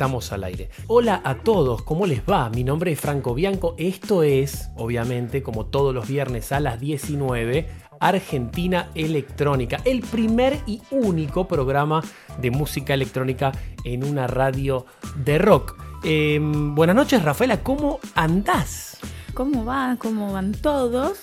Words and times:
Estamos 0.00 0.32
al 0.32 0.44
aire. 0.44 0.70
Hola 0.86 1.20
a 1.22 1.34
todos, 1.34 1.82
¿cómo 1.82 2.06
les 2.06 2.22
va? 2.22 2.48
Mi 2.48 2.64
nombre 2.64 2.90
es 2.90 2.98
Franco 2.98 3.34
Bianco. 3.34 3.74
Esto 3.76 4.22
es, 4.22 4.70
obviamente, 4.76 5.42
como 5.42 5.66
todos 5.66 5.94
los 5.94 6.08
viernes 6.08 6.52
a 6.52 6.60
las 6.60 6.80
19, 6.80 7.68
Argentina 8.00 8.88
Electrónica, 8.94 9.82
el 9.84 10.00
primer 10.00 10.56
y 10.66 10.80
único 10.90 11.46
programa 11.46 12.02
de 12.40 12.50
música 12.50 12.94
electrónica 12.94 13.52
en 13.84 14.02
una 14.02 14.26
radio 14.26 14.86
de 15.16 15.36
rock. 15.36 15.76
Eh, 16.02 16.38
buenas 16.40 16.96
noches, 16.96 17.22
Rafaela, 17.22 17.62
¿cómo 17.62 18.00
andás? 18.14 19.00
¿Cómo 19.34 19.66
va? 19.66 19.96
¿Cómo 19.98 20.32
van 20.32 20.52
todos? 20.52 21.18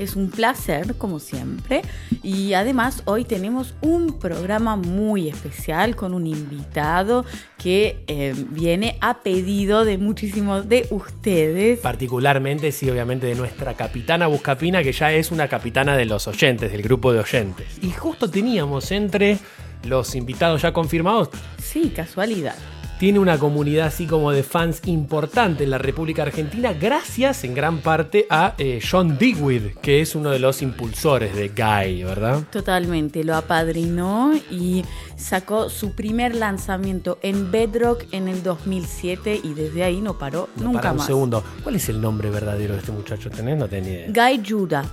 Es 0.00 0.16
un 0.16 0.30
placer, 0.30 0.94
como 0.96 1.18
siempre. 1.18 1.82
Y 2.22 2.54
además 2.54 3.02
hoy 3.04 3.24
tenemos 3.24 3.74
un 3.82 4.18
programa 4.18 4.76
muy 4.76 5.28
especial 5.28 5.94
con 5.94 6.14
un 6.14 6.26
invitado 6.26 7.26
que 7.58 8.02
eh, 8.06 8.34
viene 8.48 8.96
a 9.02 9.18
pedido 9.18 9.84
de 9.84 9.98
muchísimos 9.98 10.70
de 10.70 10.86
ustedes. 10.90 11.80
Particularmente, 11.80 12.72
sí, 12.72 12.88
obviamente, 12.88 13.26
de 13.26 13.34
nuestra 13.34 13.74
capitana 13.74 14.26
Buscapina, 14.26 14.82
que 14.82 14.92
ya 14.92 15.12
es 15.12 15.30
una 15.30 15.48
capitana 15.48 15.96
de 15.98 16.06
los 16.06 16.26
oyentes, 16.26 16.72
del 16.72 16.80
grupo 16.80 17.12
de 17.12 17.20
oyentes. 17.20 17.66
Y 17.82 17.90
justo 17.90 18.30
teníamos 18.30 18.90
entre 18.92 19.38
los 19.84 20.14
invitados 20.14 20.62
ya 20.62 20.72
confirmados, 20.72 21.28
Sí, 21.62 21.92
casualidad. 21.94 22.56
Tiene 23.00 23.18
una 23.18 23.38
comunidad 23.38 23.86
así 23.86 24.04
como 24.04 24.30
de 24.30 24.42
fans 24.42 24.82
importante 24.84 25.64
en 25.64 25.70
la 25.70 25.78
República 25.78 26.20
Argentina, 26.22 26.74
gracias 26.74 27.44
en 27.44 27.54
gran 27.54 27.78
parte 27.78 28.26
a 28.28 28.54
eh, 28.58 28.78
John 28.88 29.16
Digweed, 29.16 29.78
que 29.80 30.02
es 30.02 30.14
uno 30.14 30.28
de 30.28 30.38
los 30.38 30.60
impulsores 30.60 31.34
de 31.34 31.48
Guy, 31.48 32.04
¿verdad? 32.04 32.42
Totalmente, 32.52 33.24
lo 33.24 33.36
apadrinó 33.36 34.34
y 34.50 34.84
sacó 35.16 35.70
su 35.70 35.94
primer 35.94 36.34
lanzamiento 36.34 37.18
en 37.22 37.50
Bedrock 37.50 38.04
en 38.12 38.28
el 38.28 38.42
2007 38.42 39.40
y 39.44 39.54
desde 39.54 39.82
ahí 39.82 40.02
no 40.02 40.18
paró 40.18 40.50
No, 40.56 40.64
nunca 40.64 40.80
para 40.80 40.90
un 40.92 40.96
más. 40.98 41.06
segundo. 41.06 41.42
¿Cuál 41.62 41.76
es 41.76 41.88
el 41.88 42.02
nombre 42.02 42.28
verdadero 42.28 42.74
de 42.74 42.80
este 42.80 42.92
muchacho? 42.92 43.30
¿Tenés? 43.30 43.56
No 43.56 43.66
tenía 43.66 44.06
idea. 44.08 44.28
Guy 44.28 44.42
Judah. 44.46 44.84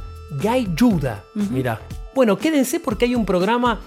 Guy 0.42 0.70
Judah. 0.80 1.26
Mira. 1.52 1.82
Bueno, 2.16 2.38
quédense 2.38 2.80
porque 2.80 3.04
hay 3.04 3.16
un 3.16 3.26
programa 3.26 3.82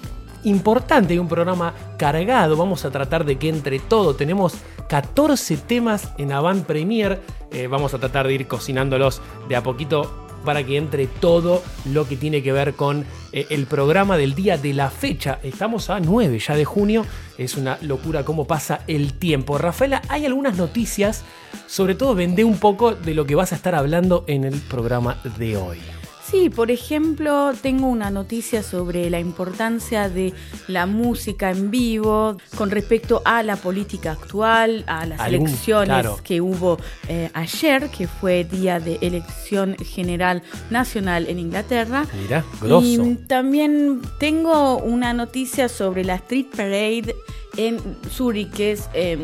importante, 0.45 1.13
hay 1.13 1.19
un 1.19 1.29
programa 1.29 1.75
cargado. 1.99 2.57
Vamos 2.57 2.85
a 2.85 2.91
tratar 2.91 3.25
de 3.25 3.37
que 3.37 3.49
entre 3.49 3.79
todo 3.79 4.15
tenemos 4.15 4.55
14 4.89 5.57
temas 5.57 6.11
en 6.19 6.33
Avant 6.33 6.65
Premier. 6.65 7.21
Eh, 7.53 7.67
vamos 7.67 7.95
a 7.95 7.99
tratar 7.99 8.27
de 8.27 8.35
ir 8.35 8.47
cocinándolos 8.47 9.21
de 9.49 9.57
a 9.57 9.63
poquito 9.63 10.29
para 10.45 10.65
que 10.65 10.77
entre 10.77 11.07
todo 11.07 11.63
lo 11.85 12.09
que 12.09 12.17
tiene 12.17 12.43
que 12.43 12.53
ver 12.53 12.75
con 12.75 13.05
eh, 13.33 13.47
el 13.51 13.67
programa 13.67 14.17
del 14.17 14.35
día 14.35 14.57
de 14.57 14.75
la 14.75 14.91
fecha. 14.91 15.39
Estamos 15.43 15.91
a 15.91 16.01
9 16.01 16.39
ya 16.39 16.55
de 16.55 16.65
junio. 16.65 17.05
Es 17.39 17.57
una 17.57 17.79
locura 17.83 18.25
cómo 18.25 18.47
pasa 18.47 18.81
el 18.87 19.15
tiempo. 19.15 19.59
Rafaela, 19.59 20.03
hay 20.09 20.27
algunas 20.27 20.57
noticias. 20.57 21.25
Sobre 21.67 21.95
todo 21.95 22.15
vendé 22.15 22.45
un 22.45 22.59
poco 22.59 22.95
de 22.95 23.15
lo 23.15 23.27
que 23.27 23.35
vas 23.35 23.53
a 23.53 23.57
estar 23.57 23.75
hablando 23.75 24.25
en 24.27 24.45
el 24.45 24.61
programa 24.61 25.19
de 25.39 25.57
hoy. 25.57 25.79
Sí, 26.31 26.49
por 26.49 26.71
ejemplo, 26.71 27.53
tengo 27.61 27.89
una 27.89 28.09
noticia 28.11 28.63
sobre 28.63 29.11
la 29.11 29.19
importancia 29.19 30.09
de 30.09 30.33
la 30.69 30.87
música 30.87 31.51
en 31.51 31.73
vivo 31.73 32.37
con 32.57 32.71
respecto 32.71 33.21
a 33.25 33.43
la 33.43 33.57
política 33.57 34.13
actual, 34.13 34.85
a 34.87 35.07
las 35.07 35.19
Algún- 35.19 35.49
elecciones 35.49 35.87
claro. 35.89 36.21
que 36.23 36.41
hubo 36.41 36.79
eh, 37.09 37.31
ayer, 37.35 37.89
que 37.91 38.07
fue 38.07 38.45
día 38.45 38.79
de 38.79 38.99
elección 39.01 39.75
general 39.79 40.43
nacional 40.71 41.27
en 41.29 41.41
Inglaterra. 41.41 42.07
Mira, 42.23 42.45
grosso. 42.61 42.87
Y 42.87 43.17
también 43.27 44.01
tengo 44.21 44.77
una 44.79 45.13
noticia 45.13 45.69
sobre 45.69 46.05
la 46.05 46.15
Street 46.15 46.47
Parade 46.57 47.17
en 47.57 47.79
Zurich, 48.09 48.53
que 48.53 48.71
es 48.73 48.89
eh, 48.95 49.19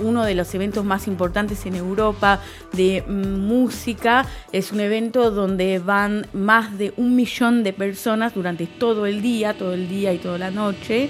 uno 0.00 0.24
de 0.24 0.34
los 0.34 0.54
eventos 0.54 0.84
más 0.84 1.06
importantes 1.06 1.66
en 1.66 1.74
Europa 1.74 2.40
de 2.72 3.02
mm, 3.06 3.38
música. 3.38 4.26
Es 4.52 4.72
un 4.72 4.80
evento 4.80 5.30
donde 5.30 5.78
van 5.78 6.26
más 6.32 6.76
de 6.78 6.92
un 6.96 7.16
millón 7.16 7.62
de 7.62 7.72
personas 7.72 8.34
durante 8.34 8.66
todo 8.66 9.06
el 9.06 9.22
día, 9.22 9.54
todo 9.54 9.74
el 9.74 9.88
día 9.88 10.12
y 10.12 10.18
toda 10.18 10.38
la 10.38 10.50
noche. 10.50 11.08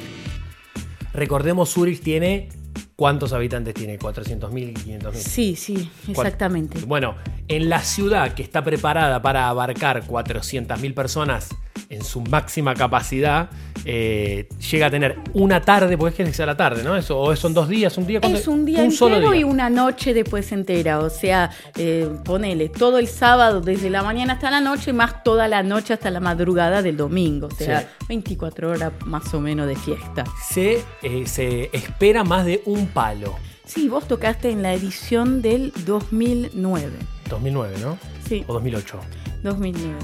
Recordemos, 1.13 1.71
Zurich 1.71 2.03
tiene. 2.03 2.49
¿Cuántos 2.97 3.33
habitantes 3.33 3.73
tiene? 3.73 3.99
¿400.000? 3.99 4.75
¿500.000? 4.75 5.13
Sí, 5.15 5.57
sí, 5.57 5.91
exactamente. 6.07 6.81
Bueno, 6.85 7.17
en 7.49 7.71
la 7.71 7.81
ciudad 7.81 8.35
que 8.35 8.43
está 8.43 8.63
preparada 8.63 9.23
para 9.23 9.49
abarcar 9.49 10.07
400.000 10.07 10.93
personas 10.93 11.49
en 11.89 12.05
su 12.05 12.21
máxima 12.21 12.75
capacidad, 12.75 13.51
eh, 13.85 14.49
llega 14.71 14.87
a 14.87 14.91
tener 14.91 15.17
una 15.33 15.61
tarde, 15.63 15.97
porque 15.97 16.23
es 16.23 16.29
que 16.29 16.35
sea 16.35 16.47
la 16.47 16.57
tarde, 16.57 16.83
¿no? 16.83 16.97
Eso, 16.97 17.19
o 17.19 17.35
son 17.37 17.55
dos 17.55 17.69
días, 17.69 17.97
un 17.99 18.07
día. 18.07 18.21
Es 18.23 18.47
un 18.47 18.65
día 18.65 18.91
solo 18.91 19.17
entero 19.17 19.33
día. 19.33 19.41
y 19.41 19.45
una 19.45 19.71
noche 19.71 20.13
después 20.15 20.51
entera. 20.53 20.99
O 21.01 21.11
sea, 21.11 21.51
eh, 21.77 22.09
ponele 22.25 22.69
todo 22.69 22.99
el 22.99 23.07
sábado 23.09 23.61
desde 23.61 23.91
la 23.91 24.03
mañana 24.03 24.35
hasta 24.35 24.51
la 24.51 24.61
noche, 24.61 24.93
más 24.93 25.23
toda 25.25 25.49
la 25.49 25.63
noche 25.63 25.95
hasta 25.95 26.11
la 26.11 26.21
madrugada 26.21 26.83
del 26.83 26.97
domingo. 26.97 27.49
O 27.49 27.55
sea, 27.55 27.81
Sí. 27.81 27.87
24 28.09 28.71
horas 28.71 28.93
más 29.07 29.33
o 29.35 29.41
menos 29.41 29.67
de 29.67 29.77
fiesta. 29.77 30.25
Se, 30.49 30.83
eh, 31.03 31.27
se 31.27 31.71
espera 31.73 32.25
más 32.25 32.45
de 32.45 32.63
un 32.67 32.87
palo. 32.89 33.35
Sí, 33.65 33.89
vos 33.89 34.07
tocaste 34.09 34.51
en 34.51 34.63
la 34.63 34.75
edición 34.75 35.43
del 35.43 35.73
2009. 35.87 36.91
2009, 37.29 37.77
¿no? 37.81 37.97
Sí, 38.29 38.45
O 38.49 38.55
2008. 38.55 38.99
2009. 39.43 39.97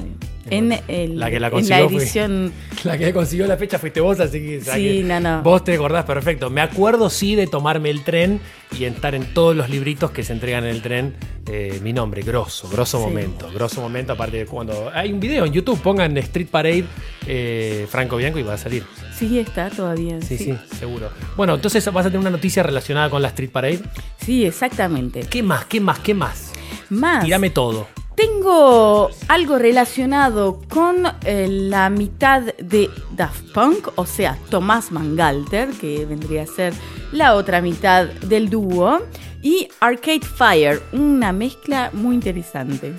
En, 0.48 0.72
el- 0.86 1.18
La 1.18 1.28
que 1.28 1.40
la 1.40 1.48
en 1.48 1.68
la 1.68 1.78
fue- 1.88 1.96
edición. 1.98 2.52
La 2.84 2.96
que 2.96 3.12
consiguió 3.12 3.48
la 3.48 3.56
fecha 3.56 3.80
fuiste 3.80 4.00
vos, 4.00 4.20
así 4.20 4.38
que, 4.40 4.60
Sí, 4.60 5.02
no, 5.04 5.18
no. 5.18 5.42
vos 5.42 5.64
te 5.64 5.74
acordás 5.74 6.04
perfecto. 6.04 6.50
Me 6.50 6.60
acuerdo 6.60 7.10
sí 7.10 7.34
de 7.34 7.48
tomarme 7.48 7.90
el 7.90 8.04
tren 8.04 8.38
y 8.78 8.84
estar 8.84 9.16
en 9.16 9.34
todos 9.34 9.56
los 9.56 9.68
libritos 9.70 10.12
que 10.12 10.22
se 10.22 10.32
entregan 10.32 10.62
en 10.64 10.70
el 10.70 10.82
tren. 10.82 11.14
eh, 11.48 11.78
mi 11.80 11.92
nombre, 11.92 12.22
grosso, 12.22 12.68
grosso 12.68 12.98
Sí. 12.98 13.04
momento. 13.04 13.48
Grosso 13.54 13.80
momento, 13.80 14.12
aparte 14.14 14.36
de 14.38 14.46
cuando. 14.46 14.90
Hay 14.92 15.12
un 15.12 15.20
video 15.20 15.44
en 15.44 15.52
YouTube, 15.52 15.80
pongan 15.80 16.16
Street 16.18 16.48
Parade 16.48 16.84
eh, 17.26 17.86
Franco 17.88 18.16
Bianco 18.16 18.38
y 18.40 18.42
va 18.42 18.54
a 18.54 18.58
salir. 18.58 18.84
Sí, 19.16 19.38
está 19.38 19.70
todavía. 19.70 20.20
Sí, 20.22 20.38
sí, 20.38 20.54
seguro. 20.78 21.08
Bueno, 21.36 21.54
entonces 21.54 21.84
vas 21.92 22.04
a 22.06 22.08
tener 22.08 22.18
una 22.20 22.30
noticia 22.30 22.62
relacionada 22.64 23.10
con 23.10 23.22
la 23.22 23.28
Street 23.28 23.50
Parade. 23.50 23.80
Sí, 24.18 24.44
exactamente. 24.44 25.20
¿Qué 25.30 25.42
más? 25.44 25.64
¿Qué 25.66 25.80
más? 25.80 25.98
¿Qué 26.00 26.14
más? 26.14 26.52
Más. 26.90 27.24
Tírame 27.24 27.50
todo. 27.50 27.86
Tengo 28.16 29.10
algo 29.28 29.58
relacionado 29.58 30.62
con 30.70 31.04
eh, 31.24 31.48
la 31.50 31.90
mitad 31.90 32.42
de 32.54 32.88
Daft 33.14 33.52
Punk, 33.52 33.88
o 33.96 34.06
sea, 34.06 34.38
Tomás 34.48 34.90
Mangalter, 34.90 35.68
que 35.72 36.06
vendría 36.06 36.44
a 36.44 36.46
ser 36.46 36.72
la 37.12 37.34
otra 37.34 37.60
mitad 37.60 38.06
del 38.06 38.48
dúo, 38.48 39.02
y 39.42 39.68
Arcade 39.80 40.22
Fire, 40.22 40.82
una 40.92 41.32
mezcla 41.32 41.90
muy 41.92 42.14
interesante. 42.14 42.94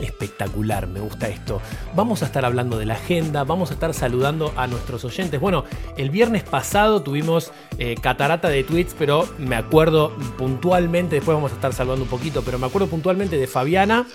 Espectacular, 0.00 0.86
me 0.86 1.00
gusta 1.00 1.28
esto. 1.28 1.60
Vamos 1.94 2.22
a 2.22 2.26
estar 2.26 2.44
hablando 2.44 2.78
de 2.78 2.86
la 2.86 2.94
agenda, 2.94 3.44
vamos 3.44 3.70
a 3.70 3.74
estar 3.74 3.94
saludando 3.94 4.52
a 4.56 4.66
nuestros 4.66 5.04
oyentes. 5.04 5.40
Bueno, 5.40 5.64
el 5.96 6.10
viernes 6.10 6.42
pasado 6.42 7.02
tuvimos 7.02 7.52
eh, 7.78 7.94
catarata 8.00 8.48
de 8.48 8.64
tweets, 8.64 8.94
pero 8.98 9.28
me 9.38 9.56
acuerdo 9.56 10.12
puntualmente, 10.36 11.16
después 11.16 11.34
vamos 11.34 11.52
a 11.52 11.54
estar 11.54 11.72
saludando 11.72 12.04
un 12.04 12.10
poquito, 12.10 12.42
pero 12.42 12.58
me 12.58 12.66
acuerdo 12.66 12.88
puntualmente 12.88 13.36
de 13.36 13.46
Fabiana. 13.46 14.06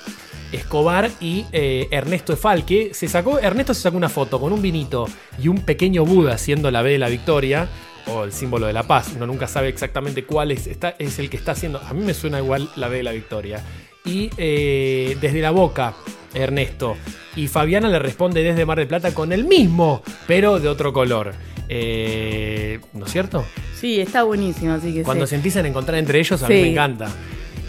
Escobar 0.52 1.10
y 1.22 1.46
eh, 1.54 1.88
Ernesto 1.92 2.34
Efalque. 2.34 2.94
Se 2.94 3.08
sacó, 3.08 3.40
Ernesto 3.40 3.74
se 3.74 3.82
sacó 3.82 3.96
una 3.96 4.10
foto 4.10 4.40
con 4.40 4.52
un 4.52 4.62
vinito 4.62 5.08
y 5.42 5.48
un 5.48 5.60
pequeño 5.60 6.06
Buda 6.06 6.34
haciendo 6.34 6.70
la 6.72 6.82
B 6.82 6.92
de 6.92 6.98
la 6.98 7.08
victoria 7.08 7.70
o 8.08 8.26
el 8.26 8.34
símbolo 8.34 8.68
de 8.68 8.74
la 8.74 8.84
paz. 8.84 9.14
Uno 9.16 9.28
nunca 9.28 9.48
sabe 9.48 9.70
exactamente 9.70 10.26
cuál 10.26 10.52
es, 10.52 10.68
está, 10.68 10.96
es 11.00 11.20
el 11.20 11.30
que 11.30 11.38
está 11.38 11.54
haciendo. 11.54 11.80
A 11.80 11.94
mí 11.94 12.04
me 12.04 12.14
suena 12.14 12.40
igual 12.40 12.70
la 12.76 12.90
B 12.90 12.98
de 12.98 13.04
la 13.04 13.12
victoria. 13.12 13.64
Y 14.06 14.30
eh, 14.38 15.18
desde 15.22 15.42
la 15.42 15.52
boca, 15.52 15.94
Ernesto. 16.34 16.98
Y 17.36 17.48
Fabiana 17.48 17.88
le 17.88 18.00
responde 18.00 18.44
desde 18.44 18.66
Mar 18.66 18.78
del 18.78 18.88
Plata 18.88 19.14
con 19.14 19.32
el 19.32 19.46
mismo, 19.46 20.02
pero 20.28 20.60
de 20.60 20.68
otro 20.68 20.92
color. 20.92 21.34
Eh, 21.70 22.80
¿No 22.94 23.06
es 23.06 23.12
cierto? 23.12 23.46
Sí, 23.80 24.00
está 24.02 24.24
buenísimo, 24.24 24.74
así 24.74 24.94
que 24.94 25.04
Cuando 25.04 25.26
sí. 25.26 25.32
se 25.32 25.36
empiezan 25.38 25.66
a 25.66 25.70
encontrar 25.70 25.98
entre 25.98 26.20
ellos, 26.20 26.44
a 26.44 26.48
mí 26.48 26.56
me 26.56 26.72
encanta. 26.72 27.10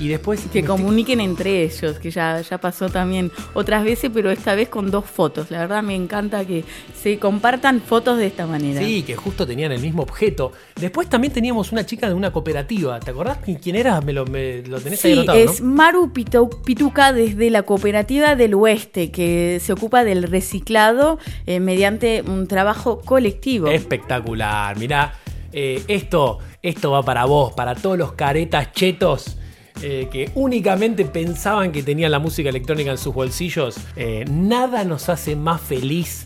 Y 0.00 0.09
después. 0.09 0.41
Que 0.53 0.65
comuniquen 0.65 1.21
entre 1.21 1.62
ellos, 1.62 1.99
que 1.99 2.11
ya, 2.11 2.41
ya 2.41 2.59
pasó 2.59 2.89
también 2.89 3.31
otras 3.55 3.85
veces, 3.85 4.11
pero 4.12 4.31
esta 4.31 4.55
vez 4.55 4.69
con 4.69 4.91
dos 4.91 5.05
fotos. 5.05 5.50
La 5.50 5.59
verdad 5.61 5.83
me 5.83 5.94
encanta 5.94 6.44
que 6.44 6.65
se 7.00 7.19
compartan 7.19 7.81
fotos 7.81 8.19
de 8.19 8.27
esta 8.27 8.47
manera. 8.47 8.81
Sí, 8.81 9.03
que 9.03 9.15
justo 9.17 9.47
tenían 9.47 9.71
el 9.73 9.81
mismo 9.81 10.03
objeto. 10.03 10.53
Después 10.81 11.09
también 11.09 11.33
teníamos 11.33 11.71
una 11.73 11.87
chica 11.87 12.09
de 12.09 12.15
una 12.15 12.33
cooperativa. 12.33 12.99
¿Te 13.00 13.11
acordás 13.11 13.39
quién- 13.61 13.77
era? 13.77 14.00
Me 14.00 14.12
lo, 14.12 14.25
me 14.27 14.62
lo 14.62 14.81
tenés 14.81 15.05
ahí 15.05 15.12
Sí, 15.12 15.19
anotado, 15.19 15.39
es 15.39 15.61
¿no? 15.61 15.71
Maru 15.75 16.12
Pitu- 16.12 16.62
Pituca 16.65 17.12
desde 17.12 17.50
la 17.50 17.62
Cooperativa 17.62 18.35
del 18.35 18.55
Oeste, 18.55 19.11
que 19.11 19.61
se 19.62 19.73
ocupa 19.73 20.05
del 20.05 20.25
reciclado 20.25 21.19
eh, 21.47 21.61
mediante 21.61 22.23
un 22.27 22.47
trabajo 22.49 23.00
colectivo. 23.00 23.69
Espectacular. 23.69 24.77
Mirá, 24.79 25.15
eh, 25.53 25.83
esto, 25.89 26.39
esto 26.62 26.91
va 26.91 27.03
para 27.03 27.25
vos, 27.25 27.53
para 27.53 27.75
todos 27.75 27.97
los 27.99 28.12
caretas 28.12 28.73
chetos. 28.73 29.37
Eh, 29.81 30.09
que 30.13 30.31
únicamente 30.35 31.05
pensaban 31.05 31.73
que 31.73 31.83
tenían 31.83 32.11
la 32.11 32.19
música 32.19 32.49
electrónica 32.49 32.91
en 32.91 32.99
sus 32.99 33.15
bolsillos. 33.15 33.77
Eh, 33.97 34.25
nada 34.31 34.85
nos 34.85 35.09
hace 35.09 35.35
más 35.37 35.61
feliz. 35.61 36.25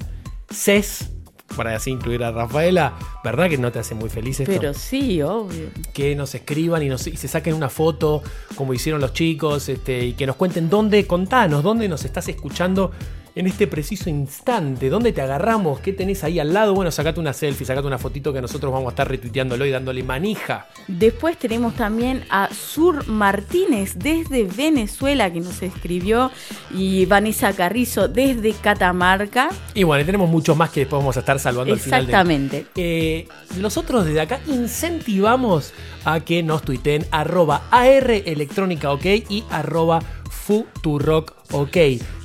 Ces, 0.51 1.11
para 1.57 1.75
así 1.75 1.91
incluir 1.91 2.23
a 2.25 2.33
Rafaela, 2.33 2.95
¿verdad 3.25 3.49
que 3.49 3.59
no 3.59 3.71
te 3.73 3.79
hace 3.79 3.95
muy 3.95 4.11
feliz 4.11 4.41
esto? 4.41 4.53
Pero 4.53 4.75
sí, 4.75 5.23
obvio. 5.23 5.69
que 5.95 6.15
nos 6.17 6.35
escriban 6.35 6.83
y, 6.83 6.89
nos, 6.89 7.07
y 7.07 7.17
se 7.17 7.29
saquen 7.29 7.55
una 7.55 7.69
foto 7.69 8.23
como 8.57 8.75
hicieron 8.75 9.01
los 9.01 9.13
chicos 9.13 9.69
este, 9.69 10.05
y 10.05 10.13
que 10.15 10.27
nos 10.27 10.37
cuenten 10.37 10.69
dónde, 10.69 11.07
contanos, 11.07 11.63
dónde 11.63 11.89
nos 11.89 12.05
estás 12.05 12.29
escuchando 12.29 12.93
en 13.37 13.47
este 13.47 13.67
preciso 13.69 14.11
instante, 14.11 14.89
dónde 14.89 15.13
te 15.13 15.21
agarramos, 15.21 15.79
qué 15.81 15.93
tenés 15.93 16.25
ahí 16.25 16.41
al 16.41 16.53
lado. 16.55 16.75
Bueno, 16.75 16.91
sacate 16.91 17.21
una 17.21 17.33
selfie, 17.35 17.67
sacate 17.67 17.87
una 17.87 17.99
fotito 17.99 18.33
que 18.33 18.41
nosotros 18.41 18.73
vamos 18.73 18.87
a 18.89 18.91
estar 18.91 19.09
retuiteándolo 19.09 19.65
y 19.67 19.71
dándole 19.71 20.03
manija. 20.03 20.67
Después 20.89 21.37
tenemos 21.37 21.75
también 21.75 22.25
a 22.31 22.49
Sur 22.53 23.07
Martínez 23.07 23.95
desde 23.97 24.45
Venezuela 24.45 25.31
que 25.33 25.41
nos 25.41 25.63
escribió 25.63 26.31
y 26.75 27.05
Vanessa 27.07 27.53
Carrizo 27.53 28.09
desde 28.09 28.53
Catamarca. 28.55 29.51
Y 29.75 29.83
bueno, 29.85 30.03
y 30.03 30.07
tenemos 30.07 30.31
muchos 30.31 30.57
más 30.57 30.71
que 30.71 30.81
después 30.81 31.01
vamos 31.01 31.17
a 31.17 31.21
estar 31.21 31.39
salvando 31.39 31.75
al 31.75 31.79
final. 31.79 32.07
de- 32.07 32.13
Exactamente. 32.13 32.67
Eh, 32.75 33.29
nosotros 33.61 34.07
desde 34.07 34.23
acá 34.23 34.41
incentivamos 34.47 35.75
a 36.07 36.21
que 36.21 36.43
nos 36.43 36.63
tuiteen 36.63 37.05
arroba 37.11 37.65
AR 37.71 38.11
electrónica 38.11 38.93
ok 38.93 39.05
y 39.29 39.45
arroba 39.51 40.01
Futurock 40.31 41.35
ok. 41.53 41.77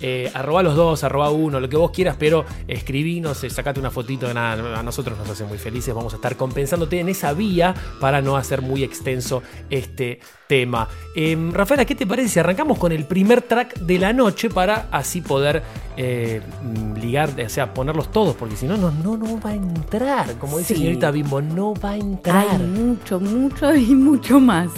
Eh, 0.03 0.31
arroba 0.33 0.63
los 0.63 0.75
dos, 0.75 1.03
arroba 1.03 1.29
uno, 1.29 1.59
lo 1.59 1.69
que 1.69 1.77
vos 1.77 1.91
quieras, 1.91 2.15
pero 2.18 2.45
escribinos, 2.68 3.44
eh, 3.44 3.50
sacate 3.50 3.79
una 3.79 3.91
fotito 3.91 4.27
de 4.27 4.33
nada. 4.33 4.79
A 4.79 4.83
nosotros 4.83 5.18
nos 5.18 5.29
hace 5.29 5.44
muy 5.45 5.57
felices. 5.57 5.94
Vamos 5.94 6.13
a 6.13 6.15
estar 6.18 6.35
compensándote 6.35 7.00
en 7.00 7.09
esa 7.09 7.33
vía 7.33 7.73
para 8.00 8.21
no 8.21 8.35
hacer 8.38 8.62
muy 8.62 8.83
extenso 8.83 9.44
este 9.69 10.19
tema. 10.47 10.88
Em, 11.15 11.51
Rafaela, 11.53 11.85
¿qué 11.85 11.95
te 11.95 12.06
parece 12.07 12.29
si 12.29 12.39
arrancamos 12.39 12.77
con 12.77 12.91
el 12.91 13.06
primer 13.06 13.41
track 13.41 13.79
de 13.79 14.00
la 14.00 14.12
noche 14.13 14.50
para 14.50 14.88
así 14.91 15.21
poder 15.21 15.63
eh, 15.97 16.41
ligar, 17.00 17.29
o 17.45 17.50
sea, 17.50 17.74
ponerlos 17.74 18.12
todos? 18.12 18.35
Porque 18.35 18.56
si 18.56 18.65
no, 18.65 18.75
no, 18.77 18.91
no, 18.91 19.17
no 19.17 19.39
va 19.39 19.51
a 19.51 19.56
entrar. 19.56 20.33
Como 20.39 20.57
dice 20.57 20.74
Sí. 20.74 20.79
señorita 20.79 21.12
Bimbo, 21.12 21.41
no 21.41 21.74
va 21.75 21.91
a 21.91 21.97
entrar. 21.97 22.47
Hay 22.50 22.57
mucho, 22.59 23.19
mucho 23.19 23.75
y 23.75 23.94
mucho 23.95 24.39
más. 24.39 24.69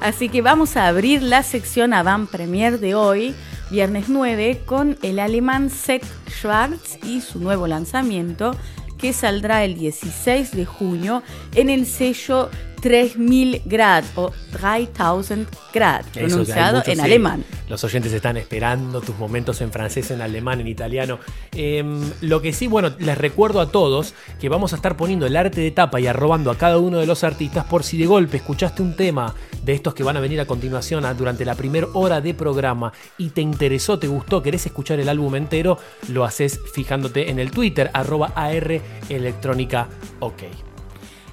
Así 0.00 0.28
que 0.28 0.40
vamos 0.42 0.76
a 0.76 0.86
abrir 0.86 1.22
la 1.22 1.42
sección 1.42 1.92
Avant 1.94 2.30
Premier 2.30 2.78
de 2.80 2.94
hoy, 2.94 3.34
viernes 3.70 4.08
9, 4.08 4.62
con 4.64 4.98
el 5.02 5.18
alemán 5.18 5.70
Seth 5.70 6.06
Schwartz 6.28 6.98
y 7.04 7.20
su 7.20 7.38
nuevo 7.38 7.66
lanzamiento 7.66 8.56
que 8.98 9.12
saldrá 9.12 9.64
el 9.64 9.76
16 9.76 10.52
de 10.52 10.64
junio 10.64 11.22
en 11.54 11.70
el 11.70 11.86
sello 11.86 12.50
3000 12.80 13.62
Grad 13.64 14.04
o 14.16 14.32
3000 14.52 15.46
Grad, 15.72 16.04
pronunciado 16.12 16.76
muchos, 16.78 16.88
en 16.88 16.96
sí. 16.96 17.00
alemán. 17.04 17.44
Los 17.68 17.84
oyentes 17.84 18.12
están 18.12 18.36
esperando 18.36 19.00
tus 19.00 19.16
momentos 19.18 19.60
en 19.60 19.70
francés, 19.70 20.10
en 20.10 20.22
alemán, 20.22 20.60
en 20.60 20.68
italiano. 20.68 21.18
Em, 21.52 22.00
lo 22.22 22.40
que 22.40 22.52
sí, 22.52 22.66
bueno, 22.66 22.90
les 22.98 23.18
recuerdo 23.18 23.60
a 23.60 23.70
todos 23.70 24.14
que 24.40 24.48
vamos 24.48 24.72
a 24.72 24.76
estar 24.76 24.96
poniendo 24.96 25.26
el 25.26 25.36
arte 25.36 25.60
de 25.60 25.70
tapa 25.70 26.00
y 26.00 26.06
arrobando 26.06 26.50
a 26.50 26.56
cada 26.56 26.78
uno 26.78 26.98
de 26.98 27.06
los 27.06 27.24
artistas 27.24 27.64
por 27.66 27.84
si 27.84 27.98
de 27.98 28.06
golpe 28.06 28.38
escuchaste 28.38 28.82
un 28.82 28.96
tema 28.96 29.34
de 29.64 29.74
estos 29.74 29.94
que 29.94 30.02
van 30.02 30.16
a 30.16 30.20
venir 30.20 30.40
a 30.40 30.46
continuación 30.46 31.04
a- 31.04 31.14
durante 31.14 31.44
la 31.44 31.54
primera 31.54 31.86
hora 31.92 32.20
de 32.20 32.32
programa 32.34 32.92
y 33.18 33.30
te 33.30 33.40
interesó, 33.42 33.98
te 33.98 34.06
gustó, 34.06 34.42
querés 34.42 34.64
escuchar 34.66 34.98
el 35.00 35.08
álbum 35.08 35.34
entero, 35.36 35.78
lo 36.08 36.24
haces 36.24 36.58
fijándote 36.72 37.30
en 37.30 37.38
el 37.38 37.50
Twitter, 37.50 37.90
arroba 37.92 38.32
AR 38.34 38.80
electrónica 39.10 39.88
ok. 40.20 40.42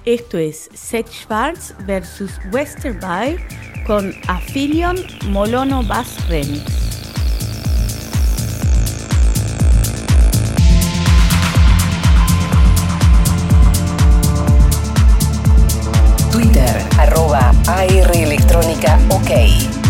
Esto 0.06 0.38
es 0.38 0.70
Seth 0.72 1.12
Schwartz 1.12 1.74
versus 1.84 2.30
Westerby 2.52 3.40
con 3.88 4.14
Affilion 4.28 4.96
Molono 5.30 5.82
Bass 5.82 6.16
Remix. 6.28 6.62
Twitter, 16.30 16.84
arroba 17.00 17.52
AR 17.66 18.16
Electrónica 18.16 19.00
OK. 19.08 19.85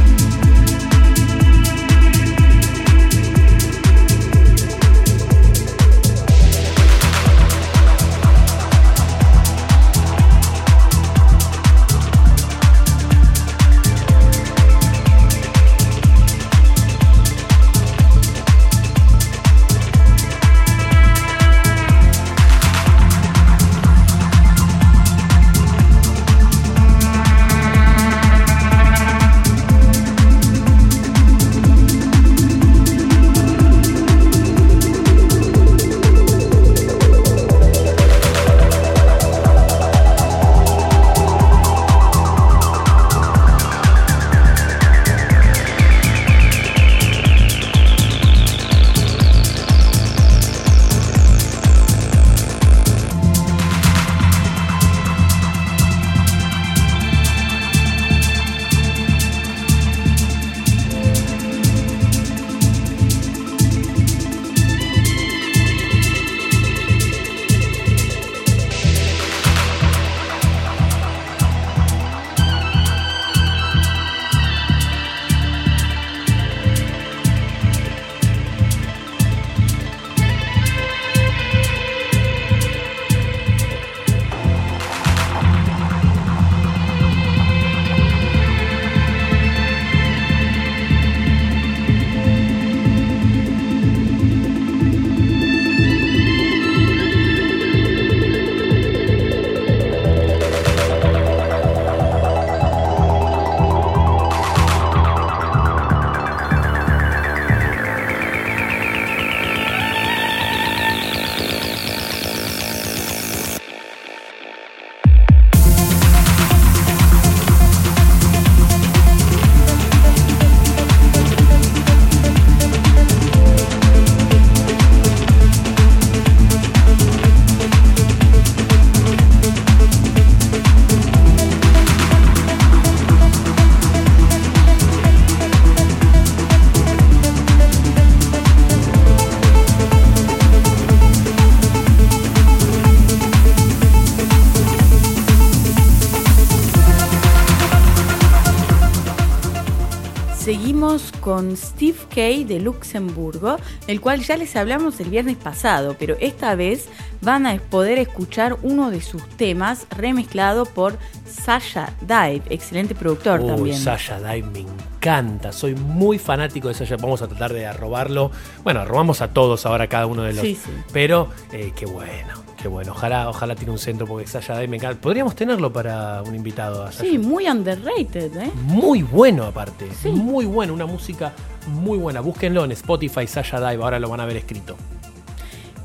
Con 151.26 151.56
Steve 151.56 151.98
Kay 152.14 152.44
de 152.44 152.60
Luxemburgo, 152.60 153.56
el 153.88 154.00
cual 154.00 154.22
ya 154.22 154.36
les 154.36 154.54
hablamos 154.54 155.00
el 155.00 155.10
viernes 155.10 155.36
pasado, 155.36 155.96
pero 155.98 156.16
esta 156.20 156.54
vez 156.54 156.88
van 157.20 157.48
a 157.48 157.58
poder 157.58 157.98
escuchar 157.98 158.56
uno 158.62 158.92
de 158.92 159.00
sus 159.00 159.26
temas 159.30 159.88
remezclado 159.90 160.66
por 160.66 160.96
Sasha 161.26 161.92
Dive, 162.02 162.42
excelente 162.48 162.94
productor 162.94 163.44
también. 163.44 163.76
Sasha 163.76 164.20
Dive 164.20 164.48
me 164.50 164.60
encanta, 164.60 165.50
soy 165.50 165.74
muy 165.74 166.20
fanático 166.20 166.68
de 166.68 166.74
Sasha. 166.74 166.96
Vamos 166.96 167.22
a 167.22 167.26
tratar 167.26 167.52
de 167.52 167.66
arrobarlo. 167.66 168.30
Bueno, 168.62 168.78
arrobamos 168.82 169.20
a 169.20 169.32
todos 169.32 169.66
ahora 169.66 169.88
cada 169.88 170.06
uno 170.06 170.22
de 170.22 170.32
los. 170.32 170.42
Sí, 170.42 170.54
sí. 170.54 170.70
Pero 170.92 171.30
eh, 171.50 171.72
qué 171.74 171.86
bueno, 171.86 172.34
qué 172.56 172.68
bueno. 172.68 172.92
Ojalá, 172.92 173.28
ojalá 173.28 173.54
tiene 173.54 173.72
un 173.72 173.78
centro 173.78 174.06
porque 174.06 174.26
Sasha 174.26 174.54
Dive 174.54 174.68
me 174.68 174.76
encanta. 174.76 175.00
Podríamos 175.00 175.34
tenerlo 175.34 175.72
para 175.72 176.22
un 176.22 176.34
invitado 176.34 176.84
a. 176.84 176.92
Sí, 176.92 177.18
muy 177.18 177.46
underrated, 177.48 178.36
¿eh? 178.36 178.50
Muy 178.66 179.02
bueno 179.02 179.44
aparte, 179.44 179.88
Sí. 180.02 180.08
muy 180.10 180.44
bueno, 180.46 180.72
una 180.74 180.86
música 180.86 181.32
muy 181.68 181.98
buena. 181.98 182.20
Búsquenlo 182.20 182.64
en 182.64 182.72
Spotify, 182.72 183.26
Sasha 183.26 183.58
Dive, 183.58 183.82
ahora 183.82 183.98
lo 183.98 184.08
van 184.08 184.20
a 184.20 184.26
ver 184.26 184.36
escrito. 184.36 184.76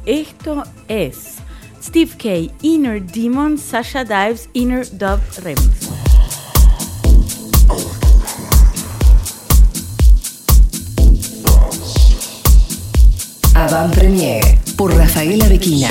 Esto 0.05 0.63
es 0.87 1.35
Steve 1.81 2.11
K. 2.17 2.53
Inner 2.63 3.03
Demon, 3.03 3.57
Sasha 3.57 4.03
Dives 4.03 4.49
Inner 4.53 4.85
Dub 4.97 5.19
Remix. 5.43 5.89
Avant 13.53 13.93
Premier 13.93 14.41
por 14.75 14.93
Rafaela 14.95 15.47
Bequina. 15.47 15.89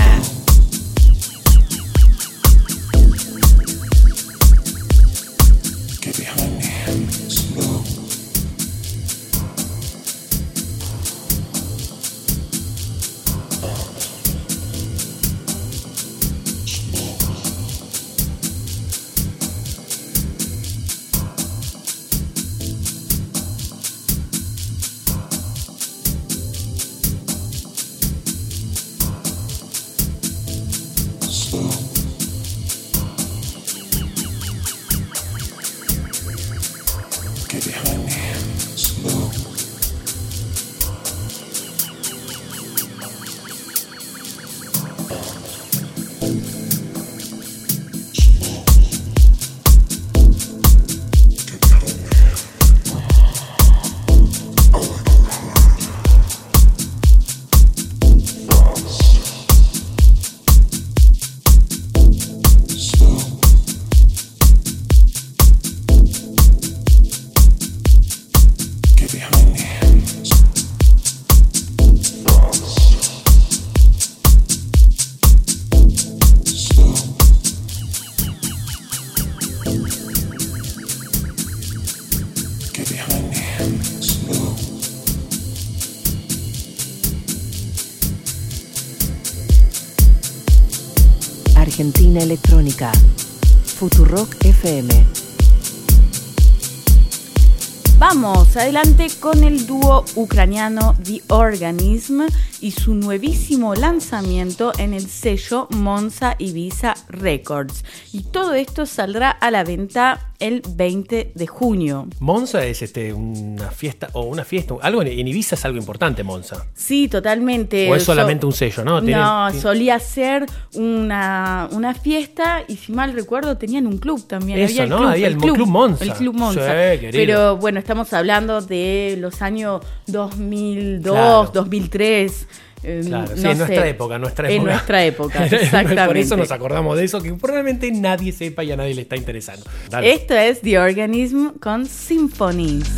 Adelante 98.61 99.09
con 99.19 99.43
el 99.43 99.67
dúo 99.67 100.05
ucraniano 100.17 100.95
The 101.02 101.23
Organism 101.29 102.23
y 102.61 102.71
su 102.73 102.95
nuevísimo 102.95 103.75
lanzamiento 103.75 104.73
en 104.79 104.95
el 104.95 105.07
sello 105.09 105.67
Monza 105.71 106.37
Ibiza 106.38 106.95
Records. 107.09 107.85
Y 108.12 108.23
todo 108.25 108.55
esto 108.55 108.87
saldrá 108.87 109.31
a 109.31 109.50
la 109.50 109.64
venta 109.64 110.26
el 110.38 110.62
20 110.75 111.33
de 111.35 111.47
junio. 111.47 112.07
Monza 112.19 112.64
es 112.64 112.81
este 112.83 113.12
una 113.12 113.71
fiesta, 113.71 114.09
o 114.14 114.23
una 114.23 114.45
fiesta, 114.45 114.75
algo 114.81 115.02
en, 115.02 115.09
en 115.09 115.29
Ibiza 115.29 115.55
es 115.55 115.64
algo 115.67 115.79
importante, 115.79 116.23
Monza. 116.23 116.67
Sí, 116.75 117.09
totalmente. 117.09 117.90
O 117.90 117.95
es 117.95 118.02
So- 118.05 118.12
solamente 118.12 118.47
un 118.47 118.52
sello, 118.52 118.83
¿no? 118.85 119.00
No, 119.00 119.52
solía 119.52 119.99
ser 119.99 120.47
una, 120.75 121.69
una 121.73 121.95
fiesta 121.95 122.62
y 122.69 122.76
si 122.76 122.93
mal 122.93 123.12
recuerdo 123.12 123.57
tenían 123.59 123.87
un 123.87 123.99
club 123.99 124.26
también. 124.26 124.59
Eso, 124.61 124.73
había 124.73 124.83
el 124.85 124.88
¿no? 124.90 124.97
club, 124.99 125.09
Había 125.11 125.26
el 125.26 125.37
Club 125.37 125.67
Monza. 125.67 126.05
El 126.05 126.12
Club 126.14 126.35
Monza. 126.35 126.73
Sí. 127.00 127.09
Pero 127.12 127.57
bueno, 127.59 127.79
estamos 127.79 128.12
hablando 128.12 128.61
de 128.62 129.17
los 129.19 129.43
años 129.43 129.83
2002, 130.07 131.12
Claro. 131.14 131.50
2003. 131.52 132.47
Eh, 132.83 133.03
Claro, 133.07 133.37
sí, 133.37 133.43
no 133.43 133.51
en 133.51 133.59
nuestra 133.59 133.87
época, 133.89 134.19
nuestra 134.19 134.49
En 134.49 134.57
época. 134.57 134.71
nuestra 134.73 135.05
época, 135.05 135.39
Por 135.49 135.55
exactamente. 135.55 136.21
eso 136.21 136.37
nos 136.37 136.51
acordamos 136.51 136.97
de 136.97 137.05
eso, 137.05 137.21
que 137.23 137.33
probablemente 137.35 137.91
nadie 137.93 138.33
sepa 138.33 138.65
y 138.65 138.73
a 138.73 138.77
nadie 138.77 138.95
le 138.95 139.03
está 139.03 139.17
interesando. 139.17 139.65
Dale. 139.91 140.13
Esto 140.13 140.35
es 140.35 140.61
The 140.61 140.79
Organism 140.79 141.49
con 141.61 141.87
Symphonies. 141.87 142.89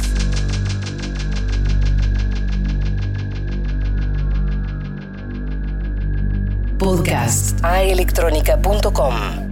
Podcast 6.78 7.60
aelectronica.com. 7.64 9.51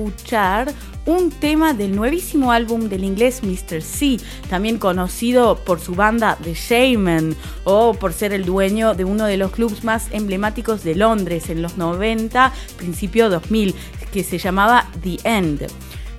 escuchar 0.00 0.72
un 1.06 1.30
tema 1.30 1.74
del 1.74 1.94
nuevísimo 1.94 2.52
álbum 2.52 2.88
del 2.88 3.04
inglés 3.04 3.42
Mr. 3.42 3.82
C, 3.82 4.18
también 4.48 4.78
conocido 4.78 5.56
por 5.56 5.80
su 5.80 5.94
banda 5.94 6.38
The 6.42 6.54
Shaman 6.54 7.34
o 7.64 7.94
por 7.94 8.12
ser 8.12 8.32
el 8.32 8.44
dueño 8.44 8.94
de 8.94 9.04
uno 9.04 9.26
de 9.26 9.36
los 9.36 9.50
clubs 9.50 9.84
más 9.84 10.08
emblemáticos 10.12 10.84
de 10.84 10.94
Londres 10.94 11.50
en 11.50 11.62
los 11.62 11.76
90, 11.76 12.52
principio 12.76 13.28
2000, 13.28 13.74
que 14.12 14.24
se 14.24 14.38
llamaba 14.38 14.88
The 15.02 15.18
End. 15.24 15.66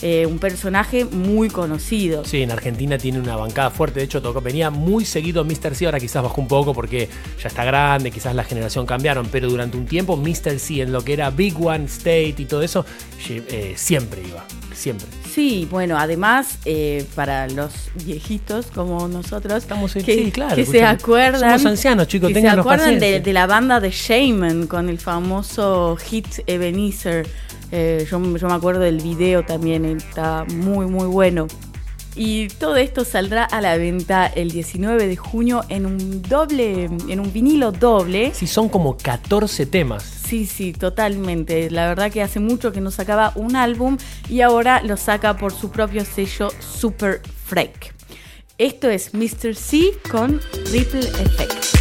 Eh, 0.01 0.25
un 0.25 0.39
personaje 0.39 1.05
muy 1.05 1.49
conocido. 1.49 2.25
Sí, 2.25 2.41
en 2.41 2.51
Argentina 2.51 2.97
tiene 2.97 3.19
una 3.19 3.35
bancada 3.35 3.69
fuerte. 3.69 3.99
De 3.99 4.05
hecho, 4.05 4.21
tocó, 4.21 4.41
venía 4.41 4.69
muy 4.69 5.05
seguido 5.05 5.43
Mr. 5.45 5.75
C. 5.75 5.85
Ahora 5.85 5.99
quizás 5.99 6.23
bajó 6.23 6.41
un 6.41 6.47
poco 6.47 6.73
porque 6.73 7.07
ya 7.41 7.47
está 7.47 7.63
grande, 7.63 8.11
quizás 8.11 8.33
la 8.35 8.43
generación 8.43 8.85
cambiaron. 8.85 9.27
Pero 9.31 9.49
durante 9.49 9.77
un 9.77 9.85
tiempo, 9.85 10.17
Mr. 10.17 10.59
C, 10.59 10.81
en 10.81 10.91
lo 10.91 11.03
que 11.03 11.13
era 11.13 11.29
Big 11.29 11.55
One 11.59 11.85
State 11.85 12.35
y 12.37 12.45
todo 12.45 12.63
eso, 12.63 12.85
eh, 13.29 13.73
siempre 13.75 14.21
iba. 14.27 14.45
Siempre. 14.73 15.07
Sí, 15.29 15.67
bueno, 15.69 15.97
además, 15.97 16.57
eh, 16.65 17.05
para 17.15 17.47
los 17.47 17.71
viejitos 18.05 18.67
como 18.67 19.07
nosotros, 19.07 19.53
Estamos 19.63 19.95
en- 19.95 20.03
que, 20.03 20.15
sí, 20.15 20.31
claro, 20.31 20.55
que 20.55 20.65
se 20.65 20.83
acuerdan. 20.83 21.41
Somos 21.59 21.65
ancianos, 21.65 22.07
chicos, 22.07 22.29
que 22.31 22.41
se 22.41 22.47
acuerdan 22.47 22.99
de 22.99 23.33
la 23.33 23.47
banda 23.47 23.79
de 23.79 23.91
Shaman 23.91 24.67
con 24.67 24.89
el 24.89 24.97
famoso 24.97 25.97
hit 25.97 26.27
Ebenezer. 26.47 27.27
Eh, 27.73 28.05
yo, 28.09 28.19
yo 28.37 28.47
me 28.47 28.53
acuerdo 28.53 28.81
del 28.81 28.97
video 29.01 29.43
también, 29.45 29.85
está 29.85 30.43
muy, 30.53 30.85
muy 30.87 31.07
bueno. 31.07 31.47
Y 32.15 32.49
todo 32.49 32.75
esto 32.75 33.05
saldrá 33.05 33.45
a 33.45 33.61
la 33.61 33.77
venta 33.77 34.27
el 34.27 34.51
19 34.51 35.07
de 35.07 35.15
junio 35.15 35.63
en 35.69 35.85
un 35.85 36.21
doble, 36.21 36.85
en 36.85 37.19
un 37.19 37.31
vinilo 37.31 37.71
doble. 37.71 38.33
Sí, 38.33 38.47
son 38.47 38.67
como 38.67 38.97
14 38.97 39.65
temas. 39.65 40.03
Sí, 40.03 40.45
sí, 40.45 40.73
totalmente. 40.73 41.69
La 41.69 41.87
verdad 41.87 42.11
que 42.11 42.21
hace 42.21 42.39
mucho 42.39 42.71
que 42.71 42.81
no 42.81 42.91
sacaba 42.91 43.31
un 43.35 43.55
álbum 43.55 43.97
y 44.29 44.41
ahora 44.41 44.81
lo 44.83 44.97
saca 44.97 45.37
por 45.37 45.53
su 45.53 45.71
propio 45.71 46.03
sello 46.05 46.49
Super 46.59 47.21
Freak. 47.45 47.93
Esto 48.57 48.89
es 48.89 49.13
Mr. 49.13 49.55
C 49.55 49.91
con 50.09 50.39
Ripple 50.71 50.99
Effect. 50.99 51.80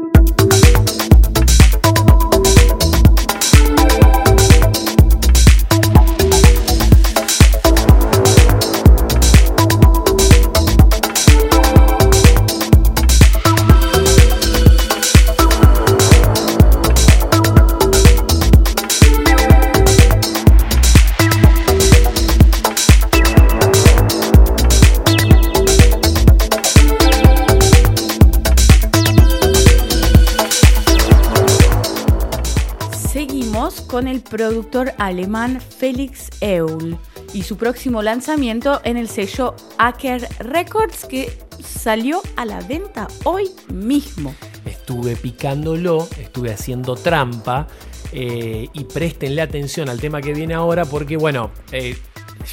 Con 34.01 34.07
el 34.07 34.21
productor 34.21 34.93
alemán 34.97 35.61
Felix 35.61 36.31
Eul 36.39 36.97
y 37.35 37.43
su 37.43 37.55
próximo 37.55 38.01
lanzamiento 38.01 38.81
en 38.83 38.97
el 38.97 39.07
sello 39.07 39.55
Acker 39.77 40.27
Records 40.39 41.05
que 41.05 41.37
salió 41.63 42.23
a 42.35 42.45
la 42.45 42.61
venta 42.61 43.07
hoy 43.25 43.51
mismo. 43.71 44.33
Estuve 44.65 45.15
picándolo, 45.15 46.07
estuve 46.19 46.51
haciendo 46.51 46.95
trampa 46.95 47.67
eh, 48.11 48.69
y 48.73 48.85
préstenle 48.85 49.43
atención 49.43 49.87
al 49.87 49.99
tema 49.99 50.19
que 50.19 50.33
viene 50.33 50.55
ahora 50.55 50.83
porque, 50.85 51.15
bueno, 51.15 51.51
eh, 51.71 51.95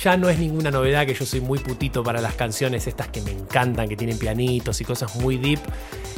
ya 0.05 0.19
no 0.19 0.29
es 0.29 0.39
ninguna 0.39 0.71
novedad 0.71 1.07
que 1.07 1.15
yo 1.15 1.25
soy 1.25 1.41
muy 1.41 1.61
putito 1.61 2.03
para 2.03 2.21
las 2.21 2.35
canciones 2.35 2.87
estas 2.87 3.09
que 3.09 3.23
me 3.23 3.31
encantan, 3.31 3.89
que 3.89 3.97
tienen 3.97 4.19
pianitos 4.19 4.79
y 4.83 4.85
cosas 4.85 5.17
muy 5.17 5.39
deep 5.39 5.61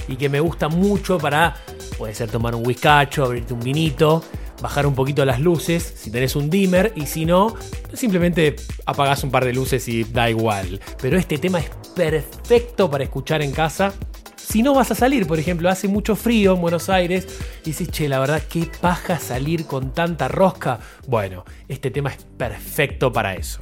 y 0.09 0.17
que 0.17 0.29
me 0.29 0.41
gusta 0.41 0.69
mucho 0.69 1.19
para, 1.19 1.55
puede 1.97 2.17
ser 2.17 2.33
tomar 2.33 2.57
un 2.57 2.67
whiskacho, 2.67 3.25
abrirte 3.25 3.55
un 3.55 3.61
vinito, 3.61 4.25
bajar 4.61 4.87
un 4.87 4.95
poquito 4.95 5.25
las 5.25 5.41
luces, 5.41 5.95
si 5.97 6.11
tenés 6.11 6.37
un 6.37 6.51
dimmer, 6.51 6.93
y 6.97 7.07
si 7.07 7.25
no, 7.25 7.55
simplemente 7.93 8.57
apagás 8.87 9.25
un 9.25 9.31
par 9.31 9.45
de 9.45 9.53
luces 9.53 9.87
y 9.89 10.05
da 10.05 10.31
igual. 10.31 10.81
Pero 11.01 11.19
este 11.19 11.39
tema 11.39 11.61
es 11.61 11.71
perfecto 11.95 12.91
para 12.91 13.05
escuchar 13.05 13.43
en 13.43 13.53
casa. 13.53 13.93
Si 14.37 14.63
no 14.63 14.75
vas 14.75 14.91
a 14.91 14.95
salir, 14.95 15.27
por 15.27 15.39
ejemplo, 15.39 15.69
hace 15.69 15.87
mucho 15.87 16.17
frío 16.17 16.55
en 16.55 16.61
Buenos 16.61 16.89
Aires 16.89 17.27
y 17.63 17.67
dices, 17.67 17.89
che, 17.89 18.09
la 18.09 18.19
verdad, 18.19 18.43
qué 18.49 18.69
paja 18.81 19.19
salir 19.19 19.67
con 19.67 19.93
tanta 19.93 20.27
rosca. 20.27 20.81
Bueno, 21.07 21.45
este 21.69 21.91
tema 21.91 22.11
es 22.11 22.19
perfecto 22.37 23.13
para 23.13 23.35
eso. 23.35 23.61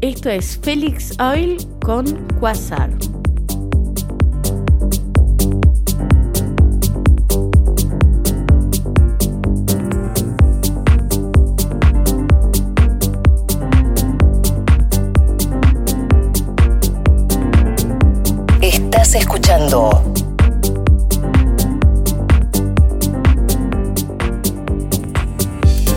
Esto 0.00 0.28
es 0.30 0.58
Felix 0.62 1.18
Oil 1.20 1.56
con 1.80 2.26
Quasar. 2.40 2.90
Escuchando 19.14 20.02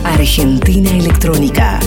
Argentina 0.04 0.90
Electrónica. 0.90 1.80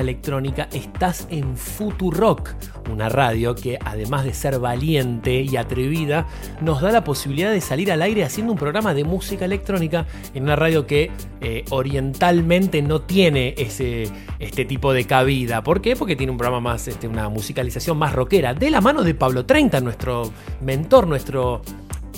Electrónica, 0.00 0.68
estás 0.72 1.26
en 1.30 1.56
Futurock, 1.56 2.50
una 2.90 3.08
radio 3.08 3.54
que 3.54 3.78
además 3.84 4.24
de 4.24 4.34
ser 4.34 4.58
valiente 4.58 5.42
y 5.42 5.56
atrevida, 5.56 6.26
nos 6.60 6.80
da 6.80 6.90
la 6.90 7.04
posibilidad 7.04 7.50
de 7.50 7.60
salir 7.60 7.92
al 7.92 8.02
aire 8.02 8.24
haciendo 8.24 8.52
un 8.52 8.58
programa 8.58 8.94
de 8.94 9.04
música 9.04 9.44
electrónica 9.44 10.06
en 10.34 10.44
una 10.44 10.56
radio 10.56 10.86
que 10.86 11.10
eh, 11.40 11.64
orientalmente 11.70 12.82
no 12.82 13.02
tiene 13.02 13.54
ese, 13.58 14.08
este 14.38 14.64
tipo 14.64 14.92
de 14.92 15.04
cabida. 15.04 15.62
¿Por 15.62 15.80
qué? 15.80 15.96
Porque 15.96 16.16
tiene 16.16 16.32
un 16.32 16.38
programa 16.38 16.60
más, 16.60 16.88
este, 16.88 17.08
una 17.08 17.28
musicalización 17.28 17.98
más 17.98 18.12
rockera, 18.12 18.54
de 18.54 18.70
la 18.70 18.80
mano 18.80 19.02
de 19.02 19.14
Pablo 19.14 19.46
30, 19.46 19.80
nuestro 19.80 20.32
mentor, 20.60 21.06
nuestro 21.06 21.62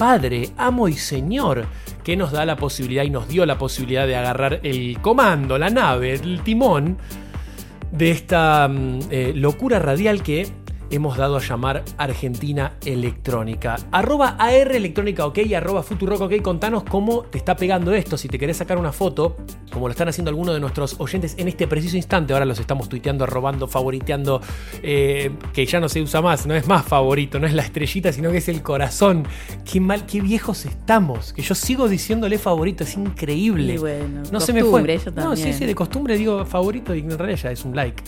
padre, 0.00 0.48
amo 0.56 0.88
y 0.88 0.94
señor, 0.94 1.66
que 2.02 2.16
nos 2.16 2.32
da 2.32 2.46
la 2.46 2.56
posibilidad 2.56 3.04
y 3.04 3.10
nos 3.10 3.28
dio 3.28 3.44
la 3.44 3.58
posibilidad 3.58 4.06
de 4.06 4.16
agarrar 4.16 4.60
el 4.62 4.98
comando, 5.02 5.58
la 5.58 5.68
nave, 5.68 6.14
el 6.14 6.40
timón 6.42 6.96
de 7.92 8.10
esta 8.10 8.68
mm, 8.68 8.98
eh, 9.10 9.32
locura 9.34 9.78
radial 9.78 10.22
que 10.22 10.46
hemos 10.90 11.16
dado 11.16 11.36
a 11.36 11.40
llamar 11.40 11.84
Argentina 11.98 12.69
Electrónica. 12.84 13.76
Arroba 13.90 14.36
AR 14.38 14.74
Electrónica 14.74 15.26
OK, 15.26 15.38
arroba 15.54 15.82
Futurock 15.82 16.22
OK, 16.22 16.42
contanos 16.42 16.84
cómo 16.84 17.22
te 17.22 17.38
está 17.38 17.56
pegando 17.56 17.92
esto. 17.92 18.16
Si 18.16 18.28
te 18.28 18.38
querés 18.38 18.58
sacar 18.58 18.78
una 18.78 18.92
foto, 18.92 19.36
como 19.72 19.88
lo 19.88 19.92
están 19.92 20.08
haciendo 20.08 20.30
algunos 20.30 20.54
de 20.54 20.60
nuestros 20.60 20.96
oyentes 20.98 21.34
en 21.38 21.48
este 21.48 21.66
preciso 21.66 21.96
instante, 21.96 22.32
ahora 22.32 22.44
los 22.44 22.58
estamos 22.58 22.88
tuiteando, 22.88 23.26
robando, 23.26 23.66
favoriteando, 23.66 24.40
eh, 24.82 25.30
que 25.52 25.66
ya 25.66 25.80
no 25.80 25.88
se 25.88 26.02
usa 26.02 26.22
más, 26.22 26.46
no 26.46 26.54
es 26.54 26.66
más 26.66 26.84
favorito, 26.84 27.38
no 27.38 27.46
es 27.46 27.54
la 27.54 27.62
estrellita, 27.62 28.12
sino 28.12 28.30
que 28.30 28.38
es 28.38 28.48
el 28.48 28.62
corazón. 28.62 29.24
Qué 29.70 29.80
mal, 29.80 30.06
qué 30.06 30.20
viejos 30.20 30.64
estamos, 30.66 31.32
que 31.32 31.42
yo 31.42 31.54
sigo 31.54 31.88
diciéndole 31.88 32.38
favorito, 32.38 32.84
es 32.84 32.96
increíble. 32.96 33.74
Y 33.74 33.78
bueno, 33.78 34.22
no 34.30 34.40
se 34.40 34.52
me 34.52 34.64
fue. 34.64 34.80
No, 35.14 35.36
sí, 35.36 35.52
sí, 35.52 35.66
de 35.66 35.74
costumbre 35.74 36.16
digo 36.16 36.44
favorito 36.44 36.94
y 36.94 37.00
en 37.00 37.18
realidad 37.18 37.38
ya 37.38 37.50
es 37.50 37.64
un 37.64 37.74
like. 37.76 38.02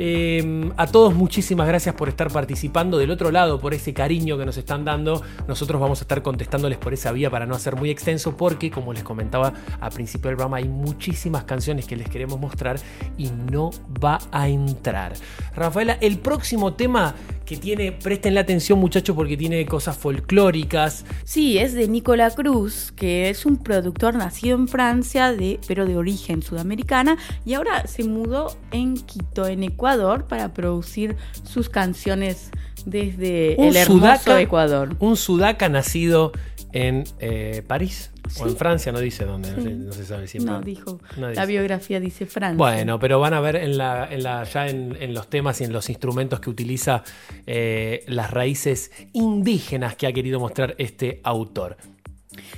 Eh, 0.00 0.70
a 0.76 0.86
todos 0.86 1.12
muchísimas 1.12 1.66
gracias 1.66 1.92
por 1.92 2.08
estar 2.08 2.30
participando 2.30 2.98
del 2.98 3.10
otro 3.10 3.32
lado, 3.32 3.58
por 3.58 3.74
ese 3.74 3.92
cariño 3.92 4.38
que 4.38 4.46
nos 4.46 4.56
están 4.56 4.84
dando. 4.84 5.22
Nosotros 5.48 5.80
vamos 5.80 5.98
a 5.98 6.02
estar 6.02 6.22
contestándoles 6.22 6.78
por 6.78 6.94
esa 6.94 7.10
vía 7.10 7.30
para 7.30 7.46
no 7.46 7.56
hacer 7.56 7.74
muy 7.74 7.90
extenso 7.90 8.36
porque, 8.36 8.70
como 8.70 8.92
les 8.92 9.02
comentaba 9.02 9.52
al 9.80 9.90
principio 9.90 10.28
del 10.28 10.36
programa, 10.36 10.58
hay 10.58 10.68
muchísimas 10.68 11.42
canciones 11.42 11.84
que 11.84 11.96
les 11.96 12.08
queremos 12.08 12.38
mostrar 12.38 12.78
y 13.16 13.28
no 13.50 13.70
va 14.02 14.20
a 14.30 14.48
entrar. 14.48 15.14
Rafaela, 15.56 15.98
el 16.00 16.18
próximo 16.18 16.74
tema 16.74 17.16
que 17.44 17.56
tiene, 17.56 17.90
presten 17.92 18.34
la 18.34 18.42
atención 18.42 18.78
muchachos 18.78 19.16
porque 19.16 19.36
tiene 19.36 19.64
cosas 19.66 19.96
folclóricas. 19.96 21.06
Sí, 21.24 21.58
es 21.58 21.72
de 21.72 21.88
Nicola 21.88 22.30
Cruz, 22.30 22.92
que 22.94 23.30
es 23.30 23.46
un 23.46 23.56
productor 23.56 24.14
nacido 24.14 24.54
en 24.54 24.68
Francia, 24.68 25.32
de, 25.32 25.58
pero 25.66 25.86
de 25.86 25.96
origen 25.96 26.42
sudamericana, 26.42 27.16
y 27.44 27.54
ahora 27.54 27.86
se 27.86 28.04
mudó 28.04 28.54
en 28.70 28.96
Quito, 28.96 29.46
en 29.46 29.62
Ecuador, 29.64 29.87
para 30.28 30.52
producir 30.52 31.16
sus 31.44 31.68
canciones 31.70 32.50
desde 32.84 33.54
Un 33.58 33.68
el 33.68 33.76
hermoso 33.76 33.98
sudaca. 34.00 34.40
Ecuador. 34.40 34.96
Un 35.00 35.16
sudaca 35.16 35.68
nacido 35.68 36.32
en 36.72 37.04
eh, 37.18 37.62
París 37.66 38.10
o 38.38 38.44
en 38.44 38.50
Sí. 38.50 38.56
Francia, 38.56 38.92
no 38.92 39.00
dice 39.00 39.24
dónde, 39.24 39.50
no, 39.52 39.90
Sí. 39.92 39.98
se 39.98 40.04
sabe 40.04 40.28
siempre. 40.28 40.52
No, 40.52 40.60
dijo. 40.60 41.00
No 41.16 41.30
la 41.30 41.46
biografía 41.46 41.98
dice 41.98 42.26
Francia. 42.26 42.58
Bueno, 42.58 42.98
pero 42.98 43.18
van 43.18 43.32
a 43.32 43.40
ver 43.40 43.56
en 43.56 43.78
la, 43.78 44.06
en 44.10 44.22
la- 44.22 44.44
ya 44.44 44.68
en, 44.68 44.96
en 45.00 45.14
los 45.14 45.28
temas 45.28 45.60
y 45.62 45.64
en 45.64 45.72
los 45.72 45.88
instrumentos 45.88 46.38
que 46.40 46.50
utiliza 46.50 47.02
eh, 47.46 48.04
las 48.06 48.30
raíces 48.30 48.90
indígenas 49.14 49.96
que 49.96 50.06
ha 50.06 50.12
querido 50.12 50.38
mostrar 50.40 50.74
este 50.78 51.20
autor. 51.24 51.78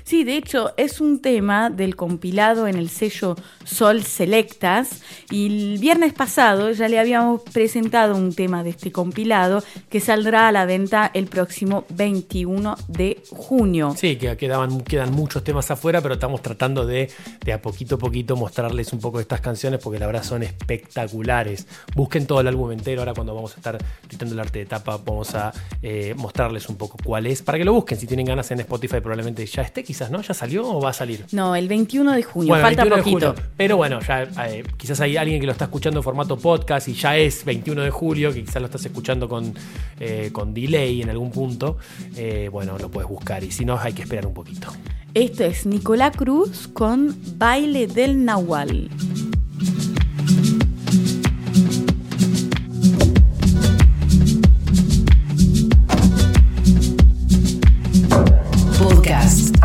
Sí, 0.04 0.24
de 0.24 0.36
hecho, 0.36 0.72
es 0.76 1.00
un 1.00 1.20
tema 1.20 1.70
del 1.70 1.96
compilado 1.96 2.66
en 2.66 2.76
el 2.76 2.88
sello 2.88 3.36
Sol 3.64 4.02
Selectas. 4.02 5.02
Y 5.30 5.46
el 5.46 5.78
viernes 5.78 6.12
pasado 6.12 6.72
ya 6.72 6.88
le 6.88 6.98
habíamos 6.98 7.42
presentado 7.42 8.16
un 8.16 8.34
tema 8.34 8.62
de 8.64 8.70
este 8.70 8.92
compilado 8.92 9.62
que 9.88 10.00
saldrá 10.00 10.48
a 10.48 10.52
la 10.52 10.66
venta 10.66 11.10
el 11.14 11.26
próximo 11.26 11.84
21 11.90 12.76
de 12.88 13.22
junio. 13.30 13.94
Sí, 13.96 14.16
que 14.16 14.36
quedan 14.36 15.12
muchos 15.12 15.44
temas 15.44 15.70
afuera, 15.70 16.00
pero 16.00 16.14
estamos 16.14 16.42
tratando 16.42 16.86
de, 16.86 17.10
de 17.44 17.52
a 17.52 17.62
poquito 17.62 17.96
a 17.96 17.98
poquito 17.98 18.36
mostrarles 18.36 18.92
un 18.92 19.00
poco 19.00 19.18
de 19.18 19.22
estas 19.22 19.40
canciones 19.40 19.80
porque 19.82 19.98
la 19.98 20.06
verdad 20.06 20.22
son 20.22 20.42
espectaculares. 20.42 21.66
Busquen 21.94 22.26
todo 22.26 22.40
el 22.40 22.46
álbum 22.46 22.72
entero, 22.72 23.00
ahora 23.02 23.14
cuando 23.14 23.34
vamos 23.34 23.54
a 23.54 23.56
estar 23.56 23.78
editando 24.08 24.34
el 24.34 24.40
arte 24.40 24.60
de 24.60 24.66
tapa 24.66 24.98
vamos 25.04 25.34
a 25.34 25.52
eh, 25.82 26.14
mostrarles 26.16 26.68
un 26.68 26.76
poco 26.76 26.96
cuál 27.02 27.26
es, 27.26 27.42
para 27.42 27.58
que 27.58 27.64
lo 27.64 27.72
busquen, 27.72 27.98
si 27.98 28.06
tienen 28.06 28.26
ganas 28.26 28.50
en 28.50 28.60
Spotify 28.60 29.00
probablemente 29.00 29.44
ya 29.46 29.62
esté 29.70 29.82
quizás, 29.84 30.10
¿no? 30.10 30.20
¿Ya 30.20 30.34
salió 30.34 30.68
o 30.68 30.80
va 30.80 30.90
a 30.90 30.92
salir? 30.92 31.24
No, 31.32 31.56
el 31.56 31.68
21 31.68 32.12
de 32.12 32.22
junio, 32.22 32.48
Bueno, 32.50 32.62
falta 32.62 32.84
21 32.84 32.96
de 32.96 33.32
poquito. 33.32 33.50
Pero 33.56 33.76
bueno, 33.76 34.00
ya 34.00 34.22
eh, 34.46 34.64
quizás 34.76 35.00
hay 35.00 35.16
alguien 35.16 35.40
que 35.40 35.46
lo 35.46 35.52
está 35.52 35.64
escuchando 35.64 36.00
en 36.00 36.04
formato 36.04 36.36
podcast 36.36 36.88
y 36.88 36.94
ya 36.94 37.16
es 37.16 37.44
21 37.44 37.82
de 37.82 37.90
julio, 37.90 38.32
que 38.32 38.44
quizás 38.44 38.60
lo 38.60 38.66
estás 38.66 38.84
escuchando 38.84 39.28
con, 39.28 39.54
eh, 39.98 40.30
con 40.32 40.52
delay 40.52 41.02
en 41.02 41.10
algún 41.10 41.30
punto. 41.30 41.78
Eh, 42.16 42.48
bueno, 42.52 42.76
lo 42.78 42.90
puedes 42.90 43.08
buscar 43.08 43.42
y 43.42 43.50
si 43.50 43.64
no, 43.64 43.78
hay 43.78 43.92
que 43.92 44.02
esperar 44.02 44.26
un 44.26 44.34
poquito. 44.34 44.72
Esto 45.14 45.44
es 45.44 45.66
Nicolás 45.66 46.16
Cruz 46.16 46.68
con 46.68 47.16
Baile 47.36 47.86
del 47.86 48.24
Nahual. 48.24 48.90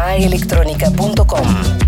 aelectronica.com. 0.05 1.84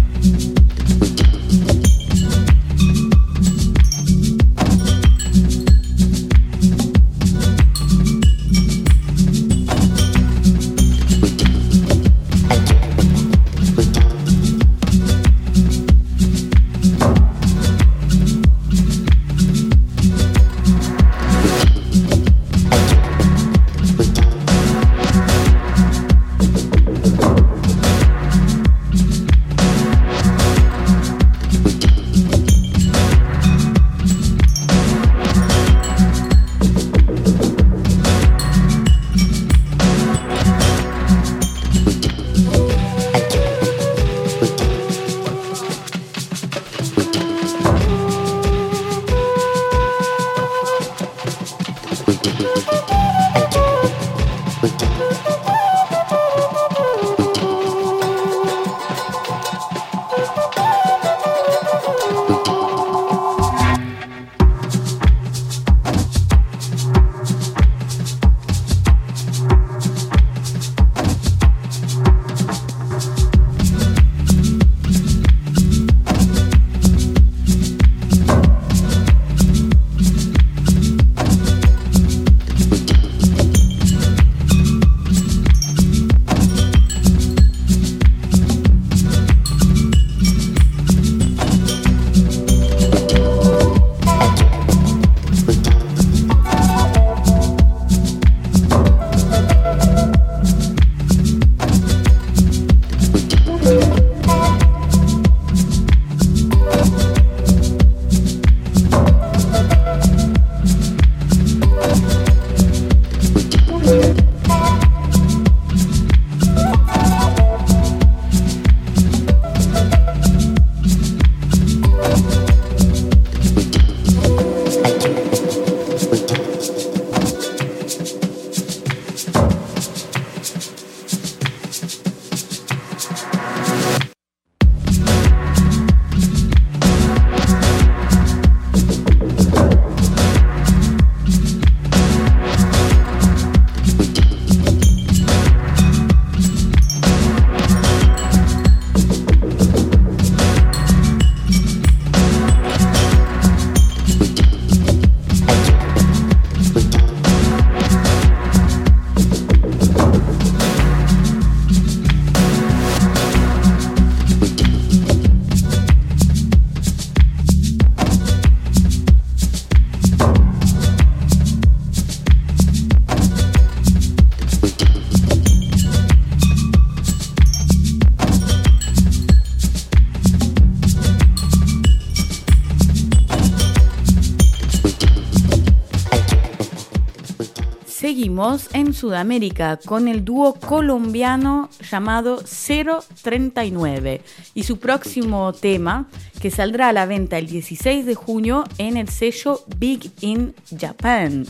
en 188.74 188.94
Sudamérica 188.94 189.80
con 189.84 190.08
el 190.08 190.24
dúo 190.24 190.54
colombiano 190.54 191.70
llamado 191.90 192.38
039 192.44 194.22
y 194.54 194.62
su 194.62 194.78
próximo 194.78 195.54
tema 195.54 196.08
que 196.40 196.52
saldrá 196.52 196.90
a 196.90 196.94
la 196.94 197.08
venta 197.08 197.40
el 197.40 197.48
16 197.48 198.06
de 198.06 198.14
junio 198.14 198.64
en 198.78 198.96
el 198.96 199.10
sello 199.10 199.62
Big 199.80 200.12
in 200.22 200.54
Japan. 200.80 201.48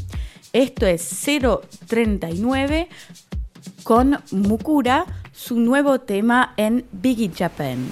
Esto 0.54 0.86
es 0.86 1.10
039 1.88 2.88
con 3.84 4.22
Mukura, 4.32 5.06
su 5.34 5.60
nuevo 5.60 6.00
tema 6.00 6.54
en 6.56 6.86
Big 6.94 7.20
in 7.20 7.34
Japan. 7.34 7.92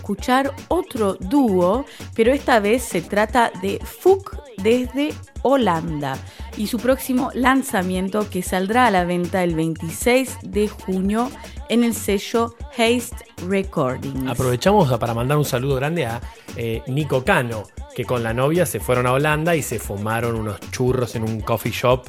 Escuchar 0.00 0.54
otro 0.68 1.14
dúo, 1.20 1.84
pero 2.14 2.32
esta 2.32 2.58
vez 2.58 2.82
se 2.82 3.02
trata 3.02 3.52
de 3.60 3.78
Fuk 3.84 4.34
desde 4.56 5.12
Holanda 5.42 6.16
y 6.56 6.66
su 6.68 6.78
próximo 6.78 7.30
lanzamiento 7.34 8.28
que 8.30 8.42
saldrá 8.42 8.86
a 8.86 8.90
la 8.90 9.04
venta 9.04 9.44
el 9.44 9.54
26 9.54 10.38
de 10.42 10.68
junio 10.68 11.30
en 11.68 11.84
el 11.84 11.94
sello 11.94 12.54
Haste 12.76 13.26
Recordings. 13.46 14.30
Aprovechamos 14.30 14.90
para 14.98 15.12
mandar 15.12 15.36
un 15.36 15.44
saludo 15.44 15.76
grande 15.76 16.06
a 16.06 16.20
eh, 16.56 16.82
Nico 16.86 17.22
Cano, 17.22 17.64
que 17.94 18.06
con 18.06 18.22
la 18.22 18.32
novia 18.32 18.64
se 18.64 18.80
fueron 18.80 19.06
a 19.06 19.12
Holanda 19.12 19.54
y 19.54 19.62
se 19.62 19.78
fumaron 19.78 20.34
unos 20.34 20.60
churros 20.70 21.14
en 21.14 21.24
un 21.24 21.42
coffee 21.42 21.72
shop. 21.72 22.06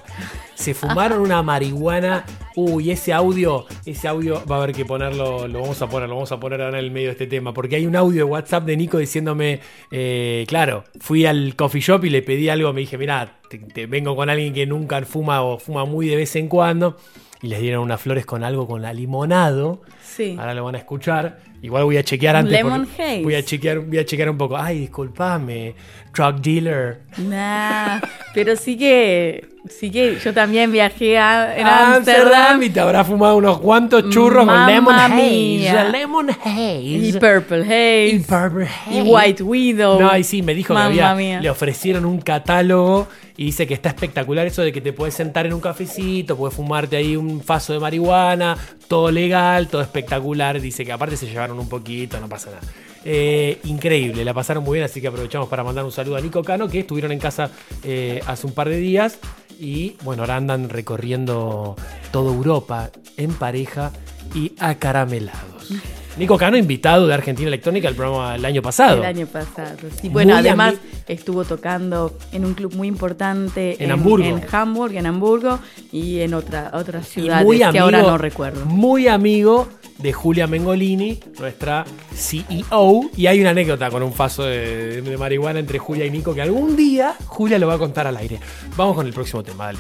Se 0.56 0.74
fumaron 0.74 1.20
una 1.22 1.44
marihuana. 1.44 2.24
Uy, 2.56 2.92
ese 2.92 3.14
audio, 3.14 3.66
ese 3.86 4.08
audio 4.08 4.44
va 4.50 4.58
a 4.58 4.64
haber 4.64 4.76
que 4.76 4.86
ponerlo, 4.86 5.48
lo 5.48 5.62
vamos 5.62 5.82
a 5.82 5.88
poner, 5.88 6.10
lo 6.10 6.16
vamos 6.16 6.32
a 6.32 6.40
poner 6.40 6.62
ahora 6.62 6.80
en 6.80 6.86
el 6.86 6.92
medio 6.92 7.08
de 7.08 7.14
este 7.14 7.28
tema, 7.28 7.54
porque 7.54 7.78
hay 7.78 7.86
un 7.86 7.96
audio 7.96 8.18
de 8.18 8.24
WhatsApp 8.24 8.66
de 8.66 8.78
Nico 8.78 8.98
diciéndome, 8.98 9.60
eh, 9.92 10.46
claro, 10.48 10.84
fui 11.00 11.26
al 11.26 11.56
coffee 11.56 11.82
shop 11.82 12.06
y 12.06 12.10
le 12.10 12.22
pedí 12.22 12.50
algo, 12.50 12.74
me 12.74 12.82
dije, 12.82 12.98
mira, 12.98 13.40
te, 13.50 13.58
te 13.58 13.86
vengo 13.86 14.16
con 14.16 14.30
alguien 14.30 14.54
que 14.54 14.66
nunca 14.66 15.02
fuma 15.04 15.42
o 15.42 15.60
fuma 15.60 15.86
muy 15.86 16.08
de 16.08 16.16
vez 16.16 16.36
en 16.36 16.48
cuando. 16.48 16.98
Y 17.44 17.48
les 17.48 17.60
dieron 17.60 17.82
unas 17.82 18.00
flores 18.00 18.24
con 18.26 18.44
algo 18.44 18.68
con 18.68 18.84
la 18.84 18.94
limonado. 18.94 19.82
Sí. 20.04 20.36
Ahora 20.38 20.54
lo 20.54 20.64
van 20.64 20.76
a 20.76 20.78
escuchar. 20.78 21.40
Igual 21.64 21.86
voy 21.86 21.98
a 21.98 22.04
chequear 22.04 22.36
antes. 22.36 22.54
Lemon 22.54 22.84
haze. 22.84 23.24
Voy 23.24 23.34
a 23.34 23.44
chequear, 23.44 23.80
voy 23.80 23.98
a 23.98 24.06
chequear 24.06 24.30
un 24.30 24.38
poco. 24.38 24.58
Ay, 24.58 24.80
disculpame, 24.80 25.74
drug 26.14 26.40
dealer. 26.40 27.02
Nah, 27.18 28.00
pero 28.36 28.56
sí 28.56 28.78
que, 28.78 29.50
sí 29.70 29.92
que 29.92 30.18
yo 30.24 30.34
también 30.34 30.72
viajé 30.72 31.18
a 31.18 31.96
Amsterdam 31.96 32.62
y 32.64 32.70
te 32.70 32.80
habrá 32.80 33.04
fumado 33.04 33.38
unos 33.38 33.60
cuantos 33.60 34.10
churros 34.10 34.46
Mamma 34.46 34.66
con 34.66 34.74
lemon 34.74 34.96
haze. 35.00 35.92
Lemon 35.92 36.30
haze. 36.30 36.80
y 36.82 37.14
Purple 37.14 37.62
Haze 37.64 38.08
Y 38.14 38.20
Purple 38.20 38.68
y 38.90 39.00
Haze. 39.00 39.02
White 39.04 39.44
Widow. 39.44 40.00
No, 40.00 40.18
y 40.18 40.24
sí, 40.24 40.42
me 40.42 40.54
dijo 40.54 40.74
Mamma 40.74 40.94
que 40.94 41.02
había, 41.02 41.16
mía. 41.16 41.42
le 41.42 41.50
ofrecieron 41.50 42.06
un 42.06 42.20
catálogo 42.22 43.08
y 43.38 43.46
dice 43.46 43.66
que 43.66 43.74
está 43.74 43.90
espectacular 43.90 44.46
eso 44.46 44.62
de 44.62 44.72
que 44.72 44.82
te 44.82 44.94
puedes 44.94 45.14
sentar 45.16 45.46
en 45.46 45.54
un 45.54 45.62
cafecito, 45.62 46.36
puedes 46.38 46.56
fumarte 46.56 46.96
ahí 46.98 47.16
un 47.16 47.42
faso 47.42 47.74
de 47.74 47.80
marihuana, 47.80 48.58
todo 48.88 49.10
legal, 49.12 49.68
todo 49.68 49.82
espectacular. 49.82 50.60
Dice 50.60 50.86
que 50.86 50.92
aparte 50.92 51.18
se 51.18 51.28
llevaron 51.28 51.60
un 51.60 51.70
poquito, 51.70 52.20
no 52.20 52.28
pasa 52.30 52.50
nada. 52.52 52.62
Eh, 53.04 53.58
increíble, 53.64 54.24
la 54.24 54.34
pasaron 54.34 54.64
muy 54.64 54.76
bien, 54.76 54.86
así 54.86 55.02
que 55.02 55.08
aprovechamos 55.08 55.48
para 55.50 55.64
mandar 55.64 55.84
un 55.84 55.92
saludo 55.92 56.18
a 56.18 56.22
Nico 56.22 56.44
Cano, 56.44 56.68
que 56.68 56.82
estuvieron 56.82 57.12
en 57.12 57.18
casa 57.18 57.50
eh, 57.84 58.22
hace 58.28 58.46
un 58.46 58.54
par 58.54 58.70
de 58.70 58.78
días 58.78 59.18
y 59.62 59.96
bueno, 60.04 60.24
ahora 60.24 60.38
andan 60.38 60.70
recorriendo 60.70 61.76
toda 62.12 62.34
Europa 62.34 62.90
en 63.16 63.32
pareja 63.34 63.92
y 64.34 64.54
acaramelados. 64.60 65.70
Nico 66.18 66.38
Cano, 66.38 66.58
invitado 66.58 67.08
de 67.08 67.14
Argentina 67.14 67.48
Electrónica 67.48 67.88
al 67.88 67.96
programa 67.96 68.36
el 68.36 68.44
año 68.46 68.62
pasado. 68.62 68.98
El 68.98 69.06
año 69.06 69.28
pasado. 69.28 69.78
Sí, 70.02 70.10
bueno, 70.10 70.34
Muy 70.34 70.40
además 70.40 70.76
estuvo 71.08 71.46
tocando 71.46 72.18
en 72.32 72.46
un 72.46 72.54
club 72.54 72.76
muy 72.76 72.88
importante 72.88 73.82
En 73.84 73.92
Hamburgo. 73.92 74.26
en 74.26 74.44
Hamburg, 74.52 74.96
en 74.96 75.06
Hamburgo 75.06 75.60
y 75.92 76.20
en 76.20 76.34
otra, 76.34 76.72
otras 76.74 77.08
ciudades 77.08 77.46
muy 77.46 77.60
que 77.60 77.64
amigo, 77.66 77.86
ahora 77.86 78.02
no 78.02 78.18
recuerdo. 78.18 78.66
Muy 78.66 79.08
amigo 79.08 79.68
de 80.00 80.12
Julia 80.14 80.48
Mengolini, 80.48 81.20
nuestra 81.40 81.86
CEO. 82.14 83.10
Y 83.16 83.28
hay 83.28 83.40
una 83.40 83.52
anécdota 83.52 83.90
con 83.90 84.04
un 84.04 84.14
faso 84.14 84.44
de, 84.44 85.02
de 85.02 85.18
marihuana 85.18 85.60
entre 85.60 85.80
Julia 85.80 86.06
y 86.06 86.12
Nico 86.12 86.34
que 86.36 86.42
algún 86.42 86.76
día 86.76 87.16
Julia 87.26 87.58
lo 87.58 87.68
va 87.68 87.76
a 87.76 87.80
contar 87.80 88.06
al 88.06 88.18
aire. 88.18 88.40
Vamos 88.76 88.96
con 88.96 89.08
el 89.08 89.14
próximo 89.14 89.44
tema, 89.44 89.66
dale. 89.68 89.80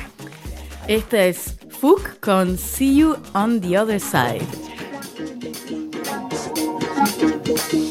Esta 0.88 1.26
es 1.26 1.58
Fook 1.70 2.20
con 2.20 2.58
See 2.58 2.96
You 2.96 3.16
on 3.34 3.60
the 3.62 3.78
Other 3.78 4.00
Side. 4.00 4.42
Thank 7.58 7.74
you. 7.74 7.91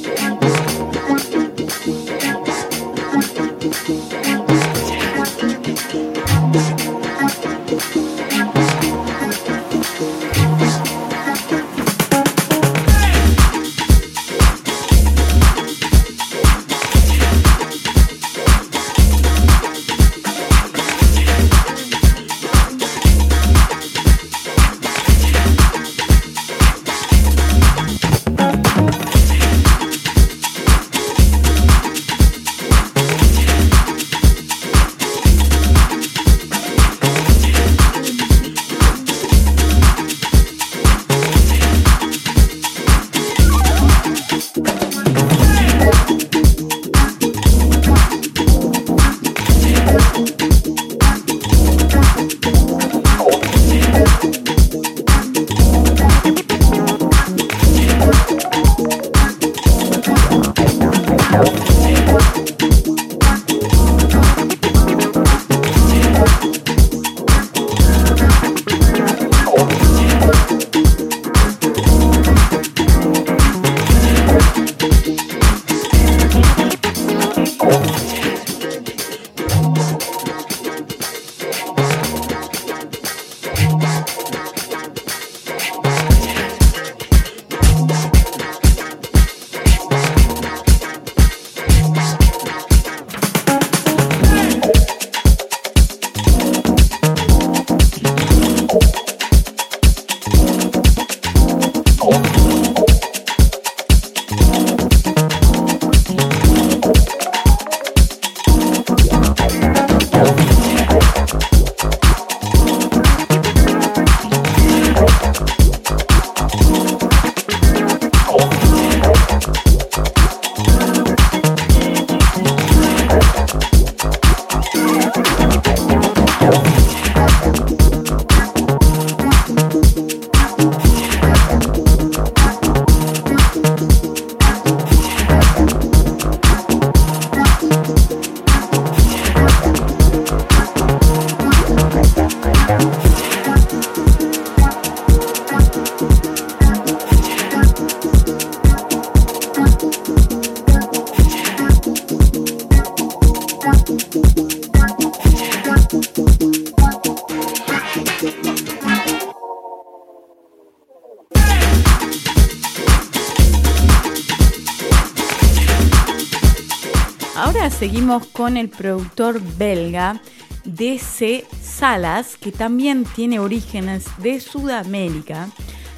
Con 168.19 168.57
el 168.57 168.69
productor 168.69 169.41
belga 169.57 170.21
DC 170.65 171.45
Salas, 171.63 172.37
que 172.37 172.51
también 172.51 173.05
tiene 173.05 173.39
orígenes 173.39 174.07
de 174.19 174.41
Sudamérica. 174.41 175.49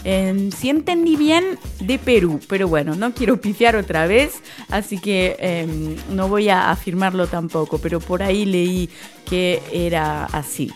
Eh, 0.04 0.50
si 0.54 0.68
entendí 0.68 1.16
bien, 1.16 1.58
de 1.80 1.98
Perú, 1.98 2.38
pero 2.48 2.68
bueno, 2.68 2.94
no 2.96 3.14
quiero 3.14 3.40
pifiar 3.40 3.76
otra 3.76 4.06
vez, 4.06 4.42
así 4.68 4.98
que 4.98 5.36
eh, 5.38 5.96
no 6.10 6.28
voy 6.28 6.50
a 6.50 6.70
afirmarlo 6.70 7.28
tampoco, 7.28 7.78
pero 7.78 7.98
por 7.98 8.22
ahí 8.22 8.44
leí 8.44 8.90
que 9.24 9.62
era 9.72 10.26
así. 10.26 10.70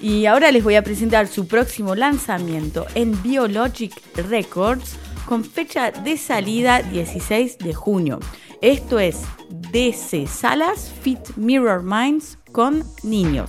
Y 0.00 0.26
ahora 0.26 0.50
les 0.50 0.64
voy 0.64 0.74
a 0.74 0.82
presentar 0.82 1.28
su 1.28 1.46
próximo 1.46 1.94
lanzamiento 1.94 2.86
en 2.96 3.22
Biologic 3.22 3.92
Records 4.16 4.96
con 5.24 5.44
fecha 5.44 5.92
de 5.92 6.16
salida 6.16 6.82
16 6.82 7.58
de 7.58 7.74
junio. 7.74 8.18
Esto 8.60 8.98
es 8.98 9.20
DC 9.72 10.26
Salas 10.26 10.90
Fit 11.02 11.36
Mirror 11.36 11.82
Minds 11.82 12.38
con 12.52 12.84
niños. 13.02 13.48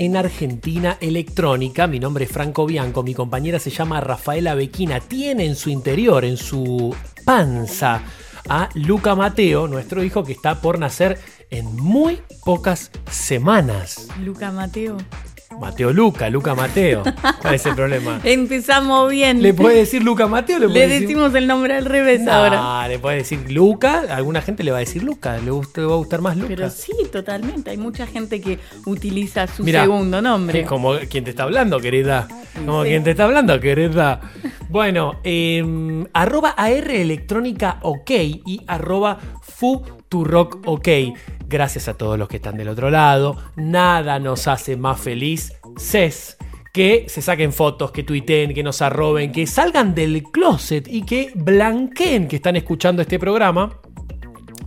En 0.00 0.16
Argentina 0.16 0.96
Electrónica. 1.02 1.86
Mi 1.86 2.00
nombre 2.00 2.24
es 2.24 2.32
Franco 2.32 2.64
Bianco. 2.64 3.02
Mi 3.02 3.12
compañera 3.12 3.58
se 3.58 3.68
llama 3.68 4.00
Rafaela 4.00 4.54
Bequina. 4.54 4.98
Tiene 4.98 5.44
en 5.44 5.54
su 5.54 5.68
interior, 5.68 6.24
en 6.24 6.38
su 6.38 6.96
panza, 7.26 8.00
a 8.48 8.70
Luca 8.72 9.14
Mateo, 9.14 9.68
nuestro 9.68 10.02
hijo 10.02 10.24
que 10.24 10.32
está 10.32 10.62
por 10.62 10.78
nacer 10.78 11.20
en 11.50 11.76
muy 11.76 12.18
pocas 12.46 12.90
semanas. 13.10 14.08
Luca 14.24 14.50
Mateo. 14.50 14.96
Mateo 15.60 15.92
Luca, 15.92 16.28
Luca 16.30 16.54
Mateo. 16.54 17.02
¿Cuál 17.40 17.54
es 17.54 17.66
el 17.66 17.74
problema? 17.74 18.20
Empezamos 18.24 19.10
bien. 19.10 19.42
¿Le 19.42 19.54
puede 19.54 19.76
decir 19.76 20.02
Luca 20.02 20.26
Mateo? 20.26 20.58
Le, 20.58 20.68
Le 20.68 20.88
decir- 20.88 21.00
decimos 21.02 21.34
el 21.34 21.46
nombre 21.46 21.74
al 21.76 21.84
revés 21.84 22.26
ahora. 22.26 22.56
No, 22.82 22.88
le 22.88 22.98
puede 22.98 23.18
decir 23.18 23.50
Luca. 23.52 24.00
Alguna 24.10 24.40
gente 24.42 24.64
le 24.64 24.70
va 24.72 24.78
a 24.78 24.80
decir 24.80 25.02
Luca. 25.02 25.38
Le, 25.38 25.50
gusta- 25.50 25.80
le 25.82 25.86
va 25.86 25.92
a 25.94 25.96
gustar 25.98 26.20
más 26.22 26.36
Luca. 26.36 26.48
Pero 26.48 26.70
sí, 26.70 26.92
totalmente. 27.12 27.70
Hay 27.70 27.76
mucha 27.76 28.06
gente 28.06 28.40
que 28.40 28.58
utiliza 28.86 29.46
su 29.46 29.62
Mirá, 29.62 29.82
segundo 29.82 30.20
nombre. 30.22 30.64
Como 30.64 30.94
quien 31.10 31.24
te 31.24 31.30
está 31.30 31.42
hablando, 31.44 31.78
querida. 31.78 32.26
Como 32.54 32.82
Sí. 32.82 32.88
quien 32.88 33.04
te 33.04 33.10
está 33.10 33.24
hablando, 33.24 33.60
querida. 33.60 34.20
Bueno, 34.70 35.20
eh, 35.24 36.04
arroba 36.14 36.54
AR 36.56 36.90
Electrónica 36.90 37.78
OK 37.82 38.10
y 38.10 38.62
arroba 38.66 39.18
Futurock 40.10 40.66
OK. 40.66 40.88
Gracias 41.46 41.86
a 41.86 41.94
todos 41.94 42.18
los 42.18 42.28
que 42.28 42.36
están 42.36 42.56
del 42.56 42.68
otro 42.68 42.90
lado. 42.90 43.36
Nada 43.54 44.18
nos 44.18 44.48
hace 44.48 44.76
más 44.76 45.00
feliz, 45.00 45.52
CES, 45.78 46.36
que 46.72 47.06
se 47.08 47.22
saquen 47.22 47.52
fotos, 47.52 47.92
que 47.92 48.02
tuiteen, 48.02 48.52
que 48.52 48.64
nos 48.64 48.82
arroben, 48.82 49.30
que 49.30 49.46
salgan 49.46 49.94
del 49.94 50.24
closet 50.24 50.88
y 50.88 51.02
que 51.02 51.30
blanqueen 51.36 52.26
que 52.26 52.36
están 52.36 52.56
escuchando 52.56 53.02
este 53.02 53.20
programa 53.20 53.80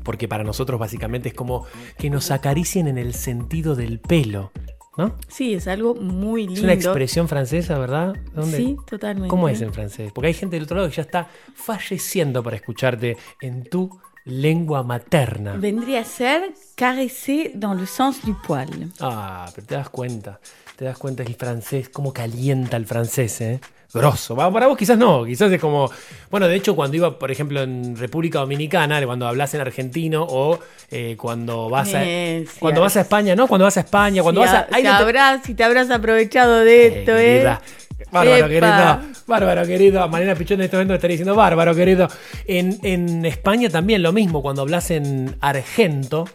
porque 0.04 0.28
para 0.28 0.44
nosotros 0.44 0.78
básicamente 0.80 1.30
es 1.30 1.34
como 1.34 1.66
que 1.98 2.10
nos 2.10 2.30
acaricien 2.32 2.88
en 2.88 2.98
el 2.98 3.14
sentido 3.14 3.74
del 3.74 4.02
pelo, 4.02 4.52
¿no? 4.98 5.16
Sí, 5.30 5.54
es 5.54 5.66
algo 5.70 5.96
muy 5.96 6.42
lindo. 6.42 6.60
Es 6.60 6.64
una 6.64 6.74
expresión 6.74 7.30
francesa, 7.30 7.78
¿verdad? 7.78 8.14
¿Dónde? 8.34 8.58
Sí, 8.58 8.78
totalmente. 8.86 9.30
¿Cómo 9.30 9.48
es 9.48 9.62
en 9.62 9.74
francés? 9.74 10.12
Porque 10.14 10.28
hay 10.28 10.34
gente 10.34 10.58
del 10.58 10.64
otro 10.64 10.76
lado 10.76 10.90
que 10.90 10.96
ya 10.98 11.04
está 11.04 11.30
falleciendo 11.56 12.44
para 12.44 12.58
escucharte 12.58 13.16
en 13.40 13.64
tu 13.64 13.90
lengua 14.26 14.84
materna. 14.84 15.54
Vendría 15.54 16.02
a 16.02 16.06
ser 16.06 16.54
caresser 16.76 17.52
dans 17.56 17.80
le 17.80 17.86
sens 17.86 18.22
du 18.24 18.36
poil. 18.42 18.92
Ah, 19.00 19.50
pero 19.54 19.68
te 19.68 19.76
das 19.76 19.90
cuenta, 19.90 20.40
te 20.76 20.86
das 20.86 20.98
cuenta 20.98 21.24
el 21.24 21.36
francés, 21.36 21.90
cómo 21.90 22.14
calienta 22.14 22.78
el 22.78 22.86
francés, 22.86 23.42
¿eh? 23.42 23.60
Grosso. 23.94 24.36
Para 24.36 24.68
vos 24.68 24.78
quizás 24.78 24.98
no, 24.98 25.24
quizás 25.26 25.52
es 25.52 25.62
como... 25.62 25.90
Bueno, 26.32 26.48
de 26.48 26.56
hecho 26.56 26.76
cuando 26.76 26.98
iba, 26.98 27.20
por 27.20 27.30
ejemplo, 27.32 27.62
en 27.62 27.96
República 27.96 28.40
Dominicana, 28.40 29.04
cuando 29.06 29.28
hablas 29.28 29.54
en 29.54 29.62
argentino 29.62 30.26
o 30.28 30.60
eh, 30.90 31.16
cuando 31.18 31.70
vas 31.70 31.94
a... 31.94 32.04
Eh, 32.04 32.46
cuando 32.60 32.82
vas 32.82 32.98
a 32.98 33.02
España, 33.02 33.36
¿no? 33.36 33.48
Cuando 33.48 33.66
vas 33.66 33.78
a 33.78 33.82
España, 33.82 34.24
cuando 34.24 34.42
si, 34.42 34.48
vas 34.48 34.56
a... 34.56 34.68
ahí 34.72 34.82
si 34.84 34.88
no 34.90 34.98
te- 34.98 35.04
habrás- 35.04 35.42
si 35.46 35.54
te 35.54 35.64
habrás 35.64 35.90
aprovechado 35.92 36.60
de 36.62 36.86
Eh, 36.86 37.00
esto, 37.00 37.12
querida. 37.14 37.62
¿eh? 37.64 38.06
Bárbaro, 38.12 38.48
querido. 38.48 39.00
Bárbaro, 39.28 39.66
querido. 39.66 40.08
Mariana 40.10 40.36
Pichón 40.36 40.60
en 40.60 40.66
este 40.66 40.76
momento 40.78 40.96
estaría 40.96 41.14
diciendo 41.14 41.36
bárbaro, 41.36 41.74
querido. 41.76 42.08
En, 42.46 42.80
en 42.84 43.26
España 43.26 43.70
también 43.70 44.02
lo 44.04 44.12
mismo. 44.12 44.42
Cuando 44.42 44.62
hablas 44.64 44.92
en 44.92 45.36
argento, 45.40 46.28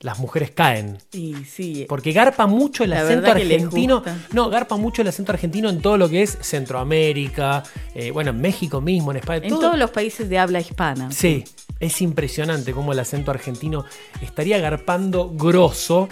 las 0.00 0.18
mujeres 0.18 0.50
caen. 0.50 0.98
Y 1.12 1.34
sí, 1.44 1.86
Porque 1.88 2.12
garpa 2.12 2.46
mucho 2.46 2.84
el 2.84 2.90
La 2.90 3.02
acento 3.02 3.30
argentino. 3.30 4.02
No, 4.32 4.50
garpa 4.50 4.76
mucho 4.76 5.02
el 5.02 5.08
acento 5.08 5.32
argentino 5.32 5.68
en 5.70 5.80
todo 5.80 5.96
lo 5.96 6.08
que 6.08 6.22
es 6.22 6.38
Centroamérica, 6.40 7.62
eh, 7.94 8.10
bueno, 8.10 8.30
en 8.30 8.40
México 8.40 8.80
mismo, 8.80 9.10
en 9.10 9.18
España. 9.18 9.44
en 9.44 9.48
todo- 9.50 9.60
todos 9.60 9.78
los 9.78 9.90
países 9.90 10.28
de 10.28 10.38
habla 10.38 10.60
hispana. 10.60 11.10
Sí, 11.10 11.44
es 11.80 12.00
impresionante 12.02 12.72
cómo 12.72 12.92
el 12.92 12.98
acento 12.98 13.30
argentino 13.30 13.84
estaría 14.22 14.58
garpando 14.58 15.30
grosso. 15.34 16.08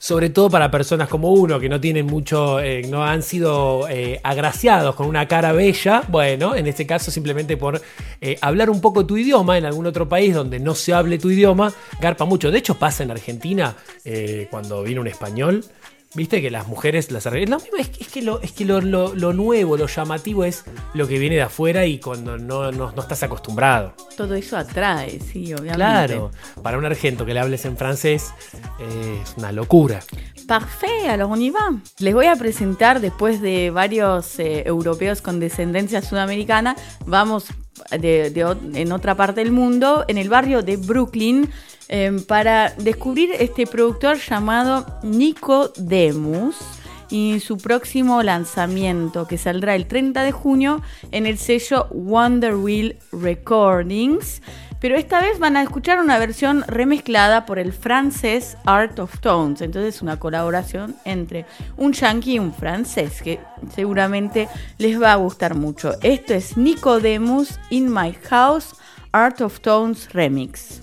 Sobre 0.00 0.30
todo 0.30 0.48
para 0.48 0.70
personas 0.70 1.08
como 1.08 1.32
uno 1.32 1.58
que 1.58 1.68
no 1.68 1.80
tienen 1.80 2.06
mucho, 2.06 2.60
eh, 2.60 2.82
no 2.88 3.04
han 3.04 3.22
sido 3.22 3.88
eh, 3.88 4.20
agraciados 4.22 4.94
con 4.94 5.06
una 5.06 5.26
cara 5.26 5.50
bella. 5.52 6.04
Bueno, 6.06 6.54
en 6.54 6.68
este 6.68 6.86
caso 6.86 7.10
simplemente 7.10 7.56
por 7.56 7.82
eh, 8.20 8.38
hablar 8.40 8.70
un 8.70 8.80
poco 8.80 9.04
tu 9.04 9.16
idioma 9.16 9.58
en 9.58 9.64
algún 9.64 9.86
otro 9.86 10.08
país 10.08 10.34
donde 10.34 10.60
no 10.60 10.76
se 10.76 10.94
hable 10.94 11.18
tu 11.18 11.30
idioma, 11.30 11.72
garpa 12.00 12.24
mucho. 12.26 12.52
De 12.52 12.58
hecho 12.58 12.76
pasa 12.76 13.02
en 13.02 13.10
Argentina 13.10 13.74
cuando 14.50 14.82
viene 14.84 15.00
un 15.00 15.08
español. 15.08 15.64
Viste 16.14 16.40
que 16.40 16.50
las 16.50 16.66
mujeres 16.66 17.10
las 17.10 17.26
arreglan. 17.26 17.60
Mismo 17.62 17.76
es 17.78 17.88
que, 17.90 18.02
es 18.02 18.08
que, 18.08 18.22
lo, 18.22 18.40
es 18.40 18.52
que 18.52 18.64
lo, 18.64 18.80
lo- 18.80 19.14
lo 19.14 19.32
nuevo, 19.34 19.76
lo 19.76 19.86
llamativo 19.86 20.44
es 20.44 20.64
lo 20.94 21.06
que 21.06 21.18
viene 21.18 21.36
de 21.36 21.42
afuera 21.42 21.84
y 21.84 21.98
cuando 22.00 22.38
no, 22.38 22.72
no- 22.72 22.92
no 22.92 23.02
estás 23.02 23.22
acostumbrado. 23.22 23.92
Todo 24.16 24.34
eso 24.34 24.56
atrae, 24.56 25.20
sí, 25.20 25.52
obviamente. 25.52 25.74
Claro, 25.76 26.30
para 26.62 26.78
un 26.78 26.86
argento 26.86 27.26
que 27.26 27.34
le 27.34 27.40
hables 27.40 27.64
en 27.66 27.76
francés 27.76 28.30
eh, 28.80 29.20
es 29.22 29.34
una 29.36 29.52
locura. 29.52 30.00
Parfait, 30.46 31.08
alors 31.08 31.30
on 31.30 31.42
y 31.42 31.50
va. 31.50 31.74
Les 31.98 32.14
voy 32.14 32.24
a 32.26 32.34
presentar 32.36 33.00
después 33.00 33.42
de 33.42 33.70
varios 33.70 34.38
eh, 34.38 34.62
europeos 34.66 35.20
con 35.20 35.40
descendencia 35.40 36.00
sudamericana, 36.00 36.74
vamos 37.04 37.48
en 37.90 38.92
otra 38.92 39.14
parte 39.14 39.40
del 39.42 39.52
mundo, 39.52 40.04
en 40.08 40.18
el 40.18 40.28
barrio 40.28 40.62
de 40.62 40.76
Brooklyn, 40.76 41.48
eh, 41.88 42.22
para 42.26 42.70
descubrir 42.78 43.30
este 43.38 43.66
productor 43.66 44.18
llamado 44.18 44.84
Nico 45.02 45.72
Demus 45.76 46.56
y 47.10 47.40
su 47.40 47.56
próximo 47.56 48.22
lanzamiento 48.22 49.26
que 49.26 49.38
saldrá 49.38 49.74
el 49.74 49.86
30 49.86 50.22
de 50.22 50.32
junio 50.32 50.82
en 51.12 51.26
el 51.26 51.38
sello 51.38 51.86
Wonder 51.90 52.56
Wheel 52.56 52.98
Recordings. 53.12 54.42
Pero 54.80 54.96
esta 54.96 55.20
vez 55.20 55.38
van 55.38 55.56
a 55.56 55.62
escuchar 55.62 55.98
una 55.98 56.18
versión 56.18 56.64
remezclada 56.66 57.46
por 57.46 57.58
el 57.58 57.72
francés 57.72 58.56
Art 58.64 58.98
of 59.00 59.18
Tones. 59.20 59.60
Entonces 59.60 60.02
una 60.02 60.18
colaboración 60.18 60.94
entre 61.04 61.46
un 61.76 61.92
yankee 61.92 62.34
y 62.34 62.38
un 62.38 62.54
francés 62.54 63.20
que 63.22 63.40
seguramente 63.74 64.48
les 64.78 65.00
va 65.00 65.12
a 65.12 65.16
gustar 65.16 65.54
mucho. 65.54 65.94
Esto 66.02 66.34
es 66.34 66.56
Nicodemus 66.56 67.58
in 67.70 67.92
My 67.92 68.12
House 68.28 68.76
Art 69.12 69.40
of 69.40 69.60
Tones 69.60 70.12
Remix. 70.12 70.80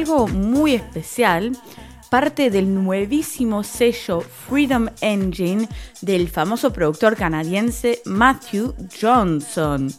Algo 0.00 0.28
muy 0.28 0.76
especial, 0.76 1.52
parte 2.08 2.48
del 2.48 2.72
nuevísimo 2.72 3.62
sello 3.62 4.22
Freedom 4.22 4.88
Engine 5.02 5.68
del 6.00 6.30
famoso 6.30 6.72
productor 6.72 7.16
canadiense 7.16 8.00
Matthew 8.06 8.74
Johnson. 8.98 9.92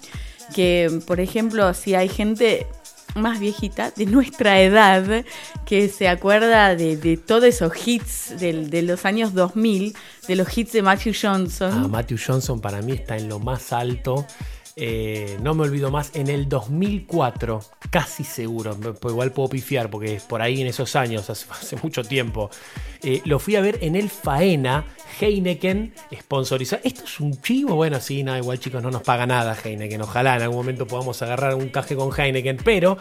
Que, 0.56 1.02
por 1.06 1.20
ejemplo, 1.20 1.72
si 1.76 1.93
hay 1.93 2.10
gente 2.10 2.66
más 3.14 3.39
viejita 3.39 3.91
de 3.91 4.08
nuestra 4.08 4.60
edad 4.60 5.24
que 5.68 5.88
se 5.88 6.08
acuerda 6.08 6.76
de, 6.76 7.18
todos 7.24 7.43
esos 7.43 7.72
hits 7.88 8.39
de 8.39 8.82
los 8.82 9.06
años 9.06 9.36
2000, 9.36 9.95
de 10.28 10.36
los 10.36 10.58
hits 10.58 10.72
de 10.72 10.82
Matthew 10.82 11.14
Johnson. 11.22 11.72
Ah, 11.72 11.88
Matthew 11.88 12.18
Johnson 12.26 12.60
para 12.60 12.82
mí 12.82 12.93
está 12.93 13.18
en 13.18 13.30
lo 13.30 13.38
más 13.38 13.72
alto 13.72 14.26
eh, 14.76 15.38
no 15.42 15.54
me 15.54 15.64
olvido 15.64 15.92
más, 15.92 16.12
en 16.16 16.28
el 16.28 16.48
2004, 16.48 17.62
casi 17.90 18.24
seguro, 18.24 18.76
pues 18.76 19.12
igual 19.12 19.32
puedo 19.32 19.50
pifiar 19.50 19.90
porque 19.90 20.16
es 20.16 20.24
por 20.24 20.42
ahí 20.42 20.62
en 20.62 20.68
esos 20.68 20.96
años, 20.96 21.30
hace, 21.30 21.76
mucho 21.84 22.04
tiempo, 22.04 22.50
eh, 23.04 23.22
lo 23.26 23.40
fui 23.40 23.56
a 23.56 23.62
ver 23.62 23.80
en 23.82 23.96
el 23.96 24.10
Faena, 24.10 24.86
Heineken, 25.20 25.94
sponsorizado. 26.20 26.82
¿Esto 26.86 27.04
es 27.04 27.20
un 27.20 27.40
chivo? 27.42 27.76
Bueno, 27.76 28.00
sí, 28.00 28.24
no, 28.24 28.38
igual 28.38 28.60
chicos, 28.60 28.82
no 28.82 28.92
nos 28.92 29.02
paga 29.02 29.28
nada 29.28 29.58
Heineken, 29.62 30.02
ojalá 30.02 30.38
en 30.38 30.44
algún 30.44 30.58
momento 30.58 30.88
podamos 30.88 31.22
agarrar 31.22 31.56
un 31.56 31.70
caje 31.70 31.96
con 31.96 32.12
Heineken, 32.18 32.58
pero... 32.64 32.98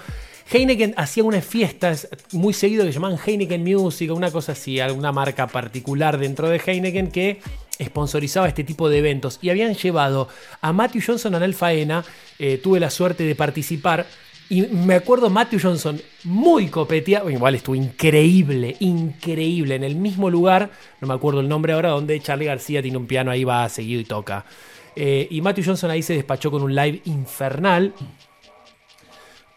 Heineken 0.53 0.95
hacía 0.97 1.23
unas 1.23 1.45
fiestas 1.45 2.09
muy 2.33 2.53
seguido 2.53 2.85
que 2.85 2.91
llamaban 2.91 3.17
Heineken 3.25 3.63
Music, 3.63 4.11
una 4.13 4.33
cosa 4.33 4.51
así, 4.51 4.81
alguna 4.81 5.13
marca 5.13 5.47
particular 5.47 6.19
dentro 6.19 6.49
de 6.49 6.61
Heineken 6.67 7.13
que 7.13 7.41
sponsorizaba 7.83 8.49
este 8.49 8.65
tipo 8.65 8.89
de 8.89 8.99
eventos. 8.99 9.39
Y 9.43 9.51
habían 9.51 9.75
llevado 9.75 10.29
a 10.61 10.73
Matthew 10.73 11.03
Johnson 11.07 11.35
el 11.43 11.55
Faena, 11.55 12.05
eh, 12.39 12.59
tuve 12.59 12.81
la 12.81 12.91
suerte 12.91 13.25
de 13.25 13.35
participar. 13.35 14.07
Y 14.49 14.63
me 14.63 14.95
acuerdo 14.95 15.31
Matthew 15.31 15.61
Johnson 15.63 16.01
muy 16.25 16.69
copeteado, 16.69 17.31
igual 17.31 17.55
estuvo 17.55 17.77
increíble, 17.77 18.77
increíble, 18.81 19.77
en 19.77 19.85
el 19.85 19.95
mismo 19.95 20.29
lugar, 20.29 20.71
no 21.01 21.07
me 21.07 21.15
acuerdo 21.15 21.39
el 21.39 21.49
nombre 21.49 21.73
ahora, 21.73 21.91
donde 21.91 22.19
Charlie 22.19 22.47
García 22.47 22.83
tiene 22.83 22.97
un 22.97 23.07
piano 23.07 23.31
ahí, 23.31 23.45
va 23.45 23.69
seguido 23.69 24.01
y 24.01 24.05
toca. 24.05 24.45
Eh, 24.97 25.29
y 25.31 25.41
Matthew 25.41 25.67
Johnson 25.67 25.91
ahí 25.93 26.03
se 26.03 26.15
despachó 26.15 26.51
con 26.51 26.63
un 26.63 26.75
live 26.75 27.01
infernal 27.05 27.95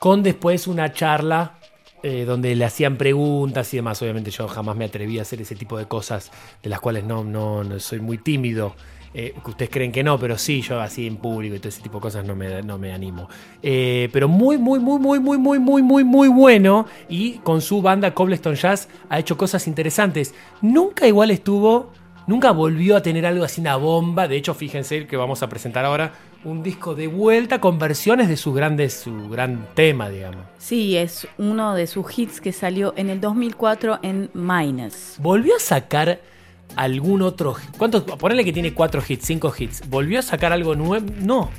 con 0.04 0.22
después 0.22 0.68
una 0.68 0.92
charla 0.92 1.60
eh, 2.06 2.26
donde 2.26 2.54
le 2.54 2.66
hacían 2.66 2.98
preguntas 2.98 3.74
y 3.74 3.78
demás. 3.78 4.02
Obviamente 4.02 4.30
yo 4.30 4.46
jamás 4.50 4.76
me 4.76 4.84
atreví 4.84 5.20
a 5.20 5.22
hacer 5.22 5.42
ese 5.42 5.56
tipo 5.56 5.78
de 5.78 5.86
cosas 5.86 6.32
de 6.62 6.70
las 6.70 6.82
cuales 6.82 7.06
no, 7.06 7.24
no, 7.24 7.80
soy 7.80 8.02
muy 8.02 8.18
tímido. 8.18 8.76
Eh, 9.16 9.34
que 9.42 9.52
ustedes 9.52 9.72
creen 9.72 9.92
que 9.92 10.04
no, 10.04 10.20
pero 10.20 10.38
sí, 10.38 10.62
yo 10.62 10.82
así 10.82 11.08
en 11.08 11.18
público 11.18 11.56
y 11.56 11.60
todo 11.60 11.70
ese 11.70 11.82
tipo 11.82 12.00
de 12.00 12.02
cosas 12.02 12.26
no 12.26 12.36
me, 12.36 12.62
no 12.62 12.78
me 12.78 12.92
animo. 12.92 13.30
Eh, 13.62 14.10
pero 14.12 14.28
muy, 14.28 14.58
muy, 14.58 14.80
muy, 14.80 15.00
muy, 15.00 15.20
muy, 15.20 15.38
muy, 15.38 15.60
muy, 15.60 15.82
muy, 15.82 16.04
muy 16.04 16.28
bueno. 16.28 16.88
Y 17.08 17.34
con 17.38 17.62
su 17.62 17.82
banda 17.82 18.14
Cobblestone 18.14 18.58
Jazz 18.58 18.90
ha 19.08 19.20
hecho 19.20 19.38
cosas 19.38 19.66
interesantes. 19.68 20.36
Nunca 20.62 21.08
igual 21.08 21.32
estuvo, 21.32 21.94
nunca 22.28 22.52
volvió 22.52 22.98
a 22.98 23.02
tener 23.02 23.26
algo 23.26 23.46
así, 23.46 23.62
una 23.62 23.78
bomba. 23.78 24.28
De 24.28 24.36
hecho, 24.36 24.54
fíjense 24.54 25.08
que 25.08 25.16
vamos 25.16 25.42
a 25.42 25.48
presentar 25.48 25.86
ahora 25.86 26.12
un 26.46 26.64
disco 26.64 26.96
de 26.96 27.08
vuelta 27.08 27.62
con 27.62 27.80
versiones 27.80 28.28
de 28.28 28.38
sus 28.38 28.56
grandes, 28.56 28.94
su 28.94 29.30
gran 29.30 29.68
tema, 29.74 30.10
digamos. 30.10 30.46
Sí, 30.58 30.98
es 30.98 31.28
uno 31.38 31.74
de 31.74 31.88
sus 31.88 32.18
hits 32.18 32.42
que 32.42 32.52
salió 32.52 32.94
en 32.98 33.10
el 33.10 33.22
2004 33.22 34.00
en 34.04 34.30
Minus. 34.34 35.16
¿Volvió 35.20 35.56
a 35.56 35.60
sacar 35.60 36.22
algún 36.76 37.22
otro? 37.22 37.56
¿Cuántos? 37.78 38.04
Ponele 38.04 38.44
que 38.44 38.54
tiene 38.54 38.74
cuatro 38.74 39.02
hits, 39.08 39.26
cinco 39.26 39.54
hits. 39.58 39.88
¿Volvió 39.90 40.20
a 40.20 40.22
sacar 40.22 40.52
algo 40.52 40.76
nuevo? 40.76 41.06
No. 41.20 41.50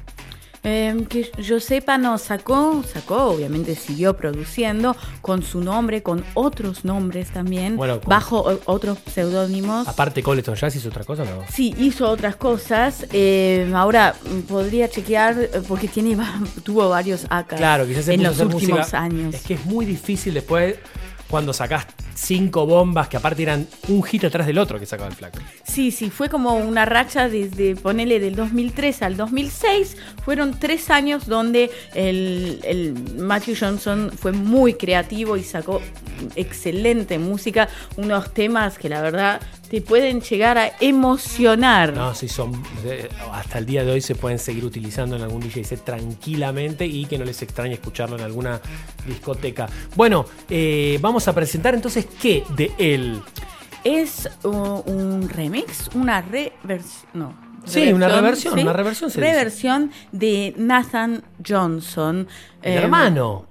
Eh, 0.67 1.05
que 1.11 1.31
yo 1.43 1.61
sepa, 1.61 1.99
no 1.99 2.17
sacó, 2.17 2.83
sacó, 2.91 3.25
obviamente 3.27 3.75
siguió 3.75 4.17
produciendo 4.17 4.97
con 5.21 5.43
su 5.43 5.61
nombre, 5.61 6.03
con 6.03 6.25
otros 6.33 6.85
nombres 6.87 7.29
también, 7.31 7.77
Bueno, 7.77 8.01
con- 8.01 8.09
bajo 8.09 8.59
otros 8.65 8.97
seudónimos. 9.13 9.87
Aparte, 9.87 10.23
Coleton 10.23 10.55
Jazz 10.55 10.75
hizo 10.77 10.89
otra 10.89 11.05
cosa, 11.05 11.25
¿no? 11.25 11.43
Sí, 11.53 11.75
hizo 11.79 12.09
otras 12.09 12.37
cosas. 12.37 13.07
eh, 13.13 13.71
ahora 13.75 14.15
mm, 14.25 14.41
podría 14.43 14.89
chequear 14.89 15.37
eh, 15.39 15.51
porque 15.69 15.87
tiene 15.89 16.17
tuvo 16.65 16.89
varios 16.89 17.27
acá 17.29 17.57
Claro, 17.57 17.85
en 17.85 18.23
los 18.23 18.41
últimos 18.41 18.79
música. 18.79 19.01
años. 19.03 19.35
Es 19.35 19.43
que 19.43 19.55
es 19.55 19.65
muy 19.67 19.85
difícil 19.85 20.33
después 20.35 20.77
cuando 21.29 21.53
sacás 21.53 21.87
cinco 22.15 22.67
bombas 22.67 23.09
que 23.09 23.17
aparte 23.17 23.43
eran 23.43 23.67
un 23.89 24.03
hit 24.03 24.25
atrás 24.25 24.47
del 24.47 24.59
otro 24.59 24.79
que 24.79 24.87
sacaba 24.87 25.09
el 25.09 25.15
flaco. 25.15 25.39
Sí, 25.65 25.91
sí, 25.91 26.11
fue 26.11 26.29
como 26.29 26.57
una 26.57 26.85
racha 26.85 27.29
desde, 27.29 27.77
ponele, 27.77 28.21
del 28.21 28.37
2003 28.37 29.03
al 29.03 29.17
2006. 29.17 29.97
Fueron 30.25 30.59
tres 30.59 30.91
años 30.91 31.27
donde 31.27 31.71
el, 31.95 32.61
el 32.65 32.95
Matthew 33.19 33.57
Johnson 33.59 34.11
fue 34.17 34.33
muy 34.33 34.75
creativo 34.75 35.37
y 35.37 35.43
sacó 35.43 35.81
excelente 36.37 37.19
música, 37.19 37.69
unos 37.97 38.33
temas 38.33 38.79
que 38.79 38.89
la 38.89 39.03
verdad 39.03 39.41
te 39.75 39.81
pueden 39.83 40.21
llegar 40.21 40.57
a 40.57 40.71
emocionar. 40.81 41.93
No, 41.95 42.15
sí, 42.15 42.29
son. 42.29 42.53
eh, 42.85 43.09
Hasta 43.33 43.59
el 43.59 43.67
día 43.67 43.85
de 43.85 43.91
hoy 43.91 44.01
se 44.01 44.15
pueden 44.15 44.39
seguir 44.39 44.65
utilizando 44.65 45.17
en 45.17 45.23
algún 45.23 45.41
DJ 45.41 45.65
set 45.65 45.85
tranquilamente 45.85 46.87
y 46.87 47.07
que 47.07 47.19
no 47.19 47.25
les 47.25 47.43
extrañe 47.43 47.75
escucharlo 47.75 48.17
en 48.17 48.23
alguna 48.23 48.61
discoteca. 49.07 49.69
Bueno, 49.97 50.27
eh, 50.49 50.99
vamos 51.01 51.27
a 51.27 51.35
presentar 51.35 51.75
entonces 51.75 52.07
qué 52.23 52.45
de 52.57 52.71
él. 52.79 53.21
Es 53.83 54.29
uh, 54.45 54.49
un 54.49 55.29
remix, 55.29 55.91
una 55.95 56.23
reversión. 56.23 57.11
No. 57.15 57.35
Sí, 57.65 57.93
una 57.93 58.09
reversión, 58.09 58.59
una 58.59 58.73
reversión 58.73 59.11
se 59.11 59.21
dice. 59.21 59.33
Reversión 59.33 59.91
de 60.13 60.55
Nathan 60.57 61.25
Johnson. 61.47 62.29
El 62.63 62.73
Eh, 62.75 62.77
hermano. 62.77 63.47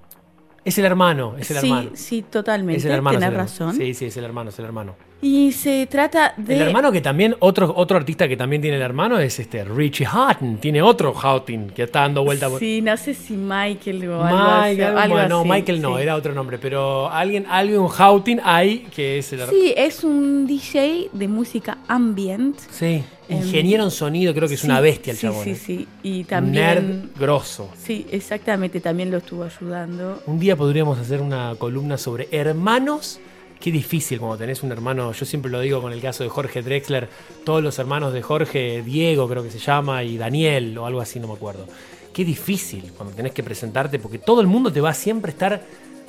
Es 0.64 0.78
el 0.78 0.86
hermano, 0.86 1.34
es 1.38 1.50
el 1.50 1.58
sí, 1.58 1.66
hermano. 1.68 1.90
sí, 1.94 2.22
totalmente. 2.22 2.78
Es 2.78 2.84
el 2.86 2.92
hermano. 2.92 3.18
es 3.18 3.20
Tenés 3.20 3.28
el 3.28 3.34
hermano. 3.34 3.50
razón. 3.50 3.76
Sí, 3.76 3.92
sí, 3.92 4.06
es 4.06 4.16
el 4.16 4.24
hermano, 4.24 4.48
es 4.48 4.58
el 4.58 4.64
hermano. 4.64 4.96
Y 5.22 5.52
se 5.52 5.86
trata 5.86 6.34
de. 6.36 6.56
El 6.56 6.62
hermano 6.62 6.92
que 6.92 7.00
también, 7.00 7.34
otro, 7.38 7.72
otro 7.74 7.96
artista 7.96 8.28
que 8.28 8.36
también 8.36 8.60
tiene 8.60 8.76
el 8.76 8.82
hermano 8.82 9.18
es 9.18 9.38
este 9.38 9.64
Richie 9.64 10.04
Houghton. 10.04 10.58
Tiene 10.58 10.82
otro 10.82 11.14
Houghton 11.14 11.70
que 11.70 11.84
está 11.84 12.00
dando 12.00 12.24
vuelta 12.24 12.48
por. 12.50 12.58
Sí, 12.60 12.82
no 12.82 12.94
sé 12.96 13.14
si 13.14 13.34
Michael 13.34 14.06
o 14.08 14.22
algo 14.22 14.38
así. 14.38 14.70
Michael, 14.70 14.98
algo 14.98 15.14
bueno, 15.14 15.28
no, 15.28 15.40
así, 15.40 15.48
Michael 15.48 15.82
no, 15.82 15.96
sí. 15.96 16.02
era 16.02 16.16
otro 16.16 16.34
nombre, 16.34 16.58
pero 16.58 17.10
alguien, 17.10 17.46
alguien 17.48 17.86
Houghton 17.86 18.40
hay 18.44 18.80
que 18.94 19.18
es 19.18 19.32
el 19.32 19.40
hermano. 19.40 19.58
Sí, 19.58 19.74
es 19.76 20.04
un 20.04 20.46
DJ 20.46 21.08
de 21.12 21.28
música 21.28 21.78
ambient. 21.88 22.58
Sí, 22.70 23.02
ingeniero 23.30 23.84
en 23.84 23.90
sonido, 23.90 24.34
creo 24.34 24.46
que 24.46 24.54
es 24.54 24.64
una 24.64 24.80
bestia 24.80 25.12
el 25.12 25.16
sí, 25.16 25.26
chabón. 25.26 25.44
Sí, 25.44 25.50
eh. 25.50 25.56
sí, 25.56 25.88
y 26.02 26.24
también. 26.24 26.54
Nerd 26.54 27.18
grosso. 27.18 27.70
Sí, 27.78 28.06
exactamente, 28.10 28.80
también 28.80 29.10
lo 29.10 29.18
estuvo 29.18 29.44
ayudando. 29.44 30.22
Un 30.26 30.38
día 30.38 30.54
podríamos 30.54 30.98
hacer 30.98 31.22
una 31.22 31.54
columna 31.58 31.96
sobre 31.96 32.28
hermanos. 32.30 33.20
Qué 33.64 33.72
difícil 33.72 34.20
cuando 34.20 34.36
tenés 34.36 34.62
un 34.62 34.72
hermano, 34.72 35.10
yo 35.12 35.24
siempre 35.24 35.50
lo 35.50 35.58
digo 35.58 35.80
con 35.80 35.90
el 35.90 36.02
caso 36.02 36.22
de 36.22 36.28
Jorge 36.28 36.60
Drexler, 36.60 37.08
todos 37.46 37.62
los 37.62 37.78
hermanos 37.78 38.12
de 38.12 38.20
Jorge, 38.20 38.82
Diego 38.82 39.26
creo 39.26 39.42
que 39.42 39.50
se 39.50 39.58
llama, 39.58 40.04
y 40.04 40.18
Daniel 40.18 40.76
o 40.76 40.84
algo 40.84 41.00
así, 41.00 41.18
no 41.18 41.28
me 41.28 41.32
acuerdo. 41.32 41.66
Qué 42.12 42.26
difícil 42.26 42.92
cuando 42.94 43.14
tenés 43.14 43.32
que 43.32 43.42
presentarte 43.42 43.98
porque 43.98 44.18
todo 44.18 44.42
el 44.42 44.48
mundo 44.48 44.70
te 44.70 44.82
va 44.82 44.90
a 44.90 44.94
siempre 44.94 45.30
estar 45.30 45.62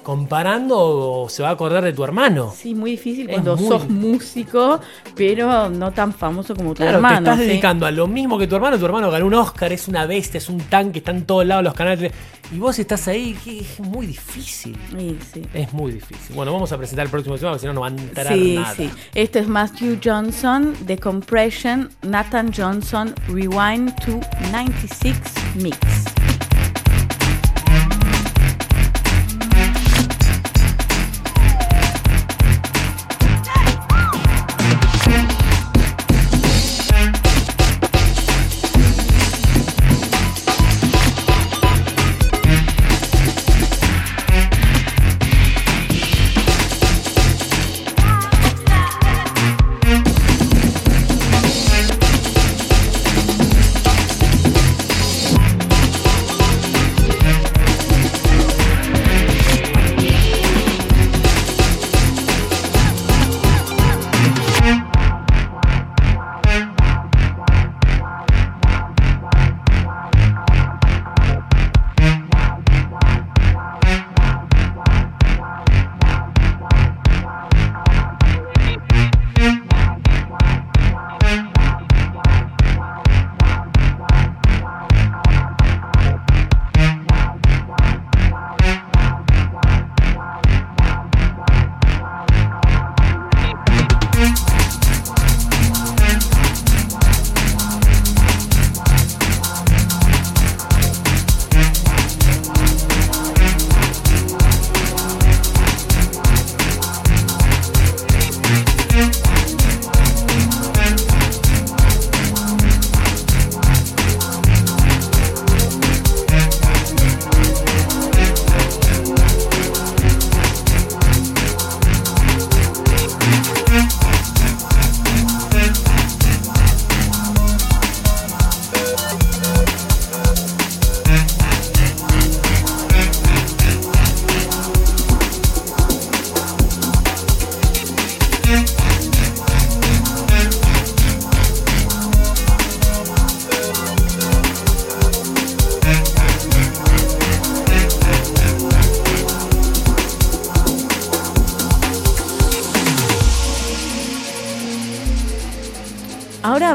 comparando 0.05 0.77
o 1.23 1.29
se 1.29 1.41
va 1.41 1.49
a 1.49 1.51
acordar 1.53 1.83
de 1.83 1.91
tu 1.91 2.03
hermano. 2.03 2.53
Sí, 2.55 2.75
muy 2.75 2.91
difícil 2.91 3.27
cuando 3.27 3.57
muy 3.57 3.67
sos 3.67 3.89
músico, 3.89 4.79
pero 5.15 5.67
no 5.67 5.91
tan 5.91 6.13
famoso 6.13 6.55
como 6.55 6.69
tu 6.69 6.83
Claro, 6.83 6.97
hermano. 6.97 7.15
te 7.17 7.23
estás 7.23 7.39
¿sí? 7.39 7.45
dedicando 7.47 7.87
a 7.87 7.91
lo 7.91 8.05
mismo 8.05 8.37
que 8.37 8.45
tu 8.45 8.55
hermano. 8.55 8.77
Tu 8.77 8.85
hermano 8.85 9.09
ganó 9.09 9.25
un 9.25 9.33
Oscar, 9.33 9.73
es 9.73 9.87
una 9.87 10.05
bestia, 10.05 10.37
es 10.37 10.47
un 10.47 10.59
tanque, 10.59 10.99
está 10.99 11.09
en 11.09 11.25
todos 11.25 11.43
lados 11.45 11.63
los 11.63 11.73
canales. 11.73 12.11
Y 12.53 12.59
vos 12.59 12.77
estás 12.77 13.07
ahí, 13.07 13.35
que 13.43 13.61
es 13.61 13.79
muy 13.79 14.05
difícil. 14.05 14.77
Sí, 14.95 15.17
sí. 15.33 15.41
Es 15.55 15.73
muy 15.73 15.93
difícil. 15.93 16.35
Bueno, 16.35 16.53
vamos 16.53 16.71
a 16.71 16.77
presentar 16.77 17.05
el 17.05 17.11
próximo 17.11 17.35
tema 17.39 17.49
porque 17.53 17.61
si 17.61 17.65
no, 17.65 17.73
no 17.73 17.81
va 17.81 17.87
a 17.87 17.89
entrar 17.89 18.27
Sí, 18.31 18.55
nada. 18.57 18.75
sí. 18.75 18.91
Esto 19.15 19.39
es 19.39 19.47
Matthew 19.47 19.97
Johnson, 20.03 20.75
The 20.85 20.99
Compression, 20.99 21.89
Nathan 22.03 22.53
Johnson, 22.55 23.15
Rewind 23.27 23.95
to 24.05 24.19
96 24.51 25.15
Mix. 25.55 25.77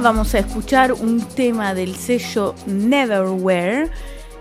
Vamos 0.02 0.34
a 0.34 0.38
escuchar 0.38 0.92
un 0.92 1.20
tema 1.20 1.74
del 1.74 1.94
sello 1.94 2.54
Neverwhere, 2.66 3.90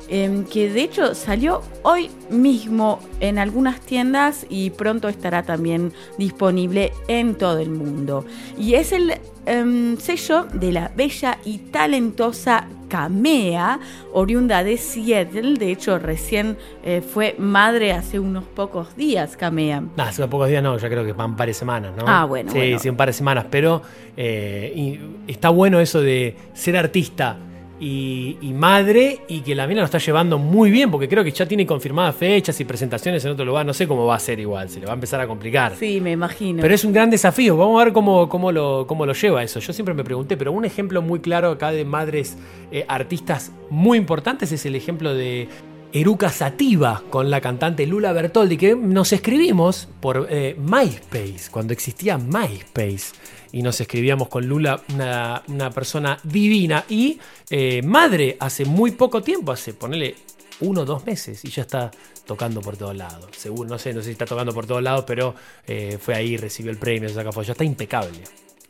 em, 0.09 0.43
que 0.45 0.69
de 0.69 0.81
hecho 0.81 1.13
salió 1.15 1.61
hoy 1.83 2.09
mismo 2.29 2.99
en 3.19 3.37
algunas 3.39 3.79
tiendas 3.81 4.45
y 4.49 4.69
pronto 4.71 5.07
estará 5.09 5.43
también 5.43 5.93
disponible 6.17 6.91
en 7.07 7.35
todo 7.35 7.59
el 7.59 7.69
mundo. 7.69 8.25
Y 8.57 8.73
es 8.75 8.91
el 8.91 9.13
em, 9.45 9.97
sello 9.97 10.45
de 10.53 10.71
la 10.71 10.91
bella 10.95 11.37
y 11.45 11.57
talentosa 11.59 12.67
Kamea, 12.89 13.79
oriunda 14.13 14.63
de 14.63 14.75
Seattle. 14.77 15.53
De 15.59 15.71
hecho, 15.71 15.99
recién 15.99 16.57
eh, 16.83 17.01
fue 17.01 17.35
madre 17.37 17.91
hace 17.93 18.19
unos 18.19 18.43
pocos 18.45 18.95
días, 18.95 19.37
Kamea. 19.37 19.81
Nah, 19.95 20.07
hace 20.07 20.27
pocos 20.27 20.49
días 20.49 20.63
no, 20.63 20.75
ya 20.77 20.89
creo 20.89 21.05
que 21.05 21.13
van 21.13 21.31
un 21.31 21.35
par 21.35 21.47
de 21.47 21.53
semanas, 21.53 21.93
¿no? 21.95 22.05
Ah, 22.07 22.25
bueno, 22.25 22.51
Sí, 22.51 22.57
bueno. 22.57 22.79
sí, 22.79 22.89
un 22.89 22.97
par 22.97 23.07
de 23.09 23.13
semanas, 23.13 23.45
pero 23.51 23.83
eh, 24.17 24.73
y 24.75 24.99
está 25.31 25.49
bueno 25.49 25.79
eso 25.79 26.01
de 26.01 26.35
ser 26.53 26.77
artista 26.77 27.37
y, 27.79 28.37
y 28.41 28.53
madre 28.53 29.21
y 29.27 29.41
que 29.41 29.55
la 29.55 29.67
mina 29.67 29.81
lo 29.81 29.85
está 29.85 29.97
llevando 29.97 30.37
muy 30.37 30.71
bien, 30.71 30.91
porque 30.91 31.07
creo 31.07 31.23
que 31.23 31.31
ya 31.31 31.45
tiene 31.45 31.65
confirmadas 31.65 32.15
fechas 32.15 32.59
y 32.59 32.65
presentaciones 32.65 33.23
en 33.25 33.31
otro 33.31 33.45
lugar. 33.45 33.65
No 33.65 33.73
sé 33.73 33.87
cómo 33.87 34.05
va 34.05 34.15
a 34.15 34.19
ser 34.19 34.39
igual, 34.39 34.69
se 34.69 34.79
le 34.79 34.85
va 34.85 34.93
a 34.93 34.95
empezar 34.95 35.21
a 35.21 35.27
complicar. 35.27 35.75
Sí, 35.77 36.01
me 36.01 36.11
imagino. 36.11 36.61
Pero 36.61 36.73
es 36.73 36.83
un 36.83 36.93
gran 36.93 37.09
desafío. 37.09 37.57
Vamos 37.57 37.81
a 37.81 37.85
ver 37.85 37.93
cómo, 37.93 38.27
cómo, 38.29 38.51
lo, 38.51 38.85
cómo 38.87 39.05
lo 39.05 39.13
lleva 39.13 39.43
eso. 39.43 39.59
Yo 39.59 39.73
siempre 39.73 39.93
me 39.93 40.03
pregunté, 40.03 40.37
pero 40.37 40.51
un 40.51 40.65
ejemplo 40.65 41.01
muy 41.01 41.19
claro 41.19 41.51
acá 41.51 41.71
de 41.71 41.85
madres 41.85 42.37
eh, 42.71 42.85
artistas 42.87 43.51
muy 43.69 43.97
importantes 43.97 44.51
es 44.51 44.65
el 44.65 44.75
ejemplo 44.75 45.13
de 45.13 45.47
Eruca 45.91 46.29
Sativa 46.29 47.01
con 47.09 47.31
la 47.31 47.41
cantante 47.41 47.87
Lula 47.87 48.13
Bertoldi, 48.13 48.57
que 48.57 48.75
nos 48.75 49.11
escribimos 49.11 49.87
por 49.99 50.27
eh, 50.29 50.55
MySpace, 50.59 51.49
cuando 51.51 51.73
existía 51.73 52.17
MySpace. 52.17 53.13
Y 53.51 53.61
nos 53.63 53.79
escribíamos 53.81 54.27
con 54.27 54.45
Lula, 54.47 54.81
una, 54.93 55.41
una 55.47 55.71
persona 55.71 56.19
divina. 56.23 56.85
Y 56.89 57.19
eh, 57.49 57.81
madre 57.81 58.37
hace 58.39 58.65
muy 58.65 58.91
poco 58.91 59.21
tiempo, 59.23 59.51
hace, 59.51 59.73
ponele 59.73 60.15
uno 60.61 60.81
o 60.81 60.85
dos 60.85 61.05
meses 61.05 61.43
y 61.45 61.49
ya 61.49 61.61
está 61.63 61.89
tocando 62.25 62.61
por 62.61 62.77
todos 62.77 62.95
lados. 62.95 63.29
Seguro, 63.35 63.67
no 63.69 63.79
sé, 63.79 63.93
no 63.93 64.01
sé 64.01 64.07
si 64.07 64.11
está 64.11 64.25
tocando 64.25 64.53
por 64.53 64.67
todos 64.67 64.83
lados, 64.83 65.05
pero 65.07 65.33
eh, 65.65 65.97
fue 65.99 66.13
ahí, 66.15 66.37
recibió 66.37 66.71
el 66.71 66.77
premio, 66.77 67.09
se 67.09 67.15
saca 67.15 67.31
foto. 67.31 67.47
Ya 67.47 67.53
está 67.53 67.63
impecable. 67.63 68.19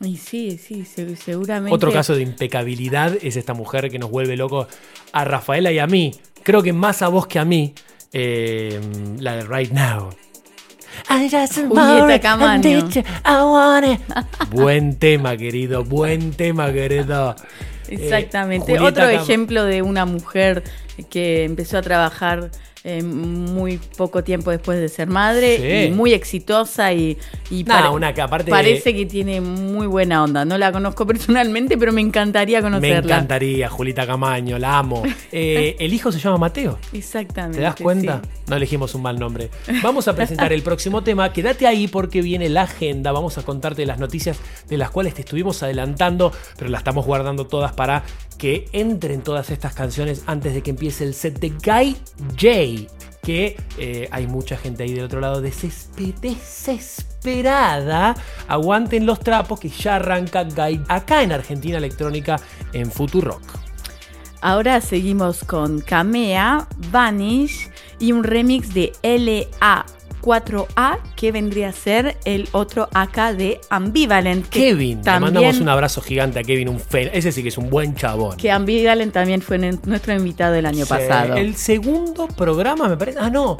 Y 0.02 0.16
sí, 0.16 0.56
sí, 0.56 0.86
se- 0.86 1.14
seguramente. 1.16 1.74
Otro 1.74 1.92
caso 1.92 2.14
de 2.14 2.22
impecabilidad 2.22 3.18
es 3.20 3.36
esta 3.36 3.52
mujer 3.52 3.90
que 3.90 3.98
nos 3.98 4.10
vuelve 4.10 4.34
locos 4.36 4.66
a 5.12 5.24
Rafaela 5.24 5.70
y 5.72 5.78
a 5.78 5.86
mí. 5.86 6.14
Creo 6.42 6.62
que 6.62 6.72
más 6.72 7.02
a 7.02 7.08
vos 7.08 7.26
que 7.26 7.38
a 7.38 7.44
mí. 7.44 7.74
eh, 8.12 8.80
la 9.18 9.36
de 9.36 9.42
Right 9.44 9.72
Now. 9.72 10.10
I 11.08 11.28
just 11.28 11.56
Julieta 11.56 11.68
want 11.74 12.10
it, 12.12 12.22
Camaño. 12.22 12.54
and 12.54 12.64
bitch, 12.64 13.04
I 13.24 13.42
want 13.42 13.86
it. 13.86 14.00
Buen 14.50 14.96
tema, 14.96 15.36
querido. 15.36 15.84
Buen 15.84 16.32
tema, 16.32 16.72
querido. 16.72 17.34
Eh, 17.88 17.94
Exactamente. 17.96 18.72
Julieta 18.76 18.86
Otro 18.86 19.04
Cam- 19.04 19.22
ejemplo 19.22 19.64
de 19.64 19.82
una 19.82 20.04
mujer 20.04 20.62
que 21.08 21.44
empezó 21.44 21.78
a 21.78 21.82
trabajar 21.82 22.50
eh, 22.84 23.02
muy 23.02 23.78
poco 23.96 24.24
tiempo 24.24 24.50
después 24.50 24.78
de 24.80 24.88
ser 24.88 25.08
madre 25.08 25.56
Sí. 25.86 25.88
y 25.88 25.94
muy 25.94 26.12
exitosa 26.14 26.92
y, 26.92 27.18
y 27.50 27.64
Nah, 27.64 27.74
pare- 27.82 27.88
una 27.90 28.14
que 28.14 28.22
aparte- 28.22 28.50
parece 28.50 28.94
que 28.94 29.04
tiene 29.06 29.40
muy 29.40 29.86
buena 29.86 30.24
onda. 30.24 30.44
No 30.44 30.56
la 30.56 30.72
conozco 30.72 31.06
personalmente, 31.06 31.76
pero 31.76 31.92
me 31.92 32.00
encantaría 32.00 32.58
Me 32.58 32.62
conocerla. 32.62 32.98
encantaría, 33.16 33.68
Julita 33.68 34.06
Camaño, 34.06 34.58
la 34.58 34.78
amo. 34.78 35.02
Eh, 35.32 35.76
el 35.78 35.94
hijo 35.94 36.10
se 36.10 36.18
llama 36.18 36.38
Mateo. 36.38 36.78
Exactamente. 36.92 37.58
¿Te 37.58 37.62
das 37.64 37.76
cuenta? 37.76 38.20
sí. 38.24 38.28
No 38.48 38.56
elegimos 38.56 38.94
un 38.96 39.02
mal 39.02 39.16
nombre. 39.18 39.48
Vamos 39.82 40.08
a 40.08 40.16
presentar 40.16 40.52
el 40.52 40.62
próximo 40.62 41.02
tema. 41.04 41.32
Quédate 41.32 41.66
ahí 41.68 41.86
porque 41.86 42.20
viene 42.20 42.48
la 42.48 42.62
agenda. 42.62 43.12
Vamos 43.12 43.38
a 43.38 43.42
contarte 43.42 43.86
las 43.86 43.98
noticias 44.00 44.38
de 44.68 44.76
las 44.76 44.90
cuales 44.90 45.14
te 45.14 45.20
estuvimos 45.20 45.62
adelantando, 45.62 46.32
pero 46.58 46.68
las 46.68 46.80
estamos 46.80 47.06
guardando 47.06 47.46
todas 47.46 47.72
para 47.74 48.02
que 48.38 48.68
entren 48.72 49.20
todas 49.22 49.50
estas 49.50 49.74
canciones 49.74 50.22
antes 50.26 50.54
de 50.54 50.62
que 50.62 50.70
empiece 50.70 51.04
el 51.04 51.14
set 51.14 51.38
de 51.38 51.50
Guy 51.50 51.96
J. 52.40 52.48
Que 53.22 53.56
eh, 53.78 54.08
hay 54.10 54.26
mucha 54.26 54.56
gente 54.56 54.82
ahí 54.84 54.94
del 54.94 55.04
otro 55.04 55.20
lado 55.20 55.42
desespe- 55.42 56.14
desesperada. 56.20 58.14
Aguanten 58.48 59.04
los 59.06 59.20
trapos 59.20 59.60
que 59.60 59.68
ya 59.68 59.96
arranca 59.96 60.44
Guy 60.44 60.82
acá 60.88 61.22
en 61.22 61.32
Argentina 61.32 61.78
Electrónica 61.78 62.40
en 62.72 62.90
Futurock. 62.90 63.42
Ahora 64.42 64.80
seguimos 64.80 65.44
con 65.44 65.82
Kamea, 65.82 66.66
Vanish 66.90 67.68
y 67.98 68.12
un 68.12 68.24
remix 68.24 68.72
de 68.72 68.92
LA4A 70.20 70.98
que 71.16 71.32
vendría 71.32 71.68
a 71.68 71.72
ser 71.72 72.16
el 72.24 72.48
otro 72.52 72.88
AK 72.94 73.32
de 73.36 73.60
Ambivalent. 73.70 74.46
Kevin, 74.48 74.98
le 74.98 75.04
también, 75.04 75.34
mandamos 75.34 75.60
un 75.60 75.68
abrazo 75.68 76.00
gigante 76.00 76.38
a 76.38 76.42
Kevin, 76.42 76.68
un 76.68 76.80
fe- 76.80 77.10
ese 77.16 77.32
sí 77.32 77.42
que 77.42 77.48
es 77.48 77.58
un 77.58 77.70
buen 77.70 77.94
chabón. 77.94 78.36
Que 78.36 78.50
Ambivalent 78.50 79.12
también 79.12 79.42
fue 79.42 79.58
nuestro 79.58 80.14
invitado 80.14 80.54
el 80.54 80.66
año 80.66 80.84
Sí, 80.84 80.88
pasado. 80.90 81.34
El 81.36 81.54
segundo 81.56 82.28
programa, 82.28 82.88
me 82.88 82.96
parece. 82.96 83.18
Ah, 83.20 83.30
no. 83.30 83.56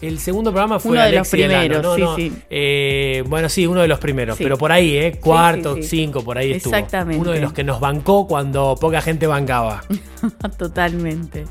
El 0.00 0.18
segundo 0.18 0.50
programa 0.50 0.80
fue 0.80 0.90
Uno 0.92 1.00
de 1.02 1.06
Alexi 1.06 1.36
los 1.36 1.46
primeros, 1.48 1.82
No, 1.82 1.94
sí, 1.94 2.00
no. 2.00 2.16
sí. 2.16 2.32
Eh, 2.50 3.22
bueno, 3.28 3.48
sí, 3.48 3.68
uno 3.68 3.82
de 3.82 3.86
los 3.88 4.00
primeros. 4.00 4.36
Sí. 4.36 4.42
Pero 4.42 4.58
por 4.58 4.72
ahí, 4.72 4.96
¿eh? 4.96 5.18
Cuarto, 5.20 5.76
cinco, 5.80 6.24
por 6.24 6.38
ahí 6.38 6.50
estuvo. 6.50 6.74
Exactamente. 6.74 7.20
Uno 7.20 7.30
de 7.30 7.40
los 7.40 7.52
que 7.52 7.62
nos 7.62 7.78
bancó 7.78 8.26
cuando 8.26 8.76
poca 8.80 9.00
gente 9.00 9.28
bancaba. 9.28 9.84
Totalmente. 10.58 11.44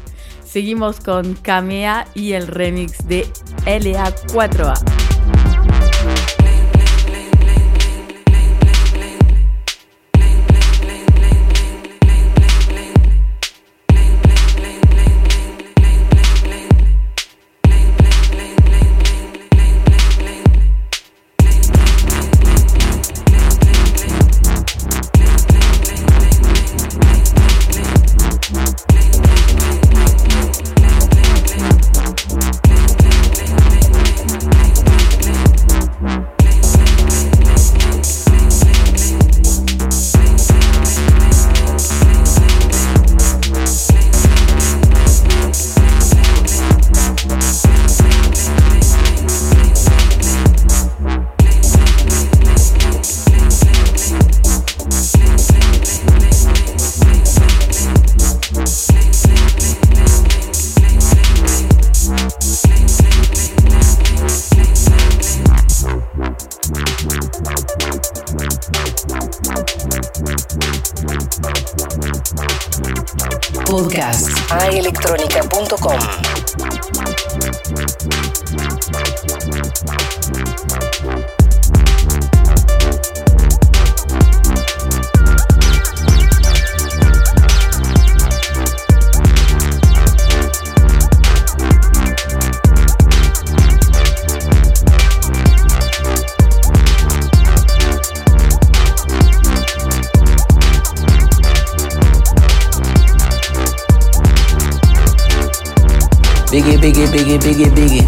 Seguimos 0.51 0.99
con 0.99 1.35
Kamea 1.35 2.09
y 2.13 2.33
el 2.33 2.45
remix 2.45 3.07
de 3.07 3.25
LA4A. 3.65 4.73
Podcast. 73.81 74.29
Biggie, 107.37 107.69
biggie. 107.69 108.01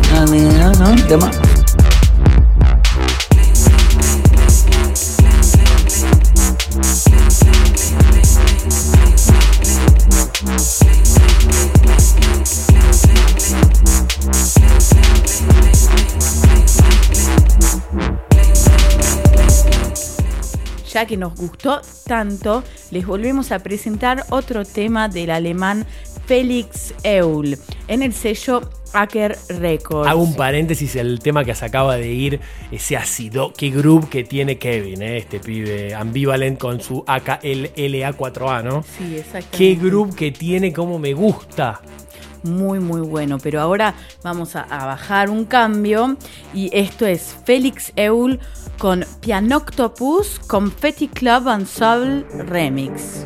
Ya 20.93 21.07
que 21.07 21.17
nos 21.17 21.35
gustó 21.35 21.81
tanto, 22.05 22.63
les 22.91 23.05
volvemos 23.07 23.51
a 23.51 23.59
presentar 23.59 24.25
otro 24.29 24.63
tema 24.63 25.09
del 25.09 25.31
alemán 25.31 25.87
Felix 26.27 26.93
Eul 27.03 27.57
en 27.87 28.03
el 28.03 28.13
sello 28.13 28.61
Acker 28.93 29.37
Records. 29.49 30.09
Hago 30.09 30.21
un 30.21 30.35
paréntesis, 30.35 30.95
el 30.95 31.19
tema 31.19 31.43
que 31.43 31.53
se 31.55 31.65
acaba 31.65 31.95
de 31.95 32.11
ir, 32.11 32.39
ese 32.71 32.97
ácido, 32.97 33.53
qué 33.53 33.69
groove 33.69 34.09
que 34.09 34.23
tiene 34.23 34.57
Kevin, 34.57 35.01
eh, 35.01 35.17
este 35.17 35.39
pibe 35.39 35.93
ambivalent 35.93 36.59
con 36.59 36.81
su 36.81 37.03
AKLA4A, 37.05 38.63
¿no? 38.63 38.83
Sí, 38.83 39.17
exactamente. 39.17 39.57
Qué 39.57 39.75
groove 39.75 40.15
que 40.15 40.31
tiene, 40.31 40.71
como 40.73 40.99
me 40.99 41.13
gusta. 41.13 41.81
Muy, 42.43 42.79
muy 42.79 43.01
bueno. 43.01 43.37
Pero 43.41 43.61
ahora 43.61 43.95
vamos 44.21 44.55
a, 44.55 44.63
a 44.63 44.85
bajar 44.85 45.29
un 45.29 45.45
cambio. 45.45 46.17
Y 46.53 46.69
esto 46.73 47.05
es 47.05 47.35
Félix 47.45 47.93
Eul 47.95 48.39
con 48.77 49.05
Pianoctopus 49.21 50.39
Confetti 50.39 51.07
Club 51.07 51.47
Ensemble 51.47 52.25
Remix. 52.45 53.25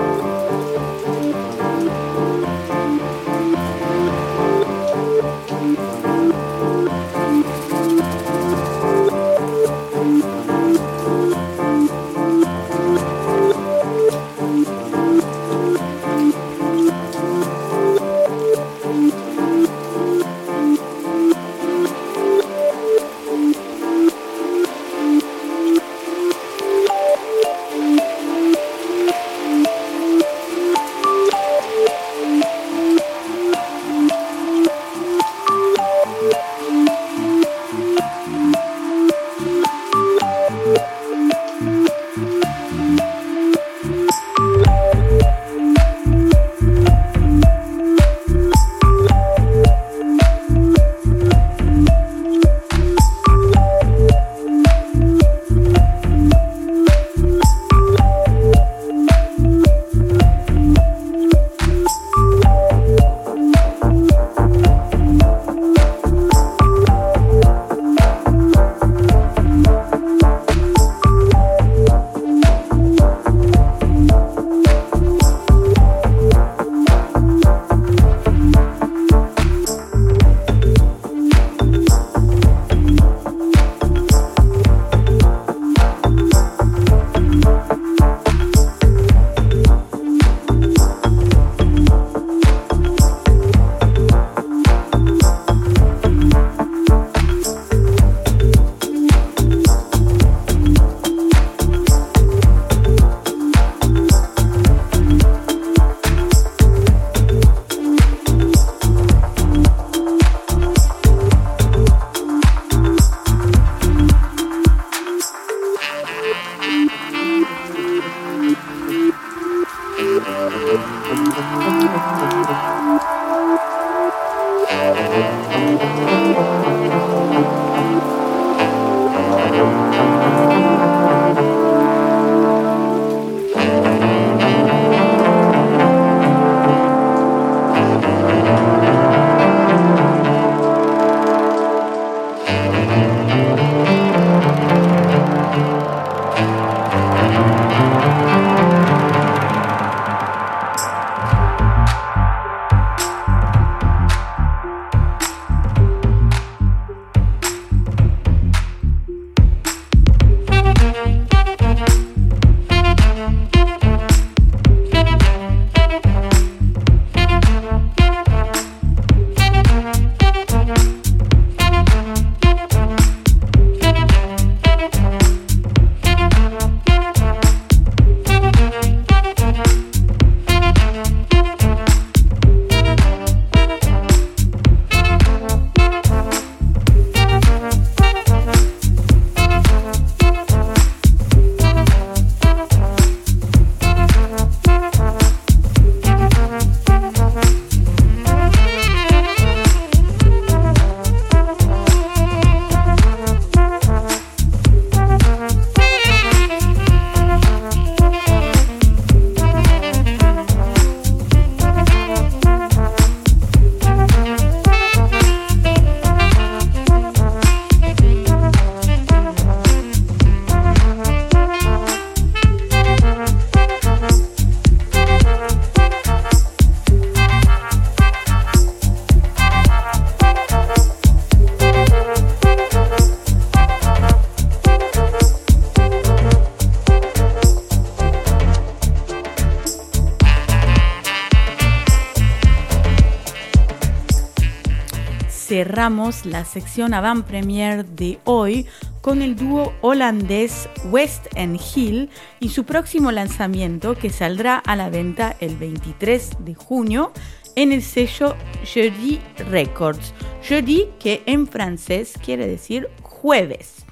Cerramos 245.71 246.25
la 246.25 246.43
sección 246.43 246.93
avant 246.93 247.25
premier 247.25 247.85
de 247.85 248.19
hoy 248.25 248.65
con 248.99 249.21
el 249.21 249.37
dúo 249.37 249.71
holandés 249.79 250.67
West 250.91 251.27
and 251.37 251.61
Hill 251.73 252.09
y 252.41 252.49
su 252.49 252.65
próximo 252.65 253.09
lanzamiento 253.13 253.95
que 253.95 254.09
saldrá 254.09 254.57
a 254.57 254.75
la 254.75 254.89
venta 254.89 255.37
el 255.39 255.55
23 255.55 256.31
de 256.39 256.55
junio 256.55 257.13
en 257.55 257.71
el 257.71 257.81
sello 257.83 258.35
Jeudi 258.65 259.21
Records. 259.49 260.13
Jeudi 260.43 260.89
que 260.99 261.23
en 261.25 261.47
francés 261.47 262.15
quiere 262.21 262.47
decir 262.47 262.89
jueves. 263.01 263.85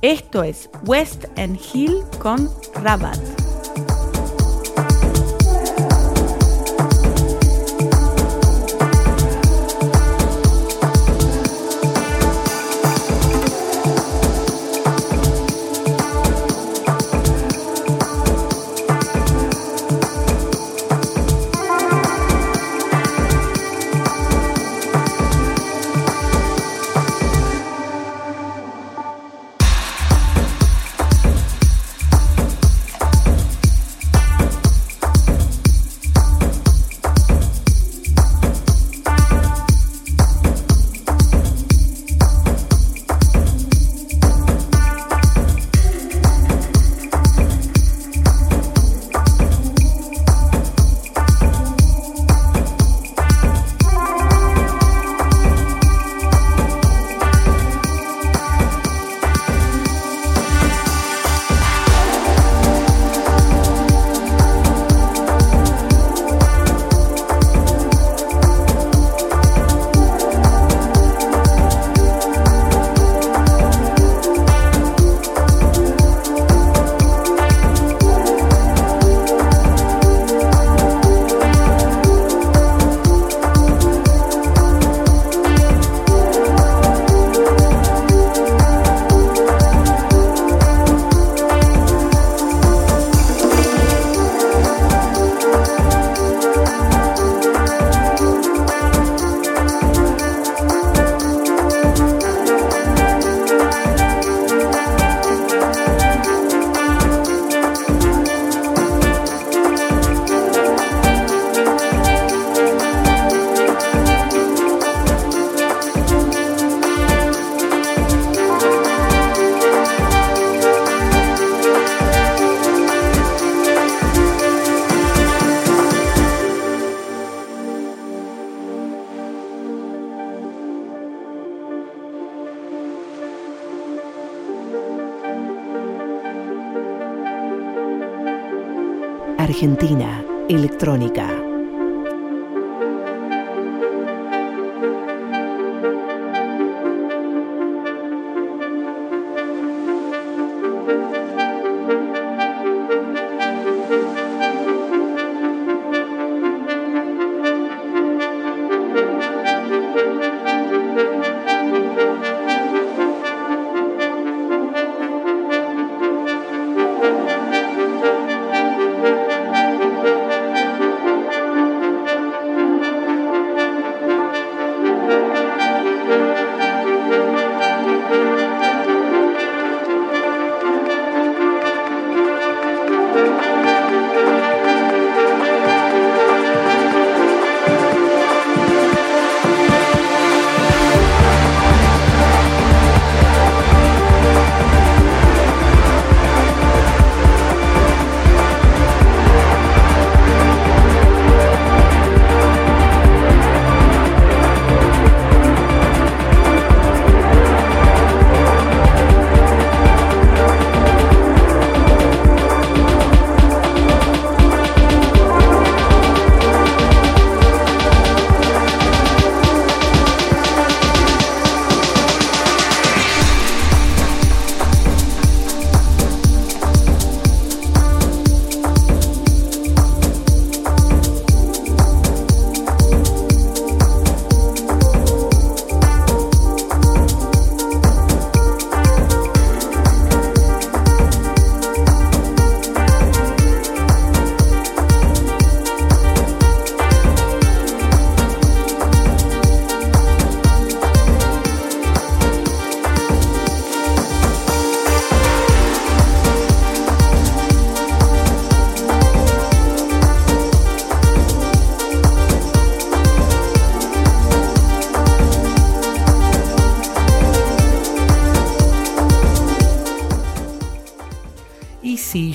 Esto 0.00 0.42
es 0.44 0.70
West 0.86 1.26
and 1.36 1.60
Hill 1.74 2.04
con 2.22 2.48
Rabat. 2.76 3.37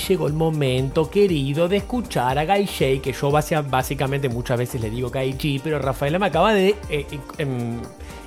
Llegó 0.08 0.28
el 0.28 0.34
momento, 0.34 1.10
querido, 1.10 1.68
de 1.68 1.78
escuchar 1.78 2.38
a 2.40 2.46
J, 2.46 3.02
que 3.02 3.14
yo 3.20 3.32
básicamente 3.32 4.30
muchas 4.30 4.58
veces 4.58 4.82
le 4.82 4.90
digo 4.90 5.10
Guy 5.10 5.34
G, 5.34 5.62
pero 5.64 5.80
Rafaela 5.80 6.20
me 6.20 6.28
acaba 6.28 6.54
de 6.54 6.76
eh, 6.90 7.06
em, 7.38 7.80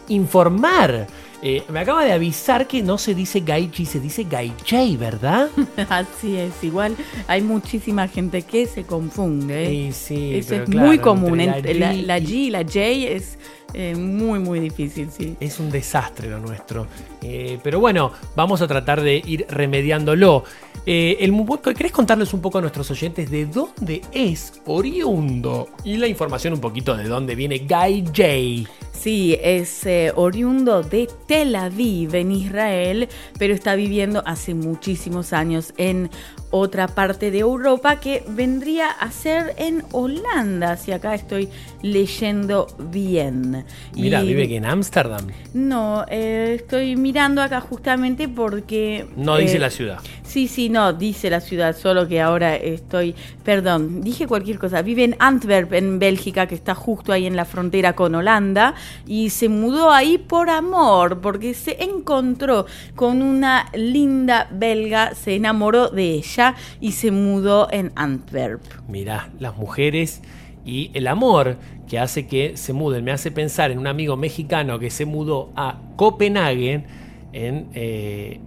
informar, 0.09 1.07
eh, 1.43 1.63
me 1.69 1.81
acaba 1.81 2.05
de 2.05 2.13
avisar 2.13 2.67
que 2.67 2.83
no 2.83 2.97
se 2.99 3.15
dice 3.15 3.41
Guy 3.41 3.69
G, 3.71 3.85
se 3.85 4.01
dice 4.01 4.25
J, 4.25 4.97
¿verdad? 4.99 5.49
Así 5.89 6.37
es, 6.37 6.53
igual 6.63 6.97
hay 7.27 7.43
muchísima 7.43 8.09
gente 8.09 8.43
que 8.43 8.67
se 8.67 8.85
confunde. 8.85 9.65
¿eh? 9.89 9.93
Sí, 9.93 10.15
sí, 10.17 10.35
Eso 10.37 10.49
pero 10.51 10.65
es 10.65 10.71
claro, 10.71 10.87
muy 10.89 10.99
común. 10.99 11.41
entre 11.41 11.75
La, 11.75 11.93
G 11.93 12.03
la 12.07 12.19
y- 12.19 12.27
G 12.27 12.31
y 12.31 12.51
la 12.51 12.63
J 12.63 12.81
es 12.81 13.39
eh, 13.75 13.95
muy, 13.95 14.39
muy 14.39 14.61
difícil, 14.61 15.11
sí. 15.11 15.37
Es 15.39 15.59
un 15.61 15.71
desastre 15.71 16.31
lo 16.31 16.39
nuestro. 16.39 16.87
Eh, 17.23 17.59
pero 17.63 17.79
bueno, 17.81 18.13
vamos 18.35 18.63
a 18.63 18.67
tratar 18.67 19.03
de 19.03 19.17
ir 19.27 19.45
remediándolo. 19.51 20.45
Eh, 20.89 21.17
el, 21.21 21.33
mu- 21.33 21.59
¿Querés 21.61 21.91
contarles 21.91 22.33
un 22.33 22.41
poco 22.41 22.59
a 22.59 22.61
nuestros 22.61 22.89
oyentes 22.93 23.29
de 23.29 23.47
dónde 23.47 24.03
es 24.13 24.53
oriundo? 24.67 25.69
Y 25.85 25.97
la 25.97 26.07
información 26.07 26.53
un 26.55 26.61
poquito 26.61 26.97
de 26.97 27.05
dónde 27.09 27.35
viene 27.35 27.59
Guy 27.59 28.05
J. 28.07 28.71
Sí, 28.93 29.37
es 29.43 29.85
eh, 29.85 30.13
oriundo 30.17 30.83
de 30.83 31.09
Tel 31.27 31.55
Aviv, 31.55 32.15
en 32.15 32.33
Israel, 32.33 33.09
pero 33.39 33.53
está 33.53 33.75
viviendo 33.75 34.23
hace 34.27 34.55
muchísimos 34.55 35.33
años 35.33 35.75
en 35.77 36.09
otra 36.51 36.87
parte 36.89 37.31
de 37.31 37.41
Europa 37.41 38.01
que 38.01 38.23
vendría 38.29 38.91
a 38.91 39.11
ser 39.11 39.55
en 39.59 39.83
Holanda, 39.93 40.77
si 40.77 40.93
acá 40.93 41.15
estoy 41.15 41.49
leyendo 41.83 42.67
bien. 42.91 43.65
Mira, 43.95 44.23
Y- 44.23 44.29
vive 44.29 44.45
aquí 44.45 44.57
en 44.57 44.67
Ámsterdam. 44.67 45.27
No, 45.55 46.05
eh, 46.09 46.55
estoy 46.57 46.97
mirando 46.97 47.43
acá 47.43 47.61
justamente 47.61 48.29
porque... 48.29 49.07
No 49.17 49.37
dice 49.37 49.57
eh, 49.57 49.61
la 49.61 49.71
ciudad. 49.71 49.99
Sí, 50.25 50.49
sí, 50.49 50.69
no, 50.69 50.93
dice 50.93 51.31
la 51.31 51.41
ciudad, 51.41 51.77
solo 51.77 52.07
que 52.09 52.21
ahora 52.21 52.57
estoy, 52.57 53.15
perdón, 53.45 54.03
dije 54.03 54.27
cualquier 54.27 54.59
cosa. 54.59 54.83
Vive 54.83 55.05
en 55.05 55.17
Antwerp, 55.19 55.73
en 55.73 55.99
Bélgica, 55.99 56.47
que 56.47 56.55
está 56.55 56.75
justo 56.75 57.13
ahí 57.13 57.27
en 57.27 57.37
la 57.37 57.45
frontera 57.45 57.95
con 57.95 58.15
Holanda, 58.15 58.75
y 59.07 59.31
se 59.31 59.49
mudó 59.49 59.91
ahí 59.93 60.19
por 60.19 60.51
amor, 60.51 61.21
porque 61.21 61.55
se 61.55 61.83
encontró 61.83 62.67
con 62.95 63.23
una 63.23 63.67
linda 63.75 64.49
belga, 64.53 65.15
se 65.15 65.37
enamoró 65.37 65.89
de 65.89 66.15
ella 66.15 66.36
y 66.81 66.93
se 66.93 67.11
mudó 67.11 67.69
en 67.71 67.93
Antwerp. 67.95 68.63
Mirá, 68.89 69.31
las 69.39 69.57
mujeres 69.57 70.23
y 70.65 70.91
el 70.95 71.07
amor 71.07 71.57
que 71.89 71.99
hace 71.99 72.27
que 72.27 72.57
se 72.57 72.73
muden. 72.73 73.05
Me 73.05 73.13
hace 73.13 73.31
pensar 73.31 73.71
en 73.71 73.79
un 73.79 73.87
amigo 73.87 74.17
mexicano 74.17 74.79
que 74.79 74.91
se 74.91 75.07
mudó 75.07 75.53
a 75.57 75.81
Copenhague, 75.97 76.85
en 77.33 77.69
eh, 77.75 78.41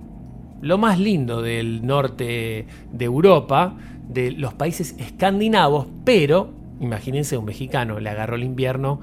lo 0.61 0.77
más 0.77 0.99
lindo 0.99 1.41
del 1.41 1.85
norte 1.85 2.65
de 2.91 3.05
Europa, 3.05 3.77
de 4.07 4.31
los 4.31 4.53
países 4.53 4.95
escandinavos, 4.99 5.87
pero 6.03 6.53
imagínense 6.79 7.37
un 7.37 7.45
mexicano, 7.45 7.99
le 7.99 8.09
agarró 8.09 8.35
el 8.35 8.43
invierno. 8.43 8.99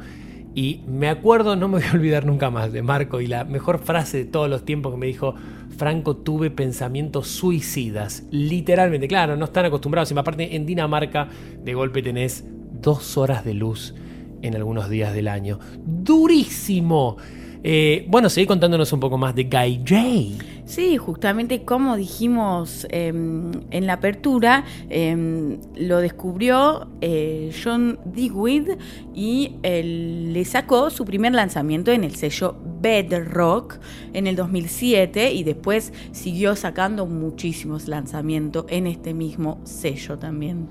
Y 0.55 0.81
me 0.87 1.09
acuerdo, 1.09 1.55
no 1.55 1.69
me 1.69 1.79
voy 1.79 1.89
a 1.89 1.93
olvidar 1.93 2.25
nunca 2.25 2.51
más 2.51 2.73
de 2.73 2.83
Marco 2.83 3.21
y 3.21 3.27
la 3.27 3.45
mejor 3.45 3.79
frase 3.79 4.19
de 4.19 4.25
todos 4.25 4.49
los 4.49 4.65
tiempos 4.65 4.93
que 4.93 4.99
me 4.99 5.07
dijo, 5.07 5.35
Franco, 5.77 6.17
tuve 6.17 6.51
pensamientos 6.51 7.29
suicidas. 7.29 8.25
Literalmente, 8.31 9.09
claro, 9.09 9.37
no 9.37 9.47
están 9.47 9.67
acostumbrados. 9.67 10.11
Y 10.11 10.19
aparte, 10.19 10.57
en 10.57 10.67
Dinamarca, 10.67 11.29
de 11.63 11.75
golpe 11.75 12.03
tenés 12.03 12.45
dos 12.81 13.17
horas 13.17 13.45
de 13.45 13.55
luz 13.55 13.95
en 14.43 14.55
algunos 14.55 14.89
días 14.89 15.13
del 15.15 15.29
año. 15.29 15.59
¡Durísimo! 15.85 17.17
Eh, 17.63 18.07
bueno, 18.09 18.29
seguí 18.29 18.47
contándonos 18.47 18.93
un 18.93 19.01
poco 19.01 19.19
más 19.19 19.35
de 19.35 19.45
Guy 19.45 19.83
J. 19.87 20.57
Sí, 20.67 20.97
justamente 20.97 21.63
como 21.63 21.97
dijimos 21.97 22.89
eh, 22.91 23.07
en 23.07 23.87
la 23.87 23.93
apertura, 23.95 24.65
eh, 24.91 25.59
lo 25.77 25.99
descubrió 25.99 26.89
eh, 27.01 27.53
John 27.63 28.01
Digweed 28.05 28.77
y 29.15 29.55
él 29.63 30.33
le 30.33 30.45
sacó 30.45 30.91
su 30.91 31.05
primer 31.05 31.35
lanzamiento 31.35 31.93
en 31.93 32.03
el 32.03 32.17
sello 32.17 32.57
Bedrock 32.81 33.79
en 34.13 34.27
el 34.27 34.35
2007 34.35 35.33
y 35.35 35.45
después 35.45 35.93
siguió 36.11 36.57
sacando 36.57 37.07
muchísimos 37.07 37.87
lanzamientos 37.87 38.67
en 38.69 38.89
este 38.89 39.15
mismo 39.15 39.61
sello 39.63 40.19
también. 40.19 40.67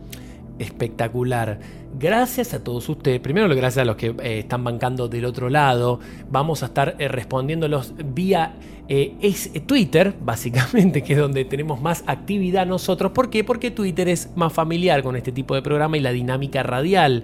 espectacular. 0.59 1.59
Gracias 1.97 2.53
a 2.53 2.61
todos 2.61 2.89
ustedes. 2.89 3.21
Primero, 3.21 3.47
gracias 3.47 3.77
a 3.77 3.85
los 3.85 3.95
que 3.95 4.07
eh, 4.07 4.39
están 4.39 4.65
bancando 4.65 5.07
del 5.07 5.23
otro 5.23 5.49
lado. 5.49 6.01
Vamos 6.29 6.61
a 6.61 6.65
estar 6.65 6.95
eh, 6.99 7.07
respondiéndolos 7.07 7.93
vía 8.13 8.55
eh, 8.89 9.15
es 9.21 9.49
Twitter, 9.65 10.13
básicamente, 10.21 11.01
que 11.03 11.13
es 11.13 11.19
donde 11.19 11.45
tenemos 11.45 11.81
más 11.81 12.03
actividad 12.05 12.65
nosotros. 12.65 13.13
¿Por 13.13 13.29
qué? 13.29 13.45
Porque 13.45 13.71
Twitter 13.71 14.09
es 14.09 14.29
más 14.35 14.51
familiar 14.51 15.03
con 15.03 15.15
este 15.15 15.31
tipo 15.31 15.55
de 15.55 15.61
programa 15.61 15.95
y 15.95 16.01
la 16.01 16.11
dinámica 16.11 16.63
radial. 16.63 17.23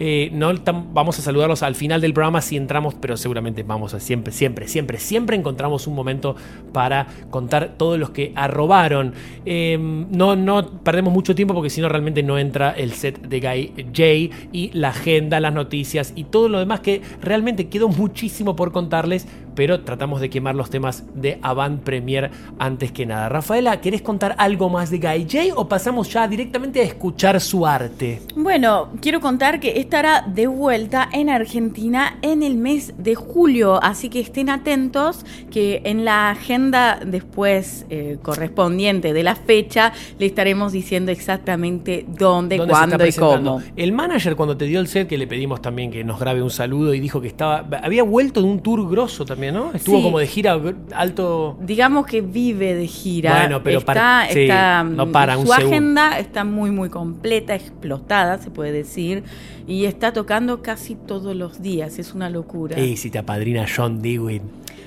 Eh, 0.00 0.30
no 0.32 0.50
vamos 0.92 1.18
a 1.18 1.22
saludarlos 1.22 1.62
al 1.62 1.74
final 1.74 2.00
del 2.00 2.14
programa 2.14 2.40
si 2.40 2.56
entramos, 2.56 2.94
pero 2.94 3.18
seguramente 3.18 3.62
vamos 3.62 3.92
a 3.92 4.00
siempre, 4.00 4.32
siempre, 4.32 4.66
siempre, 4.66 4.98
siempre 4.98 5.36
encontramos 5.36 5.86
un 5.86 5.94
momento 5.94 6.34
para 6.72 7.06
contar 7.30 7.74
todos 7.76 7.98
los 7.98 8.10
que 8.10 8.32
arrobaron. 8.34 9.12
Eh, 9.44 9.78
no, 9.78 10.36
no 10.36 10.66
perdemos 10.82 11.12
mucho 11.12 11.34
tiempo 11.34 11.52
porque 11.52 11.68
si 11.68 11.82
no 11.82 11.88
realmente 11.90 12.22
no 12.22 12.38
entra 12.38 12.70
el 12.70 12.92
set 12.92 13.20
de 13.20 13.40
Guy 13.40 13.84
J 13.94 14.48
y 14.52 14.70
la 14.72 14.88
agenda, 14.88 15.38
las 15.38 15.52
noticias 15.52 16.14
y 16.16 16.24
todo 16.24 16.48
lo 16.48 16.58
demás 16.58 16.80
que 16.80 17.02
realmente 17.20 17.68
quedó 17.68 17.88
muchísimo 17.88 18.56
por 18.56 18.72
contarles, 18.72 19.26
pero 19.54 19.80
tratamos 19.80 20.20
de 20.20 20.30
quemar 20.30 20.54
los 20.54 20.70
temas 20.70 21.04
de 21.14 21.38
Avant 21.42 21.82
Premier 21.82 22.30
antes 22.58 22.92
que 22.92 23.06
nada. 23.06 23.28
Rafaela, 23.28 23.80
¿querés 23.80 24.02
contar 24.02 24.34
algo 24.38 24.68
más 24.68 24.90
de 24.90 24.98
Guy 24.98 25.26
J 25.30 25.54
o 25.56 25.68
pasamos 25.68 26.12
ya 26.12 26.26
directamente 26.28 26.80
a 26.80 26.84
escuchar 26.84 27.40
su 27.40 27.66
arte? 27.66 28.22
Bueno, 28.36 28.88
quiero 29.00 29.20
contar 29.20 29.60
que 29.60 29.80
estará 29.80 30.22
de 30.26 30.46
vuelta 30.46 31.08
en 31.12 31.30
Argentina 31.30 32.18
en 32.22 32.42
el 32.42 32.56
mes 32.56 32.94
de 32.98 33.14
julio, 33.14 33.82
así 33.82 34.08
que 34.08 34.20
estén 34.20 34.50
atentos 34.50 35.24
que 35.50 35.82
en 35.84 36.04
la 36.04 36.30
agenda 36.30 37.00
después 37.04 37.86
eh, 37.90 38.18
correspondiente 38.22 39.12
de 39.12 39.22
la 39.22 39.34
fecha 39.34 39.92
le 40.18 40.26
estaremos 40.26 40.72
diciendo 40.72 41.10
exactamente 41.10 42.04
dónde, 42.06 42.56
¿Dónde 42.56 42.74
se 42.74 42.80
está 42.80 42.96
cuándo 42.96 43.06
y 43.06 43.12
cómo. 43.12 43.62
El 43.76 43.92
manager 43.92 44.36
cuando 44.36 44.56
te 44.56 44.66
dio 44.66 44.80
el 44.80 44.88
set, 44.88 45.08
que 45.08 45.18
le 45.18 45.26
pedimos 45.26 45.62
también 45.62 45.90
que 45.90 46.04
nos 46.04 46.18
grabe 46.18 46.42
un 46.42 46.50
saludo 46.50 46.94
y 46.94 47.00
dijo 47.00 47.20
que 47.20 47.28
estaba, 47.28 47.66
había 47.82 48.02
vuelto 48.02 48.40
de 48.40 48.46
un 48.46 48.60
tour 48.60 48.88
grosso 48.88 49.24
también, 49.24 49.39
¿no? 49.50 49.72
Estuvo 49.72 49.96
Sí. 49.98 50.02
como 50.02 50.18
de 50.18 50.26
gira 50.26 50.60
alto. 50.94 51.56
Digamos 51.60 52.06
que 52.06 52.20
vive 52.20 52.74
de 52.74 52.86
gira. 52.86 53.38
Bueno, 53.40 53.62
pero 53.62 53.78
está, 53.80 53.94
para- 53.94 54.28
sí, 54.30 54.40
está, 54.42 54.84
no 54.84 55.10
para 55.10 55.38
un 55.38 55.46
su 55.46 55.52
agenda 55.52 56.18
está 56.18 56.44
muy, 56.44 56.70
muy 56.70 56.88
completa, 56.90 57.54
explotada, 57.54 58.38
se 58.38 58.50
puede 58.50 58.72
decir, 58.72 59.24
y 59.66 59.86
está 59.86 60.12
tocando 60.12 60.62
casi 60.62 60.94
todos 60.94 61.34
los 61.34 61.62
días. 61.62 61.98
Es 61.98 62.12
una 62.14 62.28
locura. 62.30 62.78
Y 62.78 62.96
si 62.96 63.10
te 63.10 63.18
apadrina 63.18 63.66
John 63.74 64.02
Dewey. 64.02 64.40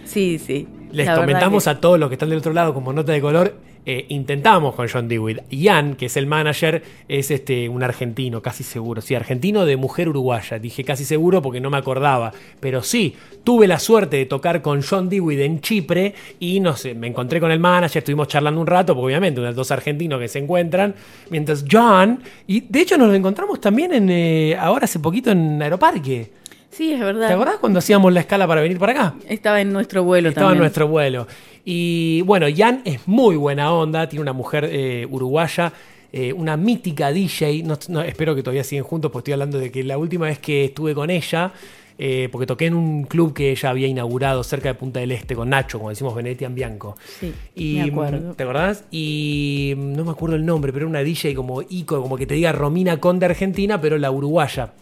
Sí, 0.05 0.37
sí. 0.39 0.67
Les 0.91 1.09
comentamos 1.09 1.63
que- 1.63 1.69
a 1.71 1.79
todos 1.81 1.99
los 1.99 2.09
que 2.09 2.15
están 2.15 2.29
del 2.29 2.37
otro 2.37 2.53
lado 2.53 2.73
como 2.73 2.93
nota 2.93 3.11
de 3.13 3.21
color. 3.21 3.55
Eh, 3.85 4.05
intentamos 4.09 4.75
con 4.75 4.87
John 4.87 5.07
Dewey. 5.07 5.41
Ian, 5.49 5.95
que 5.95 6.05
es 6.05 6.17
el 6.17 6.27
manager, 6.27 6.83
es 7.07 7.31
este 7.31 7.67
un 7.69 7.83
argentino, 7.83 8.41
casi 8.41 8.63
seguro. 8.63 9.01
Sí, 9.01 9.15
argentino 9.15 9.65
de 9.65 9.77
mujer 9.77 10.09
uruguaya. 10.09 10.59
Dije 10.59 10.83
casi 10.83 11.05
seguro 11.05 11.41
porque 11.41 11.59
no 11.59 11.69
me 11.69 11.77
acordaba. 11.77 12.31
Pero 12.59 12.81
sí, 12.81 13.15
tuve 13.43 13.67
la 13.67 13.79
suerte 13.79 14.17
de 14.17 14.25
tocar 14.25 14.61
con 14.61 14.81
John 14.81 15.09
Dewey 15.09 15.41
en 15.41 15.61
Chipre 15.61 16.13
y 16.39 16.59
no 16.59 16.75
sé, 16.75 16.93
me 16.93 17.07
encontré 17.07 17.39
con 17.39 17.51
el 17.51 17.59
manager, 17.59 17.99
estuvimos 17.99 18.27
charlando 18.27 18.61
un 18.61 18.67
rato, 18.67 18.93
porque 18.93 19.07
obviamente 19.07 19.41
unos 19.41 19.55
dos 19.55 19.71
argentinos 19.71 20.19
que 20.19 20.27
se 20.27 20.39
encuentran. 20.39 20.95
Mientras 21.29 21.65
John, 21.69 22.21
y 22.47 22.61
de 22.61 22.81
hecho 22.81 22.97
nos 22.97 23.07
lo 23.07 23.13
encontramos 23.13 23.59
también 23.59 23.93
en 23.93 24.09
eh, 24.09 24.55
ahora 24.57 24.85
hace 24.85 24.99
poquito 24.99 25.31
en 25.31 25.61
Aeroparque. 25.61 26.42
Sí, 26.75 26.93
es 26.93 26.99
verdad. 26.99 27.27
¿Te 27.27 27.33
acordás 27.33 27.57
cuando 27.57 27.79
hacíamos 27.79 28.11
la 28.11 28.21
escala 28.21 28.47
para 28.47 28.61
venir 28.61 28.79
para 28.79 28.91
acá? 28.93 29.15
Estaba 29.27 29.61
en 29.61 29.71
nuestro 29.71 30.03
vuelo 30.03 30.29
Estaba 30.29 30.53
en 30.53 30.57
nuestro 30.57 30.87
vuelo. 30.87 31.27
Y 31.65 32.21
bueno, 32.23 32.47
Jan 32.55 32.81
es 32.83 33.07
muy 33.07 33.35
buena 33.35 33.71
onda, 33.73 34.09
tiene 34.09 34.21
una 34.21 34.33
mujer 34.33 34.67
eh, 34.69 35.07
uruguaya, 35.09 35.71
eh, 36.11 36.33
una 36.33 36.57
mítica 36.57 37.11
DJ. 37.11 37.63
No, 37.63 37.77
no, 37.89 38.01
espero 38.01 38.35
que 38.35 38.41
todavía 38.41 38.63
siguen 38.63 38.83
juntos, 38.83 39.11
porque 39.11 39.31
estoy 39.31 39.33
hablando 39.33 39.59
de 39.59 39.71
que 39.71 39.83
la 39.83 39.97
última 39.97 40.25
vez 40.25 40.39
que 40.39 40.65
estuve 40.65 40.95
con 40.95 41.09
ella, 41.09 41.53
eh, 41.97 42.27
porque 42.31 42.47
toqué 42.47 42.65
en 42.65 42.73
un 42.73 43.03
club 43.03 43.33
que 43.33 43.51
ella 43.51 43.69
había 43.69 43.87
inaugurado 43.87 44.43
cerca 44.43 44.69
de 44.69 44.75
Punta 44.75 44.99
del 44.99 45.11
Este 45.11 45.35
con 45.35 45.49
Nacho, 45.49 45.77
como 45.77 45.89
decimos 45.89 46.15
Venetian 46.15 46.55
Bianco. 46.55 46.97
Sí, 47.19 47.33
Y, 47.55 47.75
me 47.75 47.91
acuerdo. 47.91 48.33
¿Te 48.33 48.43
acordás? 48.43 48.85
Y 48.89 49.73
mm, 49.77 49.93
no 49.93 50.05
me 50.05 50.11
acuerdo 50.11 50.35
el 50.35 50.45
nombre, 50.45 50.73
pero 50.73 50.85
era 50.85 50.89
una 50.89 51.03
DJ 51.03 51.35
como 51.35 51.61
Ico, 51.61 52.01
como 52.01 52.17
que 52.17 52.25
te 52.25 52.33
diga 52.33 52.51
Romina 52.51 52.99
Conde 52.99 53.27
Argentina, 53.27 53.79
pero 53.79 53.97
la 53.99 54.09
uruguaya. 54.09 54.73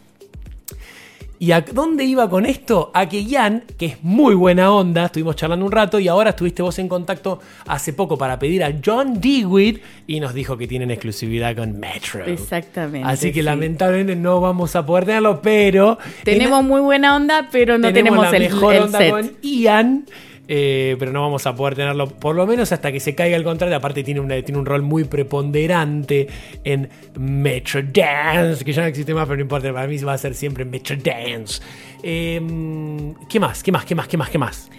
¿Y 1.42 1.54
a 1.54 1.62
dónde 1.62 2.04
iba 2.04 2.30
con 2.30 2.46
esto? 2.46 2.92
A 2.94 3.10
que 3.10 3.26
Jan, 3.28 3.64
que 3.76 3.88
es 3.88 4.04
muy 4.04 4.36
buena 4.36 4.72
onda, 4.72 5.06
estuvimos 5.06 5.36
charlando 5.36 5.66
un 5.66 5.72
rato 5.72 5.98
y 5.98 6.08
ahora 6.08 6.30
estuviste 6.30 6.62
vos 6.62 6.78
en 6.78 6.88
contacto 6.88 7.40
hace 7.66 7.94
poco 7.94 8.16
para 8.16 8.38
pedir 8.38 8.64
a 8.64 8.72
John 8.86 9.20
Dewey 9.20 9.82
y 10.06 10.20
nos 10.20 10.36
dijo 10.36 10.56
que 10.56 10.68
tienen 10.68 10.92
exclusividad 10.92 11.56
con 11.56 11.80
Metro. 11.80 12.24
Exactamente, 12.26 13.10
Así 13.10 13.30
que 13.30 13.40
sí. 13.40 13.42
lamentablemente 13.42 14.16
no 14.16 14.40
vamos 14.40 14.76
a 14.76 14.86
poder 14.86 15.06
tenerlo, 15.06 15.42
pero... 15.42 15.98
Tenemos 16.24 16.64
muy 16.64 16.80
buena 16.80 17.16
onda, 17.16 17.50
pero 17.52 17.80
no 17.80 17.92
tenemos, 17.92 18.22
la 18.22 18.38
el, 18.38 18.44
mejor 18.44 18.76
el 18.76 18.84
onda 18.84 19.00
set. 19.00 19.10
con 19.10 19.32
Ian. 19.42 20.06
Eh, 20.54 20.98
pero 21.00 21.14
no 21.14 21.22
vamos 21.22 21.48
a 21.48 21.56
poder 21.56 21.76
tenerlo 21.76 22.08
por 22.10 22.36
lo 22.36 22.46
menos 22.46 22.74
hasta 22.74 22.92
que 22.92 23.00
se 23.00 23.16
caiga 23.16 23.38
el 23.38 23.44
contrato. 23.46 23.74
Aparte 23.74 24.04
tiene, 24.04 24.20
una- 24.20 24.42
tiene 24.42 24.60
un 24.60 24.66
rol 24.66 24.82
muy 24.82 25.06
preponderante 25.06 26.28
en 26.66 26.90
Metro 27.18 27.82
Dance, 27.82 28.66
que 28.66 28.74
ya 28.74 28.82
no 28.82 28.88
existe 28.90 29.14
más, 29.14 29.26
pero 29.28 29.38
no 29.38 29.44
importa, 29.44 29.72
para 29.72 29.88
mí 29.88 29.98
va 30.00 30.12
a 30.14 30.18
ser 30.18 30.36
siempre 30.36 30.66
Metro 30.66 30.98
Dance. 30.98 31.62
Eh, 32.04 32.42
¿Qué 33.30 33.40
más? 33.40 33.64
¿Qué 33.64 33.72
más? 33.72 33.86
¿Qué 33.86 33.96
más? 33.96 34.08
¿Qué 34.10 34.18
más? 34.18 34.30
¿Qué 34.30 34.38
más? 34.38 34.70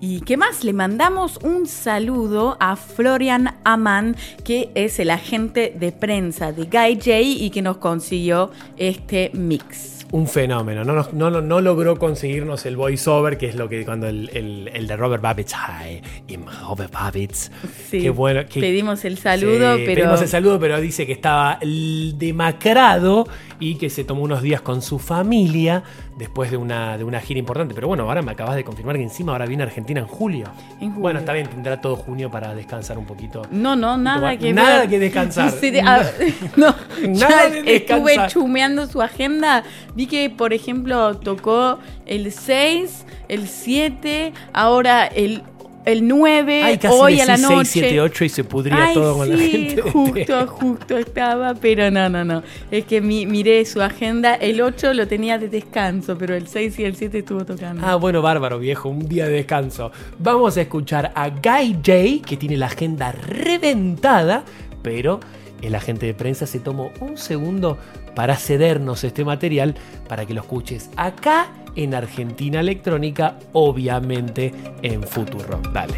¿Y 0.00 0.20
qué 0.20 0.36
más? 0.36 0.62
Le 0.62 0.74
mandamos 0.74 1.38
un 1.42 1.66
saludo 1.66 2.56
a 2.60 2.76
Florian 2.76 3.56
Aman, 3.64 4.14
que 4.44 4.68
es 4.74 5.00
el 5.00 5.10
agente 5.10 5.74
de 5.74 5.90
prensa 5.90 6.52
de 6.52 6.64
Guy 6.66 6.96
J 6.96 7.20
y 7.20 7.50
que 7.50 7.62
nos 7.62 7.78
consiguió 7.78 8.50
este 8.76 9.30
mix. 9.32 9.95
Un 10.12 10.28
fenómeno. 10.28 10.84
No, 10.84 10.92
nos- 10.94 11.12
no, 11.12 11.30
no, 11.30 11.40
no 11.40 11.60
logró 11.60 11.98
conseguirnos 11.98 12.64
el 12.64 12.76
voiceover, 12.76 13.36
que 13.38 13.46
es 13.46 13.56
lo 13.56 13.68
que 13.68 13.84
cuando 13.84 14.06
el, 14.06 14.30
el- 14.32 14.70
el 14.72 14.86
de 14.86 14.96
Robert 14.96 15.20
Babbitt. 15.22 15.48
Hi, 15.50 16.00
I'm 16.28 16.44
Robert 16.62 16.92
Babbitt. 16.92 17.32
Sí, 17.34 18.00
Qué 18.02 18.10
bueno. 18.10 18.42
pedimos 18.54 19.04
el 19.04 19.18
saludo, 19.18 19.76
Sí, 19.76 19.82
pero 19.84 20.00
Pedimos 20.02 20.22
el 20.22 20.28
saludo, 20.28 20.60
pero 20.60 20.80
dice 20.80 21.06
que 21.06 21.12
estaba 21.12 21.58
demacrado 21.60 23.26
y 23.58 23.76
que 23.76 23.90
se 23.90 24.04
tomó 24.04 24.22
unos 24.22 24.42
días 24.42 24.60
con 24.60 24.80
su 24.82 24.98
familia 24.98 25.82
después 26.16 26.50
de 26.50 26.56
una, 26.56 26.98
de 26.98 27.04
una 27.04 27.20
gira 27.20 27.38
importante. 27.38 27.74
Pero 27.74 27.88
bueno, 27.88 28.04
ahora 28.04 28.22
me 28.22 28.32
acabas 28.32 28.56
de 28.56 28.64
confirmar 28.64 28.96
que 28.96 29.02
encima 29.02 29.32
ahora 29.32 29.46
viene 29.46 29.62
Argentina 29.62 30.00
en 30.00 30.06
julio. 30.06 30.46
En 30.80 30.88
julio. 30.88 31.00
Bueno, 31.02 31.18
está 31.20 31.32
bien, 31.32 31.46
tendrá 31.48 31.80
todo 31.80 31.94
junio 31.96 32.30
para 32.30 32.54
descansar 32.54 32.98
un 32.98 33.04
poquito. 33.06 33.42
No, 33.50 33.76
no, 33.76 33.96
nada 33.96 34.16
tomar- 34.32 34.38
que 34.38 34.52
nada 34.52 34.80
ver. 34.80 34.88
que 34.88 34.98
descansar. 34.98 35.50
Sí, 35.50 35.70
no, 36.56 36.74
Nada 37.08 37.48
de 37.50 37.58
estuve 37.60 37.72
descansar. 38.12 38.30
chumeando 38.30 38.86
su 38.86 39.02
agenda. 39.02 39.62
Vi 39.94 40.06
que, 40.06 40.30
por 40.30 40.52
ejemplo, 40.52 41.16
tocó 41.18 41.78
el 42.06 42.32
6, 42.32 43.04
el 43.28 43.46
7, 43.48 44.32
ahora 44.52 45.06
el, 45.06 45.42
el 45.86 46.06
9, 46.06 46.62
Ay, 46.64 46.76
casi 46.78 46.94
hoy 46.94 47.20
a 47.20 47.24
la 47.26 47.36
noche. 47.38 47.54
6, 47.64 47.68
7, 47.84 48.00
8 48.02 48.24
y 48.24 48.28
se 48.28 48.44
pudría 48.44 48.84
Ay, 48.86 48.94
todo 48.94 49.16
con 49.16 49.30
la 49.30 49.38
gente. 49.38 49.80
justo, 49.82 50.46
justo 50.48 50.98
estaba, 50.98 51.54
pero 51.54 51.90
no, 51.90 52.08
no, 52.08 52.24
no. 52.24 52.42
Es 52.70 52.84
que 52.84 53.00
mi- 53.00 53.24
miré 53.24 53.64
su 53.64 53.80
agenda, 53.80 54.34
el 54.34 54.60
8 54.60 54.92
lo 54.92 55.06
tenía 55.08 55.38
de 55.38 55.48
descanso, 55.48 56.18
pero 56.18 56.34
el 56.34 56.48
6 56.48 56.78
y 56.80 56.84
el 56.84 56.96
7 56.96 57.18
estuvo 57.20 57.44
tocando. 57.44 57.82
Ah, 57.86 57.94
bueno, 57.96 58.20
bárbaro, 58.20 58.58
viejo, 58.58 58.88
un 58.88 59.08
día 59.08 59.26
de 59.26 59.32
descanso. 59.32 59.92
Vamos 60.18 60.56
a 60.56 60.62
escuchar 60.62 61.12
a 61.14 61.30
Guy 61.30 61.74
J, 61.74 62.26
que 62.28 62.36
tiene 62.36 62.56
la 62.56 62.66
agenda 62.66 63.12
reventada, 63.12 64.44
pero 64.82 65.20
el 65.62 65.74
agente 65.74 66.06
de 66.06 66.14
prensa 66.14 66.46
se 66.46 66.60
tomó 66.60 66.90
un 67.00 67.16
segundo 67.16 67.78
para 68.16 68.34
cedernos 68.34 69.04
este 69.04 69.24
material 69.24 69.76
para 70.08 70.24
que 70.24 70.34
lo 70.34 70.40
escuches 70.40 70.90
acá 70.96 71.48
en 71.76 71.94
Argentina 71.94 72.58
Electrónica, 72.60 73.38
obviamente 73.52 74.52
en 74.82 75.02
Futuro. 75.02 75.60
Dale. 75.72 75.94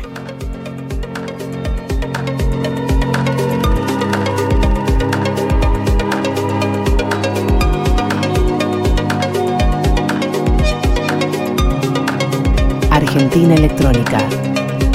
Argentina 12.90 13.54
Electrónica. 13.54 14.18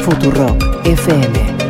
Futurock 0.04 0.86
FM. 0.86 1.63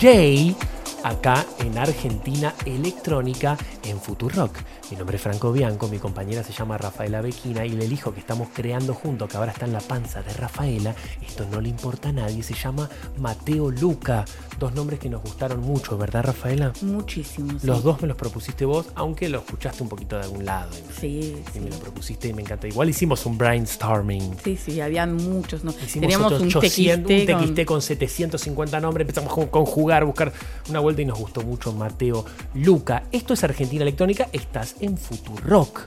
J 0.00 0.56
acá 1.04 1.44
en 1.58 1.76
Argentina 1.76 2.54
Electrónica 2.64 3.56
en 3.84 4.00
Futurock. 4.00 4.56
Mi 4.90 4.96
nombre 4.96 5.16
es 5.16 5.22
Franco 5.22 5.52
Bianco, 5.52 5.88
mi 5.88 5.98
compañera 5.98 6.42
se 6.42 6.52
llama 6.52 6.78
Rafaela 6.78 7.20
Bequina 7.20 7.64
y 7.64 7.72
el 7.72 7.92
hijo 7.92 8.12
que 8.12 8.20
estamos 8.20 8.48
creando 8.52 8.94
junto, 8.94 9.28
que 9.28 9.36
ahora 9.36 9.52
está 9.52 9.66
en 9.66 9.72
la 9.72 9.80
panza 9.80 10.22
de 10.22 10.32
Rafaela, 10.32 10.94
esto 11.20 11.46
no 11.50 11.60
le 11.60 11.68
importa 11.68 12.08
a 12.08 12.12
nadie, 12.12 12.42
se 12.42 12.54
llama 12.54 12.88
Mateo 13.18 13.70
Luca. 13.70 14.24
Dos 14.58 14.74
nombres 14.74 14.98
que 14.98 15.08
nos 15.08 15.22
gustaron 15.22 15.60
mucho, 15.60 15.96
¿verdad 15.96 16.24
Rafaela? 16.24 16.72
Muchísimo. 16.82 17.58
sí. 17.58 17.66
Los 17.66 17.82
dos 17.82 18.00
me 18.02 18.08
los 18.08 18.16
propusiste 18.16 18.64
vos, 18.64 18.86
aunque 18.94 19.28
lo 19.28 19.38
escuchaste 19.38 19.82
un 19.82 19.88
poquito 19.88 20.16
de 20.16 20.22
algún 20.22 20.44
lado. 20.44 20.70
Y- 21.02 21.22
Sí, 21.22 21.36
Y 21.48 21.52
sí. 21.52 21.60
me 21.60 21.70
lo 21.70 21.76
propusiste 21.78 22.28
y 22.28 22.32
me 22.32 22.42
encanta. 22.42 22.66
Igual 22.68 22.88
hicimos 22.90 23.24
un 23.26 23.36
brainstorming. 23.38 24.36
Sí, 24.44 24.56
sí, 24.56 24.80
habían 24.80 25.14
muchos. 25.16 25.64
¿no? 25.64 25.70
Hicimos 25.70 25.92
Teníamos 26.00 26.32
un 26.40 26.48
800, 26.48 27.06
tequiste 27.08 27.34
un 27.34 27.54
con- 27.54 27.64
con 27.76 27.82
750 27.82 28.80
nombres, 28.80 29.04
empezamos 29.08 29.32
a 29.38 29.50
conjugar, 29.50 30.04
buscar 30.04 30.32
una 30.68 30.80
vuelta 30.80 31.02
y 31.02 31.04
nos 31.04 31.18
gustó 31.18 31.42
mucho 31.42 31.72
Mateo 31.72 32.24
Luca. 32.54 33.04
Esto 33.12 33.34
es 33.34 33.44
Argentina 33.44 33.82
Electrónica, 33.82 34.28
estás 34.32 34.76
en 34.80 34.96
Futurock. 34.98 35.80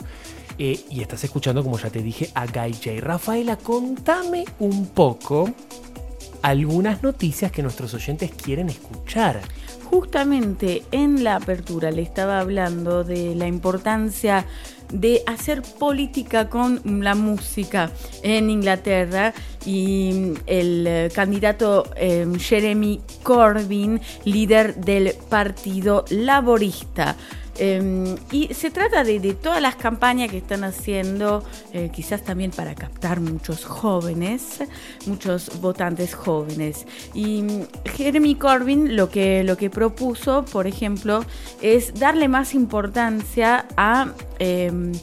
Eh, 0.60 0.80
y 0.91 1.02
estás 1.02 1.23
escuchando, 1.23 1.64
como 1.64 1.80
ya 1.80 1.90
te 1.90 2.03
dije, 2.03 2.30
a 2.35 2.45
Guy 2.45 2.73
J. 2.73 2.91
Rafaela, 3.02 3.57
contame 3.57 4.45
un 4.60 4.85
poco 4.88 5.49
algunas 6.41 7.02
noticias 7.02 7.52
que 7.52 7.64
nuestros 7.64 7.94
oyentes 7.94 8.31
quieren 8.31 8.69
escuchar. 8.69 9.41
Justamente 9.85 10.84
en 10.91 11.23
la 11.23 11.35
apertura 11.38 11.91
le 11.91 12.02
estaba 12.02 12.40
hablando 12.40 13.03
de 13.03 13.35
la 13.35 13.48
importancia 13.48 14.45
de 14.94 15.24
hacer 15.26 15.61
política 15.61 16.49
con 16.49 16.82
la 17.03 17.15
música 17.15 17.91
en 18.22 18.49
Inglaterra 18.49 19.34
y 19.65 20.34
el 20.45 20.88
eh, 20.88 21.10
candidato 21.14 21.86
eh, 21.95 22.26
Jeremy 22.38 23.02
Corbyn, 23.24 23.99
líder 24.24 24.76
del 24.76 25.14
Partido 25.30 26.06
Laborista. 26.10 27.15
Eh, 27.58 28.16
y 28.32 28.54
se 28.54 28.72
trata 28.72 29.04
de, 29.04 29.20
de 29.20 29.34
todas 29.34 29.62
las 29.62 29.76
campañas 29.76 30.30
que 30.30 30.38
están 30.38 30.64
haciendo, 30.64 31.44
eh, 31.72 31.90
quizás 31.94 32.24
también 32.24 32.52
para 32.52 32.76
captar 32.76 33.20
muchos 33.20 33.66
jóvenes, 33.66 34.60
muchos 35.06 35.62
votantes 35.62 36.16
jóvenes. 36.16 36.86
Y 37.14 37.44
mm, 37.44 37.68
Jeremy 37.96 38.36
Corbyn 38.36 38.96
lo 38.96 39.10
que, 39.10 39.44
lo 39.44 39.58
que 39.58 39.70
propuso, 39.70 40.46
por 40.46 40.68
ejemplo, 40.68 41.26
es 41.62 41.94
darle 41.94 42.28
más 42.28 42.54
importancia 42.54 43.66
a... 43.78 44.14
em, 44.40 44.94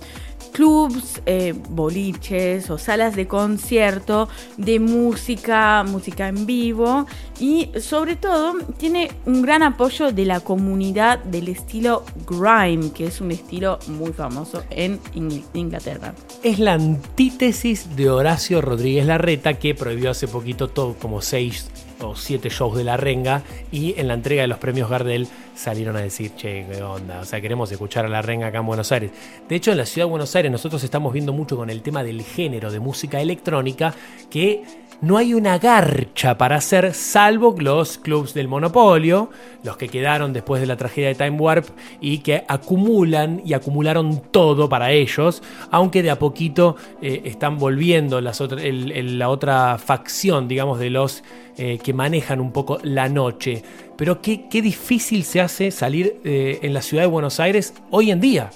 clubs, 0.52 1.22
eh, 1.27 1.55
boliches 1.70 2.70
o 2.70 2.78
salas 2.78 3.16
de 3.16 3.27
concierto 3.27 4.28
de 4.56 4.78
música, 4.81 5.85
música 5.85 6.28
en 6.28 6.47
vivo 6.47 7.06
y 7.39 7.70
sobre 7.81 8.16
todo 8.16 8.55
tiene 8.77 9.10
un 9.27 9.43
gran 9.43 9.62
apoyo 9.62 10.12
de 10.12 10.24
la 10.24 10.40
comunidad 10.40 11.18
del 11.20 11.48
estilo 11.48 12.05
grime, 12.27 12.93
que 12.93 13.06
es 13.06 13.20
un 13.20 13.31
estilo 13.31 13.78
muy 13.89 14.12
famoso 14.12 14.64
en 14.70 15.01
Ing- 15.14 15.43
Inglaterra. 15.55 16.14
Es 16.43 16.59
la 16.59 16.74
antítesis 16.74 17.97
de 17.97 18.10
Horacio 18.10 18.60
Rodríguez 18.60 19.06
Larreta, 19.06 19.55
que 19.55 19.74
prohibió 19.74 20.10
hace 20.10 20.28
poquito 20.28 20.68
todo, 20.68 20.94
como 20.94 21.20
seis 21.22 21.68
o 22.02 22.16
siete 22.16 22.48
shows 22.48 22.77
de 22.77 22.85
la 22.85 22.97
renga, 22.97 23.43
y 23.70 23.98
en 23.98 24.09
la 24.09 24.14
entrega 24.14 24.43
de 24.43 24.48
los 24.48 24.59
premios 24.59 24.89
Gardel 24.90 25.28
salieron 25.55 25.97
a 25.97 26.01
decir, 26.01 26.32
che, 26.36 26.66
qué 26.70 26.82
onda, 26.82 27.20
o 27.20 27.24
sea, 27.24 27.40
queremos 27.40 27.70
escuchar 27.70 28.06
a 28.06 28.09
la 28.09 28.22
renga 28.22 28.48
acá 28.48 28.59
en 28.59 28.66
Buenos 28.66 28.93
Aires. 28.93 29.10
De 29.48 29.56
hecho, 29.56 29.70
en 29.72 29.78
la 29.78 29.86
ciudad 29.86 30.06
de 30.06 30.10
Buenos 30.10 30.35
Aires 30.36 30.51
nosotros 30.51 30.82
estamos 30.85 31.12
viendo 31.12 31.32
mucho 31.32 31.56
con 31.56 31.70
el 31.70 31.82
tema 31.82 32.02
del 32.02 32.22
género 32.22 32.70
de 32.70 32.81
música 32.81 33.20
electrónica, 33.20 33.94
que 34.31 34.64
no 35.02 35.16
hay 35.16 35.32
una 35.32 35.59
garcha 35.59 36.36
para 36.36 36.56
hacer, 36.56 36.93
salvo 36.93 37.55
los 37.59 37.97
clubs 37.97 38.35
del 38.35 38.48
monopolio, 38.48 39.31
los 39.64 39.78
que 39.78 39.89
quedaron 39.89 40.35
después 40.35 40.60
de 40.60 40.66
la 40.66 40.77
tragedia 40.77 41.09
de 41.09 41.14
Time 41.14 41.39
Warp 41.39 41.66
y 42.02 42.18
que 42.18 42.44
acumulan 42.47 43.40
y 43.44 43.55
acumularon 43.55 44.20
todo 44.31 44.68
para 44.68 44.93
ellos, 44.93 45.43
aunque 45.70 46.02
de 46.02 46.10
a 46.10 46.18
poquito 46.18 46.77
eh, 47.01 47.22
están 47.24 47.59
volviendo 47.59 48.20
la 48.20 49.28
otra 49.31 49.78
facción, 49.78 50.48
digamos, 50.48 50.78
de 50.78 50.90
los 50.90 51.22
eh, 51.60 51.78
que 51.82 51.92
manejan 51.92 52.40
un 52.40 52.52
poco 52.52 52.78
la 52.82 53.08
noche. 53.08 53.62
Pero 53.96 54.22
qué, 54.22 54.48
qué 54.48 54.62
difícil 54.62 55.24
se 55.24 55.40
hace 55.42 55.70
salir 55.70 56.20
eh, 56.24 56.58
en 56.62 56.72
la 56.72 56.80
ciudad 56.80 57.02
de 57.02 57.08
Buenos 57.08 57.38
Aires 57.38 57.74
hoy 57.90 58.10
en 58.10 58.20
día. 58.20 58.50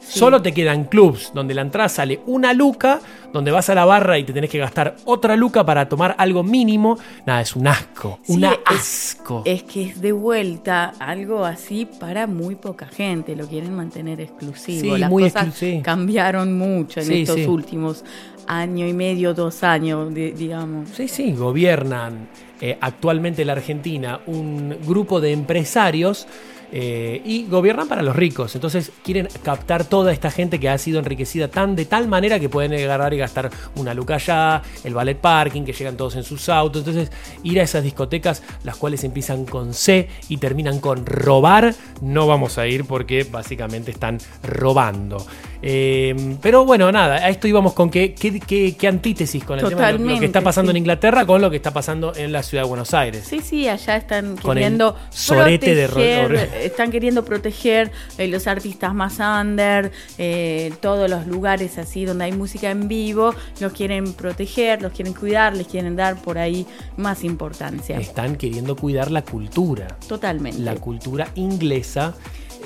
Solo 0.00 0.42
te 0.42 0.52
quedan 0.52 0.84
clubs 0.84 1.30
donde 1.34 1.54
la 1.54 1.60
entrada 1.62 1.88
sale 1.88 2.20
una 2.26 2.52
luca, 2.52 3.00
donde 3.32 3.50
vas 3.52 3.68
a 3.70 3.74
la 3.74 3.84
barra 3.84 4.18
y 4.18 4.24
te 4.24 4.32
tenés 4.32 4.50
que 4.50 4.58
gastar 4.58 4.96
otra 5.04 5.36
luca 5.36 5.64
para 5.64 5.88
tomar 5.88 6.16
algo 6.18 6.42
mínimo. 6.42 6.98
Nada, 7.26 7.42
es 7.42 7.54
un 7.54 7.68
asco. 7.68 8.18
Sí, 8.24 8.32
un 8.32 8.44
asco. 8.44 9.42
Es 9.44 9.62
que 9.62 9.84
es 9.84 10.00
de 10.00 10.10
vuelta 10.12 10.94
algo 10.98 11.44
así 11.44 11.86
para 11.86 12.26
muy 12.26 12.56
poca 12.56 12.86
gente, 12.86 13.36
lo 13.36 13.46
quieren 13.46 13.74
mantener 13.76 14.20
exclusivo. 14.20 14.94
Sí, 14.96 15.00
Las 15.00 15.10
muy 15.10 15.24
cosas 15.24 15.48
exclu- 15.48 15.52
sí. 15.52 15.80
cambiaron 15.82 16.58
mucho 16.58 17.00
en 17.00 17.12
estos 17.12 17.46
últimos 17.46 18.04
año 18.48 18.88
y 18.88 18.92
medio, 18.94 19.32
dos 19.32 19.62
años, 19.62 20.12
digamos. 20.12 20.88
Sí, 20.96 21.06
sí, 21.06 21.32
gobiernan 21.34 22.26
eh, 22.60 22.76
actualmente 22.80 23.44
la 23.44 23.52
Argentina 23.52 24.20
un 24.26 24.76
grupo 24.86 25.20
de 25.20 25.32
empresarios 25.32 26.26
eh, 26.72 27.20
y 27.24 27.46
gobiernan 27.46 27.88
para 27.88 28.02
los 28.02 28.14
ricos. 28.14 28.54
Entonces 28.54 28.92
quieren 29.04 29.28
captar 29.42 29.84
toda 29.84 30.12
esta 30.12 30.30
gente 30.30 30.60
que 30.60 30.68
ha 30.68 30.78
sido 30.78 30.98
enriquecida 30.98 31.48
tan 31.48 31.74
de 31.76 31.84
tal 31.84 32.06
manera 32.08 32.38
que 32.38 32.48
pueden 32.48 32.72
agarrar 32.72 33.12
y 33.14 33.18
gastar 33.18 33.50
una 33.76 33.94
luca 33.94 34.14
allá, 34.14 34.62
el 34.84 34.94
ballet 34.94 35.16
parking, 35.18 35.62
que 35.64 35.72
llegan 35.72 35.96
todos 35.96 36.16
en 36.16 36.22
sus 36.24 36.48
autos. 36.48 36.86
Entonces 36.86 37.10
ir 37.42 37.58
a 37.60 37.62
esas 37.62 37.82
discotecas, 37.82 38.42
las 38.64 38.76
cuales 38.76 39.02
empiezan 39.04 39.44
con 39.46 39.74
C 39.74 40.08
y 40.28 40.36
terminan 40.36 40.80
con 40.80 41.04
robar, 41.06 41.74
no 42.00 42.26
vamos 42.26 42.58
a 42.58 42.66
ir 42.66 42.84
porque 42.84 43.24
básicamente 43.30 43.90
están 43.90 44.18
robando. 44.42 45.24
Eh, 45.62 46.36
pero 46.40 46.64
bueno, 46.64 46.90
nada, 46.90 47.16
a 47.16 47.28
esto 47.28 47.46
íbamos 47.46 47.74
con 47.74 47.90
qué, 47.90 48.14
qué, 48.14 48.88
antítesis 48.88 49.44
con 49.44 49.58
el 49.58 49.68
tema 49.68 49.92
de 49.92 49.98
lo- 49.98 50.18
que 50.18 50.24
está 50.24 50.40
pasando 50.40 50.70
sí. 50.72 50.76
en 50.76 50.82
Inglaterra 50.82 51.26
con 51.26 51.40
lo 51.42 51.50
que 51.50 51.56
está 51.56 51.70
pasando 51.72 52.14
en 52.16 52.32
la 52.32 52.42
ciudad 52.42 52.64
de 52.64 52.68
Buenos 52.68 52.94
Aires. 52.94 53.26
Sí, 53.28 53.40
sí, 53.40 53.68
allá 53.68 53.96
están 53.96 54.36
Con 54.38 54.56
el 54.56 54.62
queriendo 54.64 54.96
sorete 55.10 55.74
de 55.74 55.86
Ro- 55.86 55.94
proteger, 55.94 56.30
Ro- 56.30 56.38
están 56.64 56.90
queriendo 56.90 57.24
proteger 57.24 57.90
eh, 58.18 58.28
los 58.28 58.46
artistas 58.46 58.94
más 58.94 59.18
under, 59.18 59.90
eh, 60.18 60.72
todos 60.80 61.08
los 61.10 61.26
lugares 61.26 61.78
así 61.78 62.04
donde 62.04 62.24
hay 62.24 62.32
música 62.32 62.70
en 62.70 62.88
vivo, 62.88 63.34
los 63.60 63.72
quieren 63.72 64.12
proteger, 64.12 64.82
los 64.82 64.92
quieren 64.92 65.14
cuidar, 65.14 65.56
les 65.56 65.66
quieren 65.66 65.96
dar 65.96 66.20
por 66.20 66.38
ahí 66.38 66.66
más 66.96 67.24
importancia. 67.24 67.98
Están 67.98 68.36
queriendo 68.36 68.76
cuidar 68.76 69.10
la 69.10 69.22
cultura, 69.22 69.86
Totalmente. 70.08 70.60
la 70.60 70.76
cultura 70.76 71.28
inglesa. 71.34 72.14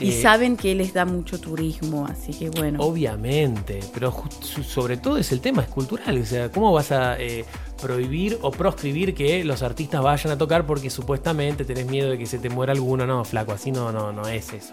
Y 0.00 0.10
eh, 0.10 0.22
saben 0.22 0.56
que 0.56 0.74
les 0.74 0.92
da 0.92 1.04
mucho 1.04 1.38
turismo, 1.40 2.06
así 2.06 2.32
que 2.32 2.50
bueno. 2.50 2.82
Obviamente, 2.82 3.80
pero 3.92 4.12
sobre 4.40 4.96
todo 4.96 5.18
es 5.18 5.30
el 5.32 5.40
tema, 5.40 5.62
es 5.62 5.68
cultural. 5.68 6.18
O 6.18 6.24
sea, 6.24 6.50
¿cómo 6.50 6.72
vas 6.72 6.92
a 6.92 7.18
eh, 7.20 7.44
prohibir 7.80 8.38
o 8.42 8.50
proscribir 8.50 9.14
que 9.14 9.44
los 9.44 9.62
artistas 9.62 10.02
vayan 10.02 10.32
a 10.32 10.38
tocar 10.38 10.66
porque 10.66 10.90
supuestamente 10.90 11.64
tenés 11.64 11.86
miedo 11.86 12.10
de 12.10 12.18
que 12.18 12.26
se 12.26 12.38
te 12.38 12.48
muera 12.48 12.72
alguno? 12.72 13.06
No, 13.06 13.24
flaco, 13.24 13.52
así 13.52 13.70
no, 13.70 13.92
no, 13.92 14.12
no 14.12 14.26
es 14.28 14.52
eso. 14.52 14.72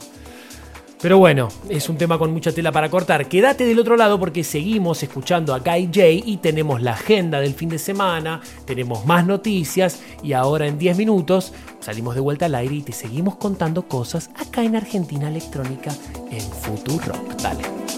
Pero 1.02 1.18
bueno, 1.18 1.48
es 1.68 1.90
un 1.90 1.98
tema 1.98 2.20
con 2.20 2.32
mucha 2.32 2.52
tela 2.52 2.72
para 2.72 2.90
cortar. 2.90 3.28
Quédate 3.28 3.66
del 3.66 3.80
otro 3.80 3.98
lado 3.98 4.20
porque 4.20 4.44
seguimos 4.44 5.02
escuchando 5.02 5.56
a 5.56 5.60
Guy 5.60 5.88
J 5.88 6.08
y 6.26 6.38
tenemos 6.38 6.82
la 6.82 6.92
agenda 6.92 7.40
del 7.40 7.56
fin 7.56 7.70
de 7.70 7.80
semana, 7.80 8.40
tenemos 8.66 9.04
más 9.06 9.26
noticias 9.26 10.00
y 10.22 10.34
ahora 10.34 10.68
en 10.68 10.78
10 10.78 10.98
minutos 10.98 11.54
salimos 11.80 12.14
de 12.14 12.22
vuelta 12.22 12.46
al 12.46 12.56
aire 12.56 12.76
y 12.76 12.82
te 12.84 12.94
seguimos 12.94 13.38
contando 13.38 13.88
cosas 13.88 14.30
acá 14.36 14.64
en 14.64 14.76
Argentina 14.76 15.28
Electrónica 15.28 15.92
en 16.30 16.42
Futuro 16.42 17.04
Rock. 17.08 17.42
Dale. 17.42 17.91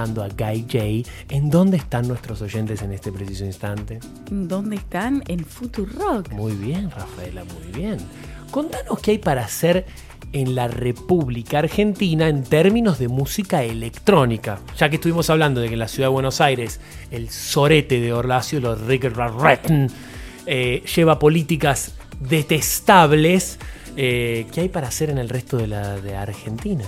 Escuchando 0.00 0.22
a 0.22 0.28
Guy 0.28 0.62
J. 0.62 1.10
¿En 1.34 1.50
dónde 1.50 1.76
están 1.76 2.08
nuestros 2.08 2.40
oyentes 2.40 2.80
en 2.82 2.92
este 2.92 3.12
preciso 3.12 3.44
instante? 3.44 4.00
¿Dónde 4.30 4.76
están? 4.76 5.22
En 5.28 5.44
Futurock. 5.44 6.32
Muy 6.32 6.52
bien, 6.52 6.90
Rafaela, 6.90 7.44
muy 7.44 7.72
bien. 7.72 7.98
Contanos 8.50 8.98
qué 9.00 9.12
hay 9.12 9.18
para 9.18 9.44
hacer 9.44 9.84
en 10.32 10.54
la 10.54 10.68
República 10.68 11.58
Argentina 11.58 12.28
en 12.28 12.44
términos 12.44 12.98
de 12.98 13.08
música 13.08 13.62
electrónica. 13.62 14.60
Ya 14.78 14.88
que 14.88 14.96
estuvimos 14.96 15.28
hablando 15.28 15.60
de 15.60 15.68
que 15.68 15.74
en 15.74 15.80
la 15.80 15.88
ciudad 15.88 16.08
de 16.08 16.12
Buenos 16.12 16.40
Aires 16.40 16.80
el 17.10 17.28
sorete 17.28 18.00
de 18.00 18.12
Orlacio, 18.12 18.60
los 18.60 18.80
Riggerratten, 18.80 19.88
eh, 20.46 20.82
lleva 20.96 21.18
políticas 21.18 21.94
detestables. 22.20 23.58
eh, 23.96 24.46
¿Qué 24.52 24.62
hay 24.62 24.68
para 24.68 24.88
hacer 24.88 25.10
en 25.10 25.18
el 25.18 25.28
resto 25.28 25.58
de 25.58 25.66
la 25.66 26.00
de 26.00 26.16
Argentina? 26.16 26.84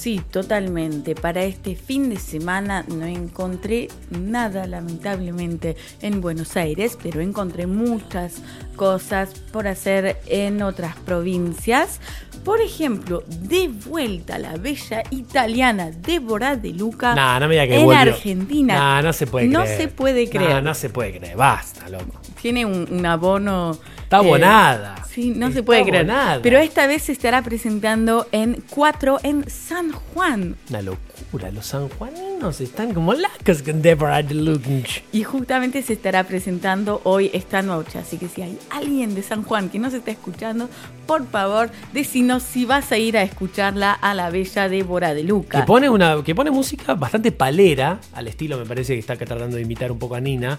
Sí, 0.00 0.18
totalmente. 0.30 1.14
Para 1.14 1.42
este 1.42 1.74
fin 1.76 2.08
de 2.08 2.16
semana 2.18 2.86
no 2.88 3.04
encontré 3.04 3.88
nada, 4.08 4.66
lamentablemente, 4.66 5.76
en 6.00 6.22
Buenos 6.22 6.56
Aires, 6.56 6.96
pero 7.02 7.20
encontré 7.20 7.66
muchas 7.66 8.36
cosas 8.76 9.28
por 9.52 9.68
hacer 9.68 10.16
en 10.26 10.62
otras 10.62 10.96
provincias. 10.96 12.00
Por 12.46 12.62
ejemplo, 12.62 13.22
de 13.28 13.68
vuelta 13.68 14.36
a 14.36 14.38
la 14.38 14.56
bella 14.56 15.02
italiana 15.10 15.90
Débora 15.90 16.56
de 16.56 16.70
Luca 16.72 17.14
Nah, 17.14 17.38
no 17.38 17.48
que 17.50 17.62
en 17.62 17.84
volvió. 17.84 18.00
Argentina. 18.00 18.74
Nah, 18.78 19.02
no 19.02 19.12
se 19.12 19.26
puede 19.26 19.48
No 19.48 19.60
creer. 19.64 19.76
se 19.76 19.88
puede 19.88 20.24
Nah, 20.24 20.30
creer. 20.30 20.62
no 20.62 20.72
se 20.72 20.88
puede 20.88 21.18
creer. 21.18 21.36
Basta, 21.36 21.90
loco. 21.90 22.18
Tiene 22.40 22.64
un, 22.64 22.86
un 22.90 23.04
abono. 23.04 23.76
Está 24.10 24.24
eh, 24.24 24.26
abonada. 24.26 25.04
sí, 25.08 25.30
no 25.36 25.52
se 25.52 25.62
puede 25.62 25.84
creer. 25.84 26.10
abonada. 26.10 26.42
Pero 26.42 26.58
esta 26.58 26.88
vez 26.88 27.04
se 27.04 27.12
estará 27.12 27.42
presentando 27.42 28.26
en 28.32 28.60
4 28.70 29.20
en 29.22 29.48
San 29.48 29.92
Juan. 29.92 30.56
Una 30.68 30.82
locura. 30.82 31.52
Los 31.52 31.66
sanjuaninos 31.66 32.60
están 32.60 32.92
como 32.92 33.14
lacos 33.14 33.62
con 33.62 33.82
Deborah 33.82 34.24
DeLuca. 34.24 34.90
Y 35.12 35.22
justamente 35.22 35.80
se 35.82 35.92
estará 35.92 36.24
presentando 36.24 37.00
hoy 37.04 37.30
esta 37.32 37.62
noche. 37.62 38.00
Así 38.00 38.18
que 38.18 38.26
si 38.26 38.42
hay 38.42 38.58
alguien 38.70 39.14
de 39.14 39.22
San 39.22 39.44
Juan 39.44 39.68
que 39.68 39.78
no 39.78 39.90
se 39.90 39.98
está 39.98 40.10
escuchando, 40.10 40.68
por 41.06 41.24
favor, 41.28 41.70
decinos 41.92 42.42
si 42.42 42.64
vas 42.64 42.90
a 42.90 42.98
ir 42.98 43.16
a 43.16 43.22
escucharla 43.22 43.92
a 43.92 44.12
la 44.14 44.30
bella 44.30 44.68
Débora 44.68 45.14
de 45.14 45.22
Luca. 45.22 45.60
Que 45.60 45.66
pone, 45.66 45.88
una, 45.88 46.20
que 46.24 46.34
pone 46.34 46.50
música 46.50 46.94
bastante 46.94 47.30
palera, 47.30 48.00
al 48.12 48.26
estilo 48.26 48.58
me 48.58 48.66
parece 48.66 48.94
que 48.94 48.98
está 48.98 49.14
tratando 49.14 49.54
de 49.54 49.62
imitar 49.62 49.92
un 49.92 50.00
poco 50.00 50.16
a 50.16 50.20
Nina, 50.20 50.58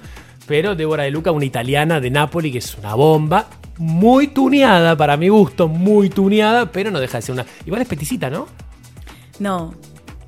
pero 0.52 0.76
Débora 0.76 1.04
de 1.04 1.12
Luca, 1.12 1.32
una 1.32 1.46
italiana 1.46 2.02
de 2.02 2.10
Nápoli, 2.10 2.52
que 2.52 2.58
es 2.58 2.78
una 2.78 2.94
bomba, 2.94 3.48
muy 3.78 4.28
tuneada 4.28 4.98
para 4.98 5.16
mi 5.16 5.30
gusto, 5.30 5.70
muy 5.70 6.10
tuneada, 6.10 6.70
pero 6.74 6.92
no 6.92 7.00
deja 7.00 7.20
de 7.20 7.22
ser 7.22 7.32
una... 7.36 7.46
Igual 7.66 7.84
es 7.84 7.88
peticita, 7.88 8.30
¿no? 8.30 8.48
No, 9.40 9.74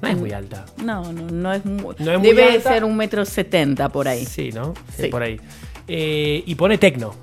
No 0.01 0.07
es 0.07 0.17
muy 0.17 0.31
alta. 0.31 0.63
no, 0.77 1.11
no, 1.11 1.23
no 1.29 1.51
es 1.51 1.65
muy. 1.65 1.93
No 1.99 2.13
es 2.13 2.19
muy 2.19 2.29
debe 2.29 2.53
alta. 2.53 2.69
ser 2.69 2.85
un 2.85 2.95
metro 2.95 3.25
setenta 3.25 3.89
por 3.89 4.07
ahí. 4.07 4.25
Sí, 4.25 4.51
¿no? 4.53 4.73
Sí, 4.95 5.03
Sí. 5.03 5.07
por 5.09 5.23
ahí. 5.23 5.41
Eh, 5.89 6.41
y 6.45 6.55
pone 6.55 6.77
tecno. 6.77 7.13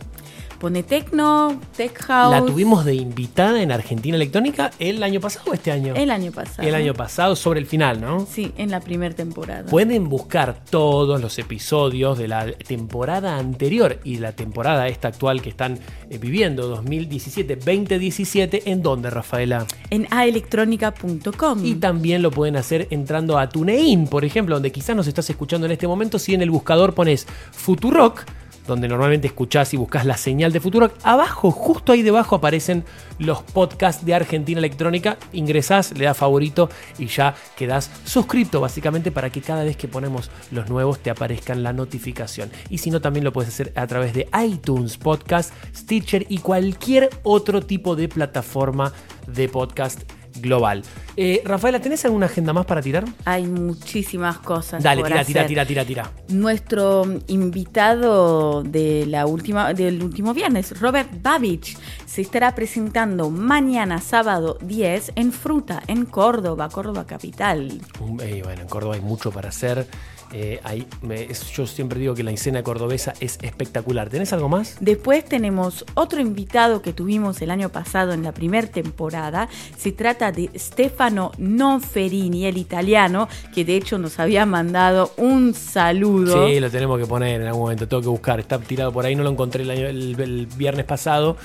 Pone 0.60 0.82
techno, 0.82 1.58
tech 1.74 1.96
house. 2.02 2.32
La 2.32 2.44
tuvimos 2.44 2.84
de 2.84 2.94
invitada 2.94 3.62
en 3.62 3.72
Argentina 3.72 4.14
Electrónica 4.14 4.70
el 4.78 5.02
año 5.02 5.18
pasado 5.18 5.50
o 5.50 5.54
este 5.54 5.72
año. 5.72 5.94
el 5.96 6.10
año 6.10 6.32
pasado. 6.32 6.68
El 6.68 6.74
año 6.74 6.92
pasado, 6.92 7.34
sobre 7.34 7.60
el 7.60 7.66
final, 7.66 7.98
¿no? 7.98 8.26
Sí, 8.30 8.52
en 8.58 8.70
la 8.70 8.80
primera 8.80 9.14
temporada. 9.14 9.64
Pueden 9.70 10.10
buscar 10.10 10.62
todos 10.68 11.18
los 11.18 11.38
episodios 11.38 12.18
de 12.18 12.28
la 12.28 12.52
temporada 12.52 13.38
anterior 13.38 14.00
y 14.04 14.18
la 14.18 14.32
temporada 14.32 14.86
esta 14.88 15.08
actual 15.08 15.40
que 15.40 15.48
están 15.48 15.78
eh, 16.10 16.18
viviendo, 16.18 16.76
2017-2017, 16.84 18.62
¿en 18.66 18.82
dónde, 18.82 19.08
Rafaela? 19.08 19.66
en 19.88 20.06
aelectronica.com. 20.10 21.64
Y 21.64 21.76
también 21.76 22.20
lo 22.20 22.30
pueden 22.30 22.56
hacer 22.56 22.86
entrando 22.90 23.38
a 23.38 23.48
TuneIn, 23.48 24.06
por 24.08 24.26
ejemplo, 24.26 24.56
donde 24.56 24.72
quizás 24.72 24.94
nos 24.94 25.06
estás 25.06 25.30
escuchando 25.30 25.66
en 25.66 25.72
este 25.72 25.88
momento. 25.88 26.18
Si 26.18 26.34
en 26.34 26.42
el 26.42 26.50
buscador 26.50 26.94
pones 26.94 27.26
Futurock, 27.52 28.24
donde 28.70 28.88
normalmente 28.88 29.26
escuchás 29.26 29.74
y 29.74 29.76
buscas 29.76 30.06
la 30.06 30.16
señal 30.16 30.52
de 30.52 30.60
Futurock, 30.60 30.94
abajo, 31.02 31.50
justo 31.50 31.92
ahí 31.92 32.02
debajo 32.02 32.36
aparecen 32.36 32.84
los 33.18 33.42
podcasts 33.42 34.04
de 34.04 34.14
Argentina 34.14 34.58
Electrónica. 34.58 35.18
Ingresás, 35.32 35.92
le 35.98 36.04
das 36.04 36.16
favorito 36.16 36.70
y 36.98 37.06
ya 37.06 37.34
quedás 37.56 37.90
suscrito 38.04 38.60
básicamente 38.60 39.10
para 39.10 39.30
que 39.30 39.42
cada 39.42 39.64
vez 39.64 39.76
que 39.76 39.88
ponemos 39.88 40.30
los 40.52 40.70
nuevos 40.70 41.00
te 41.00 41.10
aparezcan 41.10 41.62
la 41.62 41.72
notificación. 41.72 42.50
Y 42.70 42.78
si 42.78 42.90
no, 42.90 43.00
también 43.00 43.24
lo 43.24 43.32
puedes 43.32 43.52
hacer 43.52 43.72
a 43.74 43.86
través 43.86 44.14
de 44.14 44.28
iTunes 44.40 44.96
Podcast, 44.96 45.52
Stitcher 45.74 46.26
y 46.28 46.38
cualquier 46.38 47.10
otro 47.24 47.60
tipo 47.60 47.96
de 47.96 48.08
plataforma 48.08 48.92
de 49.26 49.48
podcast 49.48 50.02
global. 50.40 50.82
Eh, 51.16 51.42
Rafaela, 51.44 51.80
¿tenés 51.80 52.04
alguna 52.04 52.26
agenda 52.26 52.52
más 52.52 52.66
para 52.66 52.82
tirar? 52.82 53.04
Hay 53.24 53.46
muchísimas 53.46 54.38
cosas. 54.38 54.82
Dale, 54.82 55.02
por 55.02 55.08
tira, 55.08 55.24
tira, 55.24 55.40
hacer. 55.42 55.48
tira, 55.48 55.66
tira, 55.66 55.84
tira. 55.84 56.10
Nuestro 56.28 57.04
invitado 57.26 58.62
de 58.62 59.06
la 59.06 59.26
última, 59.26 59.72
del 59.74 60.02
último 60.02 60.34
viernes, 60.34 60.78
Robert 60.80 61.10
Babich, 61.22 61.76
se 62.06 62.22
estará 62.22 62.54
presentando 62.54 63.30
mañana 63.30 64.00
sábado 64.00 64.58
10 64.62 65.12
en 65.16 65.32
Fruta, 65.32 65.82
en 65.86 66.06
Córdoba, 66.06 66.68
Córdoba 66.68 67.06
capital. 67.06 67.80
Eh, 68.20 68.40
bueno, 68.44 68.62
en 68.62 68.68
Córdoba 68.68 68.94
hay 68.94 69.00
mucho 69.00 69.30
para 69.30 69.50
hacer. 69.50 69.86
Eh, 70.32 70.60
me- 71.02 71.24
es- 71.24 71.50
yo 71.50 71.66
siempre 71.66 71.98
digo 71.98 72.14
que 72.14 72.22
la 72.22 72.30
escena 72.30 72.62
cordobesa 72.62 73.14
es 73.20 73.38
espectacular. 73.42 74.08
¿Tenés 74.08 74.32
algo 74.32 74.48
más? 74.48 74.76
Después 74.80 75.24
tenemos 75.24 75.84
otro 75.94 76.20
invitado 76.20 76.82
que 76.82 76.92
tuvimos 76.92 77.42
el 77.42 77.50
año 77.50 77.68
pasado 77.70 78.12
en 78.12 78.22
la 78.22 78.32
primera 78.32 78.68
temporada. 78.68 79.48
Se 79.76 79.90
trata 79.92 80.30
de 80.30 80.48
Stefano 80.56 81.32
Noferini, 81.38 82.46
el 82.46 82.58
italiano, 82.58 83.28
que 83.54 83.64
de 83.64 83.76
hecho 83.76 83.98
nos 83.98 84.18
había 84.20 84.46
mandado 84.46 85.12
un 85.16 85.54
saludo. 85.54 86.46
Sí, 86.46 86.60
lo 86.60 86.70
tenemos 86.70 86.98
que 86.98 87.06
poner 87.06 87.40
en 87.40 87.46
algún 87.48 87.62
momento. 87.62 87.88
Tengo 87.88 88.02
que 88.02 88.08
buscar. 88.08 88.38
Está 88.40 88.58
tirado 88.58 88.92
por 88.92 89.04
ahí. 89.04 89.14
No 89.16 89.22
lo 89.24 89.30
encontré 89.30 89.62
el, 89.62 89.70
año- 89.70 89.86
el- 89.88 90.20
el 90.20 90.46
viernes 90.56 90.84
pasado. 90.86 91.36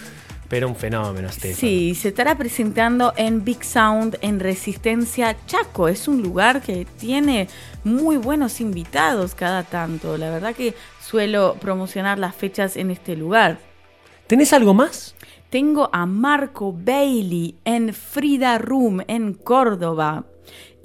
Pero 0.47 0.67
un 0.67 0.75
fenómeno, 0.75 1.31
Stefano. 1.31 1.55
Sí, 1.55 1.95
se 1.95 2.09
estará 2.09 2.37
presentando 2.37 3.13
en 3.17 3.43
Big 3.43 3.63
Sound 3.63 4.17
en 4.21 4.39
Resistencia 4.39 5.35
Chaco. 5.47 5.87
Es 5.87 6.07
un 6.07 6.21
lugar 6.21 6.61
que 6.61 6.85
tiene 6.99 7.47
muy 7.83 8.17
buenos 8.17 8.61
invitados 8.61 9.33
cada 9.33 9.63
tanto. 9.63 10.17
La 10.17 10.29
verdad 10.29 10.53
que 10.55 10.75
suelo 11.01 11.55
promocionar 11.59 12.19
las 12.19 12.35
fechas 12.35 12.77
en 12.77 12.91
este 12.91 13.15
lugar. 13.15 13.57
¿Tenés 14.27 14.53
algo 14.53 14.73
más? 14.73 15.15
Tengo 15.49 15.89
a 15.93 16.05
Marco 16.05 16.73
Bailey 16.73 17.55
en 17.65 17.93
Frida 17.93 18.57
Room 18.57 19.01
en 19.07 19.33
Córdoba. 19.33 20.25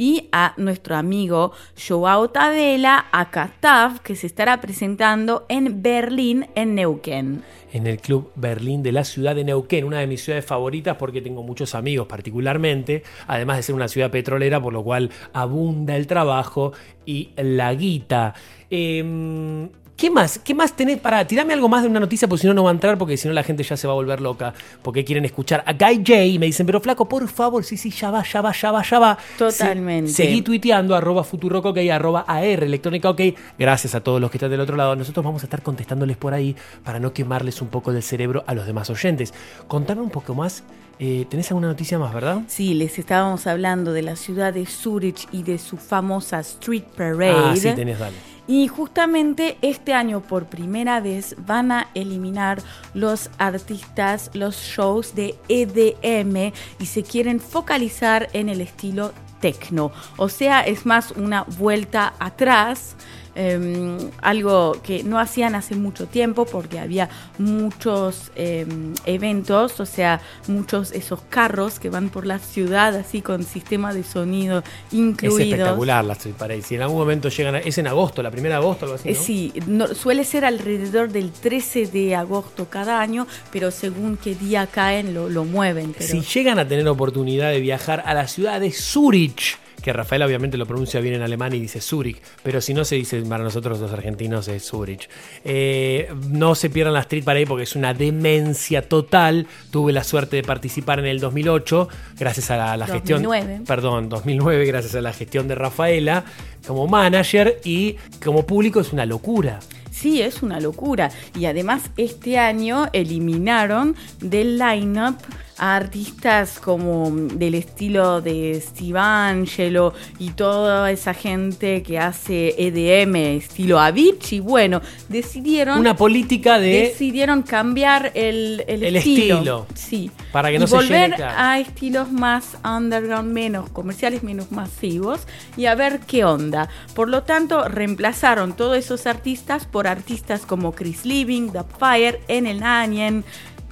Y 0.00 0.30
a 0.32 0.54
nuestro 0.56 0.96
amigo 0.96 1.52
Joao 1.76 2.30
Tadela, 2.30 3.04
a 3.12 3.30
Katav, 3.30 4.00
que 4.00 4.16
se 4.16 4.26
estará 4.26 4.58
presentando 4.58 5.44
en 5.50 5.82
Berlín, 5.82 6.46
en 6.54 6.74
Neuquén. 6.74 7.42
en 7.70 7.86
el 7.86 7.98
Club 7.98 8.32
Berlín 8.34 8.82
de 8.82 8.92
la 8.92 9.04
ciudad 9.04 9.34
de 9.34 9.44
Neuquén, 9.44 9.84
una 9.84 9.98
de 9.98 10.06
mis 10.06 10.24
ciudades 10.24 10.46
favoritas 10.46 10.96
porque 10.96 11.20
tengo 11.20 11.42
muchos 11.42 11.74
amigos 11.74 12.06
particularmente, 12.06 13.02
además 13.26 13.58
de 13.58 13.62
ser 13.62 13.74
una 13.74 13.88
ciudad 13.88 14.10
petrolera, 14.10 14.58
por 14.58 14.72
lo 14.72 14.82
cual 14.82 15.10
abunda 15.34 15.94
el 15.96 16.06
trabajo 16.06 16.72
y 17.04 17.30
la 17.36 17.74
guita. 17.74 18.34
Em, 18.70 19.68
¿Qué 20.00 20.08
más? 20.10 20.38
¿Qué 20.38 20.54
más 20.54 20.72
tenés 20.72 20.98
para 20.98 21.26
tirarme 21.26 21.52
algo 21.52 21.68
más 21.68 21.82
de 21.82 21.88
una 21.90 22.00
noticia? 22.00 22.26
Porque 22.26 22.40
si 22.40 22.46
no, 22.46 22.54
no 22.54 22.64
va 22.64 22.70
a 22.70 22.72
entrar, 22.72 22.96
porque 22.96 23.18
si 23.18 23.28
no, 23.28 23.34
la 23.34 23.42
gente 23.42 23.62
ya 23.62 23.76
se 23.76 23.86
va 23.86 23.92
a 23.92 23.96
volver 23.96 24.22
loca. 24.22 24.54
Porque 24.80 25.04
quieren 25.04 25.26
escuchar 25.26 25.62
a 25.66 25.74
Guy 25.74 25.96
J. 25.98 26.24
Y 26.24 26.38
me 26.38 26.46
dicen, 26.46 26.64
pero 26.64 26.80
flaco, 26.80 27.06
por 27.06 27.28
favor, 27.28 27.62
sí, 27.64 27.76
sí, 27.76 27.90
ya 27.90 28.10
va, 28.10 28.22
ya 28.24 28.40
va, 28.40 28.50
ya 28.52 28.72
va, 28.72 28.82
ya 28.82 28.98
va. 28.98 29.18
Totalmente. 29.36 30.10
Se- 30.10 30.24
seguí 30.24 30.40
tuiteando, 30.40 30.96
arroba 30.96 31.22
futurock, 31.22 31.66
ok, 31.66 31.78
arroba 31.92 32.24
AR, 32.26 32.64
electrónica, 32.64 33.10
ok. 33.10 33.20
Gracias 33.58 33.94
a 33.94 34.00
todos 34.00 34.22
los 34.22 34.30
que 34.30 34.38
están 34.38 34.50
del 34.50 34.60
otro 34.60 34.74
lado. 34.74 34.96
Nosotros 34.96 35.22
vamos 35.22 35.42
a 35.42 35.46
estar 35.46 35.60
contestándoles 35.62 36.16
por 36.16 36.32
ahí 36.32 36.56
para 36.82 36.98
no 36.98 37.12
quemarles 37.12 37.60
un 37.60 37.68
poco 37.68 37.92
del 37.92 38.02
cerebro 38.02 38.42
a 38.46 38.54
los 38.54 38.64
demás 38.66 38.88
oyentes. 38.88 39.34
Contame 39.68 40.00
un 40.00 40.10
poco 40.10 40.34
más. 40.34 40.64
eh, 40.98 41.26
¿Tenés 41.28 41.50
alguna 41.50 41.68
noticia 41.68 41.98
más, 41.98 42.14
verdad? 42.14 42.40
Sí, 42.46 42.72
les 42.74 42.98
estábamos 42.98 43.46
hablando 43.46 43.92
de 43.92 44.00
la 44.02 44.16
ciudad 44.16 44.54
de 44.54 44.64
Zurich 44.66 45.28
y 45.32 45.42
de 45.42 45.58
su 45.58 45.76
famosa 45.76 46.40
Street 46.40 46.84
Parade. 46.96 47.32
Ah, 47.34 47.54
sí, 47.56 47.70
tenés, 47.74 47.98
dale. 47.98 48.16
Y 48.50 48.66
justamente 48.66 49.58
este 49.62 49.94
año 49.94 50.22
por 50.22 50.46
primera 50.46 50.98
vez 50.98 51.36
van 51.46 51.70
a 51.70 51.86
eliminar 51.94 52.60
los 52.94 53.30
artistas, 53.38 54.28
los 54.34 54.56
shows 54.56 55.14
de 55.14 55.36
EDM 55.48 56.52
y 56.80 56.86
se 56.86 57.04
quieren 57.04 57.38
focalizar 57.38 58.28
en 58.32 58.48
el 58.48 58.60
estilo 58.60 59.12
techno. 59.40 59.92
O 60.16 60.28
sea, 60.28 60.62
es 60.62 60.84
más 60.84 61.12
una 61.12 61.44
vuelta 61.44 62.14
atrás 62.18 62.96
eh, 63.34 63.96
algo 64.22 64.76
que 64.82 65.02
no 65.04 65.18
hacían 65.18 65.54
hace 65.54 65.74
mucho 65.76 66.06
tiempo 66.06 66.46
porque 66.46 66.78
había 66.78 67.08
muchos 67.38 68.30
eh, 68.36 68.66
eventos, 69.06 69.80
o 69.80 69.86
sea, 69.86 70.20
muchos 70.48 70.92
esos 70.92 71.20
carros 71.28 71.78
que 71.78 71.90
van 71.90 72.08
por 72.10 72.26
la 72.26 72.38
ciudad 72.38 72.94
así 72.96 73.22
con 73.22 73.42
sistema 73.44 73.92
de 73.94 74.02
sonido 74.04 74.58
Es 74.88 74.94
incluidos. 74.94 75.40
espectacular 75.40 76.04
la 76.04 76.12
Street 76.14 76.34
Parade. 76.36 76.62
Si 76.62 76.74
en 76.74 76.82
algún 76.82 76.98
momento 76.98 77.28
llegan 77.28 77.54
a- 77.56 77.58
Es 77.60 77.78
en 77.78 77.86
agosto, 77.86 78.22
la 78.22 78.30
primera 78.30 78.56
de 78.56 78.62
agosto, 78.62 78.86
algo 78.86 78.96
así. 78.96 79.08
Eh, 79.08 79.14
¿no? 79.14 79.20
Sí, 79.22 79.52
no- 79.66 79.94
suele 79.94 80.24
ser 80.24 80.44
alrededor 80.44 81.10
del 81.10 81.30
13 81.30 81.86
de 81.86 82.14
agosto 82.16 82.68
cada 82.68 83.00
año, 83.00 83.26
pero 83.52 83.70
según 83.70 84.16
qué 84.16 84.34
día 84.34 84.66
caen 84.66 85.14
lo, 85.14 85.28
lo 85.28 85.44
mueven. 85.44 85.94
Pero... 85.96 86.08
Si 86.10 86.20
llegan 86.22 86.58
a 86.58 86.66
tener 86.66 86.86
oportunidad 86.88 87.50
de 87.50 87.60
viajar 87.60 88.02
a 88.06 88.14
la 88.14 88.26
ciudad 88.26 88.60
de 88.60 88.70
Zurich, 88.72 89.58
que 89.82 89.92
Rafael 89.92 90.22
obviamente 90.22 90.56
lo 90.56 90.66
pronuncia 90.66 91.00
bien 91.00 91.14
en 91.14 91.22
alemán 91.22 91.52
y 91.54 91.60
dice 91.60 91.80
Zurich, 91.80 92.20
pero 92.42 92.60
si 92.60 92.74
no 92.74 92.84
se 92.84 92.96
dice 92.96 93.20
para 93.22 93.44
nosotros 93.44 93.80
los 93.80 93.92
argentinos 93.92 94.48
es 94.48 94.64
Zurich. 94.64 95.08
Eh, 95.44 96.12
no 96.28 96.54
se 96.54 96.70
pierdan 96.70 96.94
la 96.94 97.00
Street 97.00 97.24
Parade 97.24 97.46
porque 97.46 97.64
es 97.64 97.76
una 97.76 97.94
demencia 97.94 98.82
total. 98.82 99.46
Tuve 99.70 99.92
la 99.92 100.04
suerte 100.04 100.36
de 100.36 100.42
participar 100.42 100.98
en 100.98 101.06
el 101.06 101.20
2008 101.20 101.88
gracias 102.18 102.50
a 102.50 102.56
la, 102.56 102.76
la 102.76 102.86
gestión... 102.86 103.22
2009. 103.22 103.64
Perdón, 103.66 104.08
2009 104.08 104.64
gracias 104.66 104.94
a 104.94 105.00
la 105.00 105.12
gestión 105.12 105.48
de 105.48 105.54
Rafaela 105.54 106.24
como 106.66 106.86
manager 106.86 107.60
y 107.64 107.96
como 108.22 108.46
público 108.46 108.80
es 108.80 108.92
una 108.92 109.06
locura. 109.06 109.60
Sí, 109.90 110.22
es 110.22 110.42
una 110.42 110.60
locura. 110.60 111.10
Y 111.38 111.44
además 111.44 111.90
este 111.96 112.38
año 112.38 112.88
eliminaron 112.92 113.96
del 114.20 114.58
line-up 114.58 115.16
a 115.60 115.76
artistas 115.76 116.58
como 116.58 117.10
del 117.10 117.54
estilo 117.54 118.22
de 118.22 118.60
Steve 118.66 118.98
Angelo 118.98 119.92
y 120.18 120.30
toda 120.30 120.90
esa 120.90 121.12
gente 121.12 121.82
que 121.82 121.98
hace 121.98 122.54
EDM 122.56 123.14
estilo 123.36 123.78
Avicii. 123.78 124.40
Bueno, 124.40 124.80
decidieron... 125.08 125.78
Una 125.78 125.94
política 125.94 126.58
de... 126.58 126.88
Decidieron 126.90 127.42
cambiar 127.42 128.10
el, 128.14 128.64
el 128.66 128.84
El 128.84 128.96
estilo. 128.96 129.34
estilo. 129.34 129.66
Sí. 129.74 130.10
Para 130.32 130.50
que 130.50 130.58
no 130.58 130.64
y 130.64 130.68
se 130.68 130.76
volver 130.76 131.10
llene, 131.10 131.16
claro. 131.16 131.34
a 131.36 131.58
estilos 131.58 132.10
más 132.10 132.56
underground, 132.64 133.30
menos 133.30 133.68
comerciales, 133.68 134.22
menos 134.22 134.50
masivos 134.52 135.26
y 135.56 135.66
a 135.66 135.74
ver 135.74 136.00
qué 136.00 136.24
onda. 136.24 136.68
Por 136.94 137.08
lo 137.08 137.24
tanto, 137.24 137.68
reemplazaron 137.68 138.54
todos 138.54 138.78
esos 138.78 139.06
artistas 139.06 139.66
por 139.66 139.86
artistas 139.86 140.46
como 140.46 140.72
Chris 140.72 141.04
Living, 141.04 141.50
The 141.50 141.64
Fire, 141.78 142.20
Enel 142.28 142.60
Nanyen, 142.60 143.24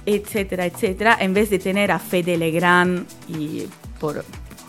etcétera, 0.05 0.65
etcétera, 0.65 1.17
en 1.19 1.33
vez 1.33 1.49
de 1.49 1.59
tener 1.59 1.91
a 1.91 1.99
Fede 1.99 2.37
Legrand 2.37 3.05
y 3.27 3.67
por, 3.99 4.23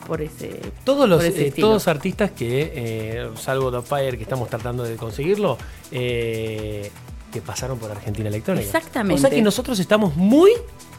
por 0.07 0.21
ese 0.21 0.61
Todos 0.85 1.09
los, 1.09 1.23
ese 1.23 1.49
eh, 1.49 1.53
todos 1.53 1.89
artistas 1.89 2.31
que, 2.33 2.73
eh, 2.75 3.31
salvo 3.37 3.71
The 3.71 3.83
Fire, 3.83 4.17
que 4.17 4.25
estamos 4.25 4.49
tratando 4.49 4.83
de 4.83 4.97
conseguirlo, 4.97 5.57
eh, 5.93 6.91
que 7.31 7.41
pasaron 7.41 7.79
por 7.79 7.91
Argentina 7.91 8.29
Electrónica. 8.29 8.67
Exactamente. 8.67 9.15
O 9.15 9.19
sea 9.19 9.31
que 9.31 9.43
nosotros 9.43 9.79
estamos 9.79 10.17
muy 10.17 10.51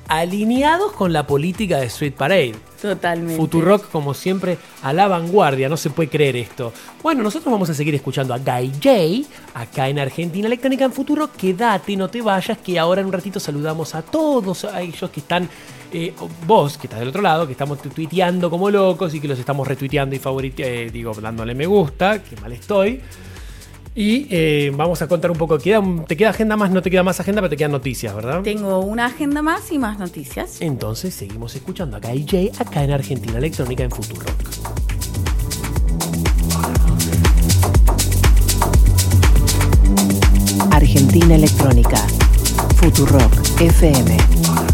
alineados 0.07 0.91
con 0.93 1.13
la 1.13 1.25
política 1.25 1.77
de 1.79 1.85
Street 1.85 2.13
Parade. 2.13 2.55
Totalmente. 2.81 3.37
Futurock, 3.37 3.89
como 3.91 4.13
siempre, 4.13 4.57
a 4.81 4.91
la 4.91 5.07
vanguardia, 5.07 5.69
no 5.69 5.77
se 5.77 5.89
puede 5.89 6.09
creer 6.09 6.35
esto. 6.35 6.73
Bueno, 7.03 7.21
nosotros 7.23 7.51
vamos 7.51 7.69
a 7.69 7.73
seguir 7.73 7.93
escuchando 7.95 8.33
a 8.33 8.39
Guy 8.39 8.71
J, 8.83 9.29
acá 9.53 9.87
en 9.87 9.99
Argentina 9.99 10.47
Electrónica 10.47 10.83
en 10.85 10.91
Futurock. 10.91 11.35
Quédate, 11.35 11.95
no 11.95 12.09
te 12.09 12.21
vayas, 12.21 12.57
que 12.57 12.77
ahora 12.79 13.01
en 13.01 13.07
un 13.07 13.13
ratito 13.13 13.39
saludamos 13.39 13.93
a 13.95 14.01
todos 14.01 14.65
a 14.65 14.81
ellos 14.81 15.09
que 15.11 15.19
están, 15.21 15.47
eh, 15.93 16.13
vos, 16.45 16.77
que 16.77 16.87
estás 16.87 16.99
del 16.99 17.09
otro 17.09 17.21
lado, 17.21 17.45
que 17.45 17.53
estamos 17.53 17.81
tu- 17.81 17.89
tuiteando 17.89 18.49
como 18.49 18.69
locos 18.69 19.13
y 19.13 19.19
que 19.21 19.27
los 19.27 19.37
estamos 19.39 19.67
retuiteando 19.67 20.15
y 20.15 20.19
favoriteando, 20.19 20.91
digo, 20.91 21.13
dándole 21.13 21.53
me 21.55 21.67
gusta, 21.67 22.21
que 22.23 22.35
mal 22.41 22.51
estoy. 22.51 22.99
Y 23.93 24.27
eh, 24.29 24.71
vamos 24.73 25.01
a 25.01 25.07
contar 25.07 25.31
un 25.31 25.37
poco, 25.37 25.57
queda, 25.57 25.81
te 26.07 26.15
queda 26.15 26.29
agenda 26.29 26.55
más, 26.55 26.71
no 26.71 26.81
te 26.81 26.89
queda 26.89 27.03
más 27.03 27.19
agenda, 27.19 27.41
pero 27.41 27.49
te 27.49 27.57
quedan 27.57 27.71
noticias, 27.71 28.15
¿verdad? 28.15 28.41
Tengo 28.41 28.79
una 28.79 29.07
agenda 29.07 29.41
más 29.41 29.69
y 29.71 29.79
más 29.79 29.99
noticias. 29.99 30.61
Entonces 30.61 31.13
seguimos 31.13 31.55
escuchando 31.55 31.97
a 31.97 31.99
Guy 31.99 32.25
J 32.29 32.63
acá 32.63 32.83
en 32.83 32.91
Argentina 32.91 33.37
Electrónica 33.37 33.83
en 33.83 33.91
Futurock. 33.91 34.31
Argentina 40.71 41.35
Electrónica. 41.35 41.97
Futurock 42.77 43.33
FM. 43.59 44.70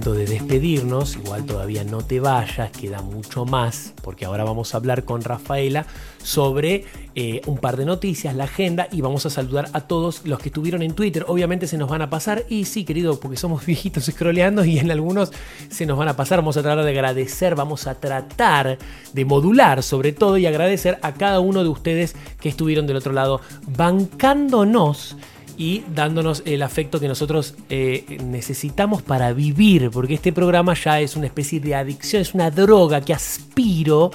De 0.00 0.26
despedirnos, 0.26 1.14
igual 1.14 1.44
todavía 1.44 1.84
no 1.84 2.02
te 2.02 2.18
vayas, 2.18 2.70
queda 2.72 3.00
mucho 3.00 3.44
más, 3.44 3.94
porque 4.02 4.24
ahora 4.24 4.42
vamos 4.42 4.74
a 4.74 4.78
hablar 4.78 5.04
con 5.04 5.22
Rafaela 5.22 5.86
sobre 6.20 6.84
eh, 7.14 7.42
un 7.46 7.58
par 7.58 7.76
de 7.76 7.84
noticias, 7.84 8.34
la 8.34 8.44
agenda, 8.44 8.88
y 8.90 9.02
vamos 9.02 9.24
a 9.24 9.30
saludar 9.30 9.68
a 9.72 9.82
todos 9.82 10.22
los 10.24 10.40
que 10.40 10.48
estuvieron 10.48 10.82
en 10.82 10.94
Twitter. 10.94 11.24
Obviamente 11.28 11.68
se 11.68 11.78
nos 11.78 11.88
van 11.88 12.02
a 12.02 12.10
pasar, 12.10 12.44
y 12.48 12.64
sí, 12.64 12.84
querido, 12.84 13.20
porque 13.20 13.36
somos 13.36 13.64
viejitos 13.66 14.06
scrolleando 14.06 14.64
y 14.64 14.78
en 14.78 14.90
algunos 14.90 15.30
se 15.70 15.86
nos 15.86 15.96
van 15.96 16.08
a 16.08 16.16
pasar. 16.16 16.40
Vamos 16.40 16.56
a 16.56 16.62
tratar 16.62 16.84
de 16.84 16.90
agradecer, 16.90 17.54
vamos 17.54 17.86
a 17.86 17.94
tratar 17.94 18.78
de 19.12 19.24
modular 19.24 19.84
sobre 19.84 20.12
todo 20.12 20.38
y 20.38 20.46
agradecer 20.46 20.98
a 21.02 21.12
cada 21.14 21.38
uno 21.38 21.62
de 21.62 21.68
ustedes 21.68 22.16
que 22.40 22.48
estuvieron 22.48 22.88
del 22.88 22.96
otro 22.96 23.12
lado 23.12 23.40
bancándonos 23.68 25.16
y 25.56 25.82
dándonos 25.94 26.42
el 26.46 26.62
afecto 26.62 27.00
que 27.00 27.08
nosotros 27.08 27.54
eh, 27.70 28.18
necesitamos 28.24 29.02
para 29.02 29.32
vivir, 29.32 29.90
porque 29.90 30.14
este 30.14 30.32
programa 30.32 30.74
ya 30.74 31.00
es 31.00 31.16
una 31.16 31.26
especie 31.26 31.60
de 31.60 31.74
adicción, 31.74 32.22
es 32.22 32.34
una 32.34 32.50
droga 32.50 33.00
que 33.00 33.14
aspiro 33.14 34.10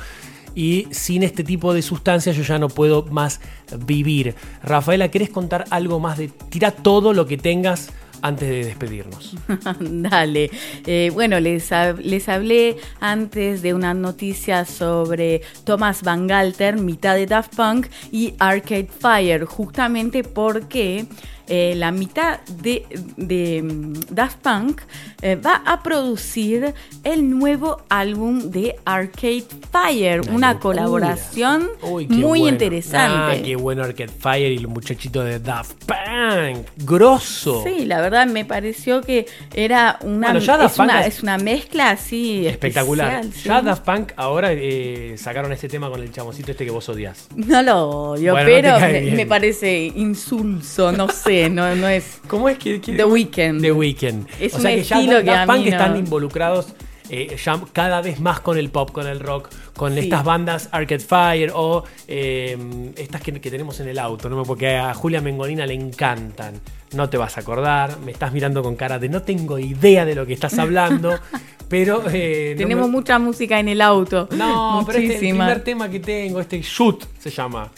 y 0.56 0.88
sin 0.92 1.24
este 1.24 1.44
tipo 1.44 1.74
de 1.74 1.82
sustancias 1.82 2.36
yo 2.36 2.44
ya 2.44 2.60
no 2.60 2.70
puedo 2.70 3.06
más 3.06 3.40
vivir. 3.86 4.36
Rafaela, 4.64 5.10
¿querés 5.10 5.30
contar 5.30 5.66
algo 5.70 6.00
más 6.00 6.18
de 6.18 6.28
tira 6.50 6.72
todo 6.72 7.14
lo 7.14 7.26
que 7.26 7.38
tengas 7.38 7.90
antes 8.22 8.50
de 8.50 8.66
despedirnos? 8.66 9.36
Dale. 9.80 10.50
Eh, 10.86 11.12
bueno, 11.14 11.40
les, 11.40 11.70
les 12.04 12.30
hablé 12.30 12.78
antes 13.00 13.62
de 13.62 13.74
una 13.74 13.94
noticia 13.94 14.66
sobre 14.66 15.42
Thomas 15.64 16.04
Van 16.04 16.28
Galter, 16.28 16.78
mitad 16.78 17.16
de 17.16 17.26
Daft 17.26 17.56
Punk, 17.56 17.88
y 18.12 18.34
Arcade 18.40 18.90
Fire, 19.00 19.46
justamente 19.46 20.24
porque 20.24 21.06
eh, 21.50 21.74
la 21.76 21.92
mitad 21.92 22.40
de, 22.62 22.86
de, 23.18 23.62
mm, 23.64 23.94
Daft 24.12 24.38
Punk 24.38 24.82
eh, 25.22 25.36
va 25.36 25.62
a 25.66 25.82
producir 25.84 26.74
el 27.04 27.30
nuevo 27.30 27.82
álbum 27.90 28.40
de 28.52 28.76
Arcade 28.86 29.44
Fire, 29.72 30.22
Una 30.32 30.60
colaboración 30.60 31.68
Uy, 31.82 32.08
muy 32.08 32.40
bueno. 32.42 32.48
interesante. 32.48 33.40
Ah, 33.42 33.44
qué 33.44 33.56
bueno 33.56 33.84
Arcade 33.84 34.10
Fire 34.10 34.52
y 34.52 34.58
el 34.58 34.68
muchachito 34.68 35.24
de 35.24 35.40
Daft 35.40 35.84
Punk. 35.86 36.68
Grosso. 36.78 37.64
Sí, 37.66 37.86
la 37.86 38.00
verdad 38.02 38.28
me 38.28 38.46
pareció 38.46 39.02
que 39.02 39.26
era 39.54 39.98
una, 40.04 40.28
Bueno, 40.32 40.40
ya 40.46 40.56
es, 40.66 40.78
una 40.80 40.94
Punk 40.94 41.02
es- 41.02 41.08
es 41.18 41.24
una 41.24 41.38
mezcla 41.38 41.90
así 41.92 42.48
Espectacular. 42.48 43.22
especial, 43.26 43.34
sí. 43.42 43.50
Ya 43.50 43.62
Daft 43.62 43.84
Punk 43.86 44.12
ahora 44.16 44.50
eh, 44.54 45.16
sacaron 45.18 45.52
este 45.52 45.68
tema 45.68 45.90
con 45.90 46.02
el 46.02 46.12
chamoncito 46.12 46.52
este 46.52 46.66
que 46.66 46.72
vos 46.72 46.88
odias. 46.90 47.28
No 47.36 47.62
lo 47.62 47.90
odio, 48.12 48.34
Bueno, 48.34 48.50
pero 48.50 48.80
me, 48.80 49.02
me 49.12 49.26
parece 49.26 49.86
insulso, 49.96 50.92
no 50.92 51.08
sé, 51.10 51.39
no, 51.50 51.76
no 51.76 51.88
es 51.88 52.20
¿Cómo 52.28 52.50
es 52.50 52.58
que, 52.58 52.80
The 52.80 53.06
Weeknd. 53.06 53.62
The 53.62 53.72
Weeknd. 53.72 54.28
Es 54.40 54.54
o 54.54 54.58
un 54.58 54.62
sea 54.64 54.76
que 54.76 54.84
ya 54.84 54.96
Daft 55.22 55.24
que 55.24 55.46
Punk 55.54 55.66
no- 55.66 55.72
están 55.72 55.96
involucrados 55.98 56.74
eh, 57.12 57.36
ya 57.44 57.60
cada 57.74 58.02
vez 58.02 58.20
más 58.20 58.40
con 58.40 58.58
el 58.58 58.70
pop, 58.70 58.92
con 58.92 59.08
el 59.08 59.20
rock, 59.20 59.50
con 59.76 59.94
Sí. 59.94 60.00
estas 60.02 60.24
bandas 60.24 60.70
Arcade 60.72 61.00
Fire 61.00 61.52
o 61.56 61.84
eh, 62.08 62.56
estas 62.98 63.22
que, 63.22 63.32
que 63.40 63.50
tenemos 63.50 63.80
en 63.80 63.88
el 63.88 63.98
auto, 63.98 64.30
¿no? 64.30 64.44
porque 64.44 64.76
a 64.78 64.94
Julia 64.94 65.20
Mengolina 65.22 65.66
le 65.66 65.74
encantan. 65.74 66.60
No 66.94 67.10
te 67.10 67.18
vas 67.18 67.38
a 67.38 67.42
acordar, 67.42 67.98
me 68.00 68.12
estás 68.12 68.32
mirando 68.34 68.62
con 68.64 68.76
cara 68.76 68.98
de 69.00 69.10
no 69.10 69.22
tengo 69.22 69.58
idea 69.60 70.06
de 70.06 70.14
lo 70.16 70.26
que 70.26 70.34
estás 70.34 70.58
hablando, 70.60 71.20
pero... 71.70 72.04
eh, 72.12 72.52
no 72.56 72.62
Tenemos 72.64 72.88
me- 72.88 72.92
mucha 72.92 73.18
música 73.20 73.60
en 73.60 73.70
el 73.70 73.82
auto. 73.82 74.28
No, 74.36 74.84
pero 74.86 75.00
este 75.00 75.16
es 75.16 75.22
el 75.24 75.30
primer 75.30 75.64
tema 75.64 75.90
que 75.90 76.00
tengo, 76.00 76.40
este 76.40 76.62
Shoot 76.62 77.06
se 77.20 77.30
llama. 77.32 77.72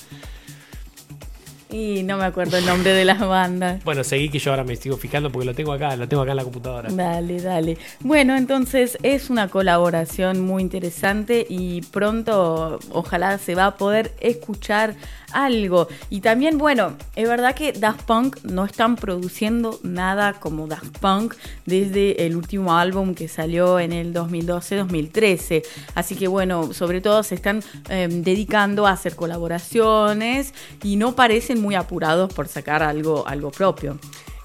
Y 1.72 2.04
no 2.04 2.18
me 2.18 2.26
acuerdo 2.26 2.58
el 2.58 2.66
nombre 2.66 2.94
de 2.94 3.06
las 3.06 3.20
bandas. 3.20 3.82
Bueno, 3.92 4.04
seguí 4.04 4.30
que 4.30 4.40
yo 4.40 4.52
ahora 4.52 4.64
me 4.64 4.76
sigo 4.76 4.98
fijando 4.98 5.32
porque 5.32 5.46
lo 5.46 5.54
tengo 5.56 5.74
acá, 5.74 5.96
lo 5.96 6.08
tengo 6.08 6.24
acá 6.24 6.32
en 6.32 6.38
la 6.38 6.44
computadora. 6.44 6.90
Dale, 6.92 7.42
dale. 7.42 7.78
Bueno, 8.02 8.36
entonces 8.36 8.98
es 9.04 9.30
una 9.30 9.48
colaboración 9.48 10.42
muy 10.42 10.62
interesante 10.62 11.46
y 11.50 11.82
pronto 11.82 12.80
ojalá 12.92 13.38
se 13.38 13.56
va 13.56 13.66
a 13.68 13.78
poder 13.78 14.12
escuchar 14.20 14.96
algo. 15.34 15.88
Y 16.10 16.22
también, 16.22 16.58
bueno, 16.58 16.96
es 17.16 17.28
verdad 17.28 17.56
que 17.56 17.74
Daft 17.74 18.04
Punk 18.04 18.38
no 18.44 18.66
están 18.66 18.96
produciendo 18.96 19.80
nada 19.84 20.34
como 20.34 20.68
Daft 20.68 20.98
Punk 21.00 21.36
desde 21.66 22.26
el 22.26 22.36
último 22.36 22.76
álbum 22.76 23.16
que 23.16 23.28
salió 23.28 23.80
en 23.80 23.94
el 23.94 24.14
2012-2013. 24.14 25.64
Así 25.96 26.16
que, 26.16 26.28
bueno, 26.28 26.74
sobre 26.74 27.02
todo 27.02 27.24
se 27.24 27.36
están 27.36 27.64
eh, 27.90 28.08
dedicando 28.10 28.88
a 28.88 28.92
hacer 28.92 29.16
colaboraciones 29.16 30.54
y 30.84 30.96
no 30.96 31.16
parecen 31.16 31.62
muy 31.62 31.76
apurados 31.76 32.34
por 32.34 32.48
sacar 32.48 32.84
algo, 32.84 33.28
algo 33.28 33.52
propio. 33.52 33.98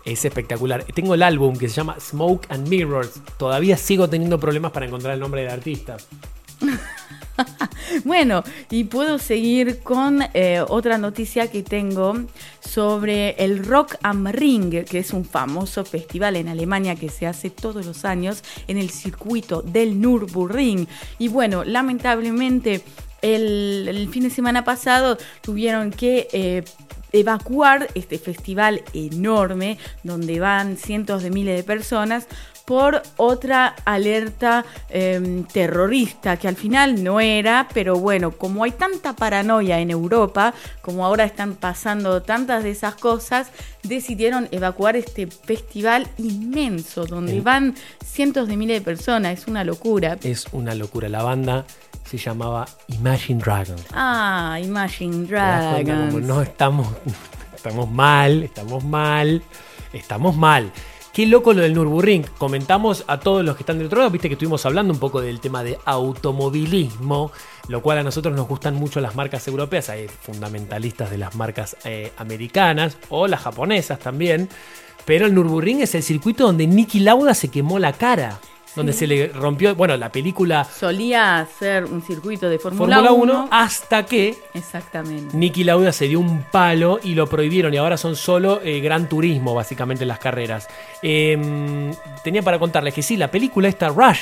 Es 0.05 0.25
espectacular. 0.25 0.85
Tengo 0.85 1.15
el 1.15 1.23
álbum 1.23 1.57
que 1.57 1.69
se 1.69 1.75
llama 1.75 1.99
Smoke 1.99 2.47
and 2.49 2.69
Mirrors. 2.69 3.21
Todavía 3.39 3.77
sigo 3.77 4.09
teniendo 4.09 4.39
problemas 4.39 4.71
para 4.71 4.87
encontrar 4.87 5.15
el 5.15 5.21
nombre 5.21 5.43
del 5.43 5.51
artista. 5.51 5.97
Bueno, 8.05 8.43
y 8.71 8.85
puedo 8.85 9.19
seguir 9.19 9.81
con 9.81 10.23
eh, 10.35 10.63
otra 10.67 10.99
noticia 10.99 11.51
que 11.51 11.63
tengo 11.63 12.15
sobre 12.61 13.31
el 13.43 13.65
Rock 13.65 13.97
am 14.03 14.27
Ring, 14.27 14.85
que 14.85 14.99
es 14.99 15.13
un 15.13 15.25
famoso 15.25 15.85
festival 15.85 16.37
en 16.37 16.49
Alemania 16.49 16.97
que 16.97 17.09
se 17.09 17.27
hace 17.27 17.51
todos 17.51 17.87
los 17.87 18.05
años 18.05 18.43
en 18.69 18.79
el 18.79 18.91
circuito 18.91 19.63
del 19.63 20.01
Nürburgring. 20.01 20.89
Y 21.19 21.29
bueno, 21.29 21.65
lamentablemente 21.65 22.83
el, 23.23 24.09
fin 24.13 24.25
de 24.25 24.31
semana 24.31 24.65
pasado 24.65 25.17
tuvieron 25.43 25.91
que... 25.91 26.29
eh, 26.33 26.65
evacuar 27.13 27.89
este 27.95 28.19
festival 28.19 28.83
enorme 28.93 29.79
donde 30.03 30.39
van 30.39 30.77
cientos 30.77 31.23
de 31.23 31.31
miles 31.31 31.57
de 31.57 31.63
personas 31.63 32.27
por 32.67 33.01
otra 33.17 33.77
alerta 33.85 34.65
eh, 34.91 35.45
terrorista 35.53 36.37
que 36.37 36.49
al 36.49 36.57
final 36.57 37.03
no 37.03 37.21
era, 37.21 37.69
pero 37.73 37.97
bueno, 37.97 38.33
como 38.33 38.65
hay 38.65 38.73
tanta 38.73 39.15
paranoia 39.15 39.79
en 39.79 39.91
Europa, 39.91 40.53
como 40.83 41.07
ahora 41.07 41.25
están 41.25 41.55
pasando 41.55 42.23
tantas 42.23 42.65
de 42.65 42.73
esas 42.73 42.97
cosas, 42.97 43.51
decidieron 43.85 44.49
evacuar 44.51 44.97
este 44.97 45.29
festival 45.29 46.09
inmenso 46.19 47.07
donde 47.07 47.41
van 47.41 47.75
cientos 48.05 48.49
de 48.49 48.57
miles 48.57 48.81
de 48.81 48.85
personas, 48.85 49.39
es 49.39 49.47
una 49.47 49.63
locura. 49.63 50.19
Es 50.23 50.47
una 50.53 50.75
locura. 50.75 51.09
La 51.09 51.23
banda 51.23 51.65
se 52.05 52.19
llamaba 52.19 52.67
Imagine 52.89 53.41
Dragons. 53.41 53.85
Ah, 53.93 54.59
Imagine 54.63 55.27
¿Te 55.27 55.35
das 55.35 55.75
cuenta? 55.75 55.93
Como 55.93 56.05
Dragons. 56.07 56.27
no 56.27 56.43
estamos, 56.43 56.89
estamos 57.55 57.91
mal, 57.91 58.43
estamos 58.43 58.85
mal, 58.85 59.43
estamos 59.93 60.37
mal. 60.37 60.73
Qué 61.17 61.25
loco 61.25 61.55
lo 61.55 61.63
del 61.63 61.73
Nürburgring. 61.73 62.27
Comentamos 62.37 63.03
a 63.07 63.19
todos 63.19 63.43
los 63.43 63.57
que 63.57 63.63
están 63.63 63.79
del 63.79 63.87
otro 63.87 64.01
lado, 64.01 64.11
viste 64.11 64.29
que 64.29 64.35
estuvimos 64.35 64.67
hablando 64.67 64.93
un 64.93 65.01
poco 65.01 65.23
del 65.23 65.41
tema 65.41 65.65
de 65.65 65.79
automovilismo, 65.87 67.33
lo 67.69 67.81
cual 67.81 67.97
a 67.97 68.03
nosotros 68.03 68.37
nos 68.37 68.47
gustan 68.47 68.75
mucho 68.75 69.01
las 69.01 69.17
marcas 69.17 69.49
europeas, 69.49 69.89
hay 69.89 70.09
fundamentalistas 70.09 71.11
de 71.11 71.17
las 71.17 71.35
marcas 71.35 71.75
eh, 71.85 72.13
americanas 72.19 72.99
o 73.09 73.29
las 73.29 73.41
japonesas 73.41 73.99
también, 73.99 74.51
pero 75.07 75.25
el 75.25 75.35
Nürburgring 75.35 75.81
es 75.81 75.95
el 75.95 76.03
circuito 76.03 76.45
donde 76.45 76.67
Niki 76.67 77.01
Lauda 77.01 77.33
se 77.33 77.49
quemó 77.49 77.79
la 77.79 77.95
cara, 77.95 78.39
donde 78.77 78.93
se 78.93 79.07
le 79.07 79.29
rompió, 79.29 79.75
bueno, 79.75 79.97
la 79.97 80.13
película 80.13 80.65
Solía 80.65 81.47
ser 81.59 81.85
un 81.85 82.03
circuito 82.03 82.49
de 82.49 82.59
Fórmula 82.59 82.97
Fórmula 82.97 83.13
1. 83.13 83.33
1 83.33 83.49
hasta 83.51 84.05
que 84.07 84.37
Exactamente. 84.55 85.37
Nicky 85.37 85.65
Lauda 85.65 85.93
se 85.93 86.07
dio 86.07 86.21
un 86.21 86.45
palo 86.45 87.01
y 87.03 87.15
lo 87.15 87.27
prohibieron 87.27 87.75
y 87.75 87.79
ahora 87.79 87.97
son 87.97 88.15
solo 88.15 88.61
eh, 88.63 88.81
gran 88.81 89.09
turismo 89.09 89.55
básicamente 89.55 90.05
las 90.07 90.19
carreras. 90.19 90.69
Eh, 91.03 91.93
tenía 92.23 92.43
para 92.43 92.59
contarles 92.59 92.95
que 92.95 93.03
sí, 93.03 93.17
la 93.17 93.31
película 93.31 93.69
esta 93.69 93.89
Rush 93.89 94.21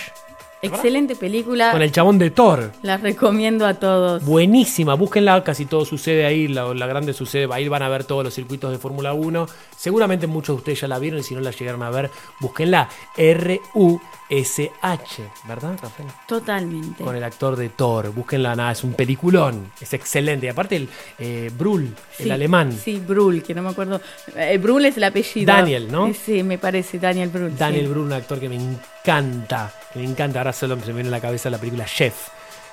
Excelente 0.67 1.17
película. 1.17 1.73
con 1.73 1.83
el 1.83 1.93
chabón 1.93 2.19
de 2.19 2.31
Thor. 2.31 2.73
La 2.83 2.97
recomiendo 2.97 3.67
a 3.67 3.75
todos. 3.75 4.25
Buenísima, 4.25 4.95
búsquenla, 4.95 5.43
casi 5.45 5.67
todo 5.67 5.85
sucede 5.85 6.27
ahí, 6.27 6.49
la, 6.49 6.73
la 6.75 6.87
grande 6.87 7.13
sucede, 7.13 7.49
ahí 7.53 7.69
van 7.69 7.83
a 7.83 7.89
ver 7.89 8.05
todos 8.05 8.25
los 8.25 8.35
circuitos 8.35 8.71
de 8.71 8.79
Fórmula 8.79 9.13
1. 9.15 9.47
Seguramente 9.77 10.27
muchos 10.27 10.57
de 10.57 10.59
ustedes 10.59 10.81
ya 10.81 10.89
la 10.89 10.99
vieron 10.99 11.21
y 11.21 11.23
si 11.23 11.35
no 11.35 11.41
la 11.41 11.51
llegaron 11.51 11.83
a 11.83 11.91
ver, 11.91 12.11
búsquenla. 12.41 12.89
R-U-S-H, 13.17 15.23
¿verdad, 15.47 15.79
Rafael? 15.83 16.09
Totalmente. 16.27 17.05
Con 17.05 17.15
el 17.17 17.25
actor 17.25 17.57
de 17.57 17.69
Thor, 17.69 18.11
búsquenla, 18.13 18.57
nada, 18.57 18.73
es 18.73 18.83
un 18.85 18.95
peliculón, 18.95 19.71
es 19.81 19.93
excelente. 19.93 20.47
Y 20.47 20.49
aparte 20.49 20.77
el 20.77 20.89
eh, 21.19 21.51
Brul, 21.57 21.95
el 22.19 22.31
alemán. 22.33 22.73
Sí, 22.73 23.01
Brul, 23.07 23.43
que 23.43 23.55
no 23.55 23.63
me 23.63 23.71
acuerdo. 23.71 24.01
Eh, 24.37 24.59
Brul 24.59 24.85
es 24.87 24.97
el 24.97 25.05
apellido. 25.05 25.47
Daniel, 25.53 25.91
¿no? 25.91 26.09
Eh, 26.09 26.15
Sí, 26.15 26.43
me 26.43 26.59
parece, 26.59 26.99
Daniel 26.99 27.29
Brul. 27.29 27.57
Daniel 27.57 27.85
sí. 27.87 27.91
Brun, 27.91 28.07
un 28.07 28.13
actor 28.15 28.41
que 28.41 28.49
me 28.49 28.57
encanta, 28.57 28.89
que 29.05 29.99
me 29.99 30.05
encanta. 30.05 30.41
Ahora 30.41 30.53
solo 30.53 30.81
se 30.81 30.87
me 30.89 30.95
viene 30.95 31.09
a 31.09 31.13
la 31.13 31.21
cabeza 31.21 31.51
la 31.51 31.59
película 31.59 31.85
Chef, 31.85 32.29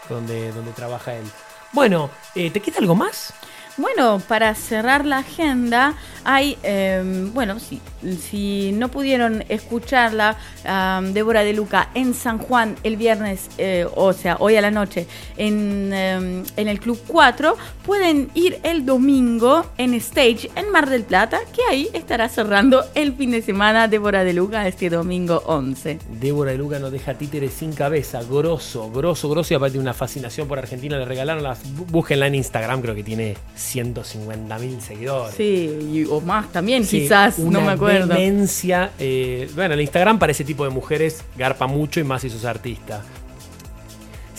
donde, 0.09 0.51
donde 0.51 0.71
trabaja 0.71 1.13
él. 1.13 1.25
Bueno, 1.73 2.09
eh, 2.35 2.49
¿te 2.49 2.61
queda 2.61 2.79
algo 2.79 2.95
más? 2.95 3.33
Bueno, 3.77 4.21
para 4.27 4.55
cerrar 4.55 5.05
la 5.05 5.19
agenda, 5.19 5.93
hay, 6.23 6.57
eh, 6.63 7.29
bueno, 7.33 7.59
si, 7.59 7.81
si 8.21 8.71
no 8.73 8.89
pudieron 8.89 9.43
escucharla, 9.49 10.37
ah, 10.65 11.01
Débora 11.03 11.43
de 11.43 11.53
Luca 11.53 11.89
en 11.93 12.13
San 12.13 12.37
Juan 12.37 12.75
el 12.83 12.97
viernes, 12.97 13.49
eh, 13.57 13.85
o 13.95 14.13
sea, 14.13 14.37
hoy 14.39 14.55
a 14.55 14.61
la 14.61 14.71
noche, 14.71 15.07
en, 15.37 15.91
eh, 15.93 16.43
en 16.57 16.67
el 16.67 16.79
Club 16.79 16.99
4, 17.07 17.55
pueden 17.85 18.29
ir 18.33 18.59
el 18.63 18.85
domingo 18.85 19.65
en 19.77 19.93
Stage 19.95 20.49
en 20.55 20.69
Mar 20.71 20.89
del 20.89 21.03
Plata, 21.03 21.39
que 21.55 21.61
ahí 21.69 21.89
estará 21.93 22.29
cerrando 22.29 22.83
el 22.95 23.13
fin 23.13 23.31
de 23.31 23.41
semana 23.41 23.87
Débora 23.87 24.23
de 24.23 24.33
Luca 24.33 24.67
este 24.67 24.89
domingo 24.89 25.43
11. 25.45 25.99
Débora 26.19 26.51
de 26.51 26.57
Luca 26.57 26.79
nos 26.79 26.91
deja 26.91 27.13
títeres 27.15 27.53
sin 27.53 27.73
cabeza, 27.73 28.21
grosso, 28.23 28.91
grosso, 28.91 29.29
grosso 29.29 29.53
y 29.53 29.57
aparte 29.57 29.77
una 29.79 29.93
fascinación 29.93 30.47
por 30.47 30.59
Argentina. 30.59 30.97
Le 30.97 31.05
regalaron 31.05 31.43
las. 31.43 31.63
bú- 31.63 31.85
Búsquenla 31.91 32.27
en 32.27 32.35
Instagram, 32.35 32.81
creo 32.81 32.95
que 32.95 33.03
tiene 33.03 33.35
150 33.55 34.57
mil 34.59 34.81
seguidores. 34.81 35.35
Sí, 35.35 35.69
y- 35.93 36.05
o 36.05 36.21
más 36.21 36.51
también, 36.51 36.85
Sí, 36.85 37.01
quizás, 37.01 37.37
no 37.39 37.61
me 37.61 37.71
acuerdo. 37.71 37.90
Demencia, 37.93 38.91
eh, 38.99 39.49
bueno, 39.55 39.73
el 39.73 39.81
Instagram 39.81 40.19
para 40.19 40.31
ese 40.31 40.43
tipo 40.43 40.63
de 40.63 40.69
mujeres 40.69 41.23
garpa 41.37 41.67
mucho 41.67 41.99
y 41.99 42.03
más 42.03 42.21
si 42.21 42.29
sos 42.29 42.45
artista. 42.45 43.03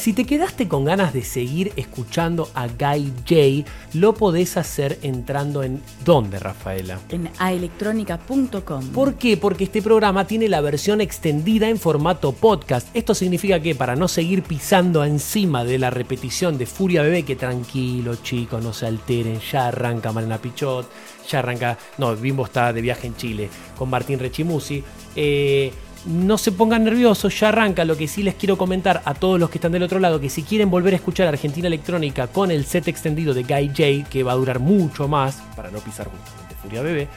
Si 0.02 0.12
te 0.14 0.24
quedaste 0.24 0.66
con 0.66 0.84
ganas 0.84 1.12
de 1.12 1.22
seguir 1.22 1.72
escuchando 1.76 2.50
a 2.54 2.66
Guy 2.66 3.12
J, 3.18 3.70
lo 3.92 4.14
podés 4.14 4.56
hacer 4.56 4.98
entrando 5.02 5.62
en 5.62 5.80
¿dónde, 6.04 6.40
Rafaela? 6.40 6.98
En 7.10 7.30
aelectronica.com. 7.38 8.88
¿Por 8.88 9.14
qué? 9.14 9.36
Porque 9.36 9.62
este 9.62 9.80
programa 9.80 10.26
tiene 10.26 10.48
la 10.48 10.60
versión 10.60 11.00
extendida 11.00 11.68
en 11.68 11.78
formato 11.78 12.32
podcast. 12.32 12.88
Esto 12.94 13.14
significa 13.14 13.60
que 13.60 13.76
para 13.76 13.94
no 13.94 14.08
seguir 14.08 14.42
pisando 14.42 15.04
encima 15.04 15.62
de 15.62 15.78
la 15.78 15.90
repetición 15.90 16.58
de 16.58 16.66
Furia 16.66 17.02
Bebé, 17.02 17.22
que 17.22 17.36
tranquilo 17.36 18.16
chicos, 18.16 18.60
no 18.60 18.72
se 18.72 18.86
alteren, 18.86 19.38
ya 19.38 19.68
arranca 19.68 20.10
Malena 20.10 20.38
Pichot, 20.38 20.90
ya 21.28 21.40
arranca, 21.40 21.78
no, 21.98 22.14
Bimbo 22.16 22.44
está 22.44 22.72
de 22.72 22.80
viaje 22.80 23.06
en 23.06 23.16
Chile 23.16 23.48
con 23.76 23.90
Martín 23.90 24.18
Rechimusi. 24.18 24.82
Eh, 25.14 25.72
no 26.04 26.36
se 26.36 26.52
pongan 26.52 26.84
nerviosos, 26.84 27.38
ya 27.38 27.50
arranca. 27.50 27.84
Lo 27.84 27.96
que 27.96 28.08
sí 28.08 28.22
les 28.22 28.34
quiero 28.34 28.58
comentar 28.58 29.02
a 29.04 29.14
todos 29.14 29.38
los 29.38 29.50
que 29.50 29.58
están 29.58 29.72
del 29.72 29.84
otro 29.84 30.00
lado, 30.00 30.20
que 30.20 30.28
si 30.28 30.42
quieren 30.42 30.70
volver 30.70 30.94
a 30.94 30.96
escuchar 30.96 31.28
Argentina 31.28 31.68
Electrónica 31.68 32.26
con 32.26 32.50
el 32.50 32.64
set 32.64 32.88
extendido 32.88 33.34
de 33.34 33.44
Guy 33.44 33.68
J, 33.68 34.10
que 34.10 34.22
va 34.22 34.32
a 34.32 34.36
durar 34.36 34.58
mucho 34.58 35.06
más, 35.06 35.42
para 35.54 35.70
no 35.70 35.78
pisar 35.78 36.08
justamente 36.08 36.56
Furia 36.60 36.82
Bebé, 36.82 37.08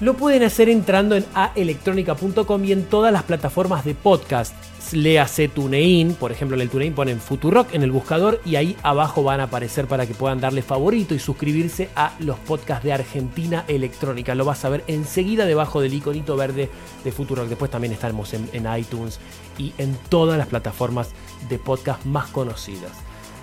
lo 0.00 0.14
pueden 0.14 0.42
hacer 0.42 0.68
entrando 0.68 1.16
en 1.16 1.24
aelectronica.com 1.34 2.64
y 2.64 2.72
en 2.72 2.84
todas 2.84 3.12
las 3.12 3.22
plataformas 3.22 3.84
de 3.84 3.94
podcast. 3.94 4.54
Léase 4.92 5.48
TuneIn, 5.48 6.14
por 6.14 6.32
ejemplo 6.32 6.54
en 6.56 6.60
el 6.60 6.68
TuneIn 6.68 6.92
ponen 6.92 7.20
Futurock 7.20 7.72
en 7.72 7.82
el 7.82 7.92
buscador 7.92 8.40
y 8.44 8.56
ahí 8.56 8.76
abajo 8.82 9.22
van 9.22 9.40
a 9.40 9.44
aparecer 9.44 9.86
para 9.86 10.06
que 10.06 10.12
puedan 10.12 10.40
darle 10.40 10.60
favorito 10.60 11.14
y 11.14 11.18
suscribirse 11.18 11.88
a 11.96 12.12
los 12.18 12.38
podcasts 12.40 12.84
de 12.84 12.92
Argentina 12.92 13.64
Electrónica. 13.68 14.34
Lo 14.34 14.44
vas 14.44 14.64
a 14.64 14.68
ver 14.68 14.84
enseguida 14.88 15.46
debajo 15.46 15.80
del 15.80 15.94
iconito 15.94 16.36
verde 16.36 16.68
de 17.04 17.12
Futurock. 17.12 17.48
Después 17.48 17.70
también 17.70 17.92
estamos 17.92 18.34
en, 18.34 18.50
en 18.52 18.66
iTunes 18.76 19.18
y 19.56 19.72
en 19.78 19.96
todas 20.08 20.36
las 20.36 20.48
plataformas 20.48 21.10
de 21.48 21.58
podcast 21.58 22.04
más 22.04 22.28
conocidas. 22.28 22.92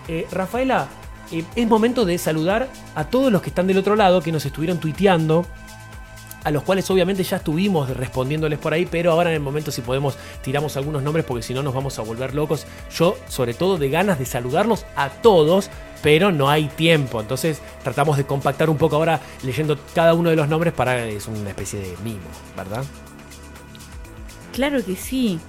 Eh, 0.07 0.27
Rafaela, 0.31 0.87
eh, 1.31 1.43
es 1.55 1.67
momento 1.67 2.05
de 2.05 2.17
saludar 2.17 2.69
a 2.95 3.05
todos 3.05 3.31
los 3.31 3.41
que 3.41 3.49
están 3.49 3.67
del 3.67 3.77
otro 3.77 3.95
lado 3.95 4.21
que 4.21 4.31
nos 4.31 4.45
estuvieron 4.45 4.79
tuiteando 4.79 5.45
a 6.43 6.51
los 6.51 6.63
cuales 6.63 6.89
obviamente 6.89 7.23
ya 7.23 7.37
estuvimos 7.37 7.89
respondiéndoles 7.89 8.59
por 8.59 8.73
ahí, 8.73 8.85
pero 8.85 9.11
ahora 9.11 9.29
en 9.29 9.35
el 9.35 9.41
momento 9.41 9.71
si 9.71 9.81
podemos 9.81 10.17
tiramos 10.41 10.77
algunos 10.77 11.03
nombres 11.03 11.25
porque 11.25 11.43
si 11.43 11.53
no 11.53 11.63
nos 11.63 11.73
vamos 11.73 11.99
a 11.99 12.01
volver 12.01 12.33
locos. 12.33 12.65
Yo 12.95 13.17
sobre 13.27 13.53
todo 13.53 13.77
de 13.77 13.89
ganas 13.89 14.19
de 14.19 14.25
saludarlos 14.25 14.85
a 14.95 15.09
todos, 15.09 15.69
pero 16.01 16.31
no 16.31 16.49
hay 16.49 16.67
tiempo. 16.67 17.19
Entonces 17.19 17.61
tratamos 17.83 18.17
de 18.17 18.25
compactar 18.25 18.69
un 18.69 18.77
poco 18.77 18.95
ahora 18.95 19.19
leyendo 19.43 19.77
cada 19.93 20.13
uno 20.13 20.29
de 20.29 20.35
los 20.35 20.47
nombres 20.47 20.73
para 20.73 21.05
es 21.07 21.27
una 21.27 21.49
especie 21.49 21.79
de 21.79 21.95
mimo, 22.03 22.19
¿verdad? 22.55 22.83
Claro 24.53 24.83
que 24.83 24.95
sí. 24.95 25.39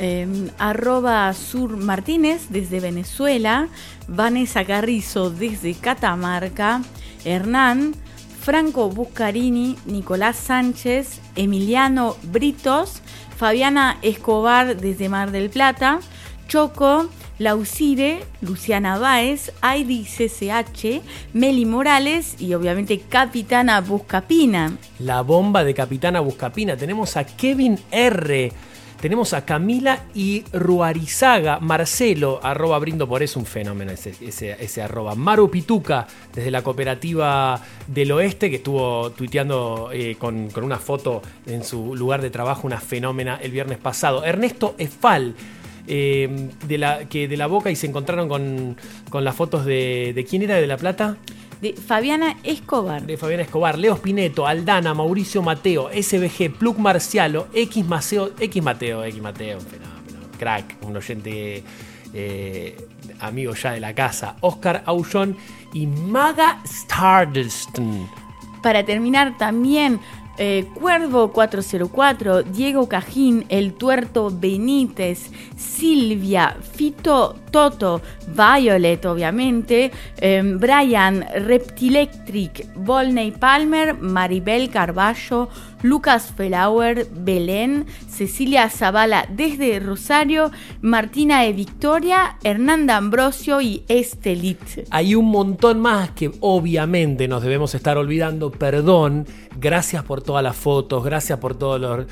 Eh, 0.00 0.50
arroba 0.58 1.32
Sur 1.34 1.76
Martínez 1.76 2.50
desde 2.50 2.78
Venezuela, 2.78 3.68
Vanessa 4.06 4.64
Carrizo 4.64 5.30
desde 5.30 5.74
Catamarca, 5.74 6.82
Hernán, 7.24 7.94
Franco 8.48 8.88
Buscarini, 8.88 9.76
Nicolás 9.84 10.34
Sánchez, 10.34 11.20
Emiliano 11.36 12.16
Britos, 12.32 13.02
Fabiana 13.36 13.98
Escobar 14.00 14.78
desde 14.78 15.10
Mar 15.10 15.32
del 15.32 15.50
Plata, 15.50 16.00
Choco, 16.48 17.10
Lausire, 17.38 18.20
Luciana 18.40 18.96
Báez, 18.96 19.52
Aidi 19.60 20.06
CCH, 20.06 21.02
Meli 21.34 21.66
Morales 21.66 22.40
y 22.40 22.54
obviamente 22.54 22.98
Capitana 23.00 23.82
Buscapina. 23.82 24.78
La 24.98 25.20
bomba 25.20 25.62
de 25.62 25.74
Capitana 25.74 26.20
Buscapina. 26.20 26.74
Tenemos 26.74 27.18
a 27.18 27.24
Kevin 27.24 27.78
R. 27.90 28.50
Tenemos 29.00 29.32
a 29.32 29.44
Camila 29.44 30.06
y 30.12 30.42
Ruarizaga, 30.52 31.60
Marcelo, 31.60 32.40
arroba 32.42 32.80
brindo 32.80 33.08
por 33.08 33.22
eso, 33.22 33.38
un 33.38 33.46
fenómeno 33.46 33.92
ese, 33.92 34.12
ese, 34.20 34.56
ese 34.58 34.82
arroba. 34.82 35.14
Maru 35.14 35.48
Pituca, 35.48 36.08
desde 36.34 36.50
la 36.50 36.62
cooperativa 36.62 37.62
del 37.86 38.10
oeste, 38.10 38.50
que 38.50 38.56
estuvo 38.56 39.10
tuiteando 39.12 39.90
eh, 39.92 40.16
con, 40.18 40.50
con 40.50 40.64
una 40.64 40.78
foto 40.78 41.22
en 41.46 41.62
su 41.62 41.94
lugar 41.94 42.22
de 42.22 42.30
trabajo, 42.30 42.66
una 42.66 42.80
fenómena 42.80 43.38
el 43.40 43.52
viernes 43.52 43.78
pasado. 43.78 44.24
Ernesto 44.24 44.74
Efal, 44.78 45.36
eh, 45.86 46.50
de, 46.66 46.78
la, 46.78 47.04
que 47.04 47.28
de 47.28 47.36
la 47.36 47.46
boca 47.46 47.70
y 47.70 47.76
se 47.76 47.86
encontraron 47.86 48.28
con, 48.28 48.76
con 49.10 49.22
las 49.22 49.36
fotos 49.36 49.64
de, 49.64 50.12
de. 50.12 50.24
¿Quién 50.24 50.42
era 50.42 50.56
de 50.56 50.66
La 50.66 50.76
Plata? 50.76 51.16
De 51.60 51.72
Fabiana 51.72 52.36
Escobar. 52.44 53.02
de 53.02 53.16
Fabián 53.16 53.40
Escobar, 53.40 53.78
Leo 53.78 53.96
Spineto, 53.96 54.46
Aldana, 54.46 54.94
Mauricio 54.94 55.42
Mateo, 55.42 55.90
SBG, 55.92 56.52
Plug 56.56 56.78
Marcialo, 56.78 57.48
X 57.52 57.84
Mateo, 57.84 58.32
X 58.38 58.62
Mateo, 58.62 59.04
X 59.04 59.20
Mateo, 59.22 59.60
fenómeno, 59.60 60.28
crack, 60.38 60.76
un 60.82 60.96
oyente 60.96 61.64
eh, 62.14 62.88
amigo 63.20 63.54
ya 63.54 63.72
de 63.72 63.80
la 63.80 63.94
casa, 63.94 64.36
Oscar 64.40 64.82
Aullón 64.86 65.36
y 65.72 65.86
Maga 65.86 66.60
Stardust. 66.64 67.78
Para 68.62 68.84
terminar 68.84 69.36
también, 69.36 70.00
eh, 70.38 70.66
Cuervo 70.74 71.32
404, 71.32 72.44
Diego 72.44 72.88
Cajín, 72.88 73.44
El 73.48 73.74
Tuerto 73.74 74.30
Benítez, 74.30 75.30
Silvia, 75.56 76.56
Fito 76.74 77.36
Toto, 77.50 78.00
Violet 78.26 79.04
obviamente, 79.06 79.90
eh, 80.18 80.42
Brian, 80.44 81.24
Reptilectric, 81.34 82.68
Volney 82.74 83.32
Palmer, 83.32 83.94
Maribel 83.98 84.70
Carballo, 84.70 85.48
Lucas 85.82 86.32
Felauer, 86.36 87.06
Belén, 87.12 87.86
Cecilia 88.08 88.68
Zavala 88.68 89.26
desde 89.30 89.78
Rosario, 89.80 90.50
Martina 90.80 91.42
de 91.42 91.52
Victoria, 91.52 92.36
Hernanda 92.42 92.96
Ambrosio 92.96 93.60
y 93.60 93.84
Estelit. 93.88 94.58
Hay 94.90 95.14
un 95.14 95.26
montón 95.26 95.80
más 95.80 96.10
que 96.10 96.32
obviamente 96.40 97.28
nos 97.28 97.42
debemos 97.42 97.74
estar 97.74 97.96
olvidando, 97.96 98.50
perdón, 98.50 99.26
gracias 99.60 100.02
por 100.04 100.22
todas 100.22 100.42
las 100.42 100.56
fotos, 100.56 101.04
gracias 101.04 101.38
por 101.38 101.56
todo 101.56 101.78
los- 101.78 102.06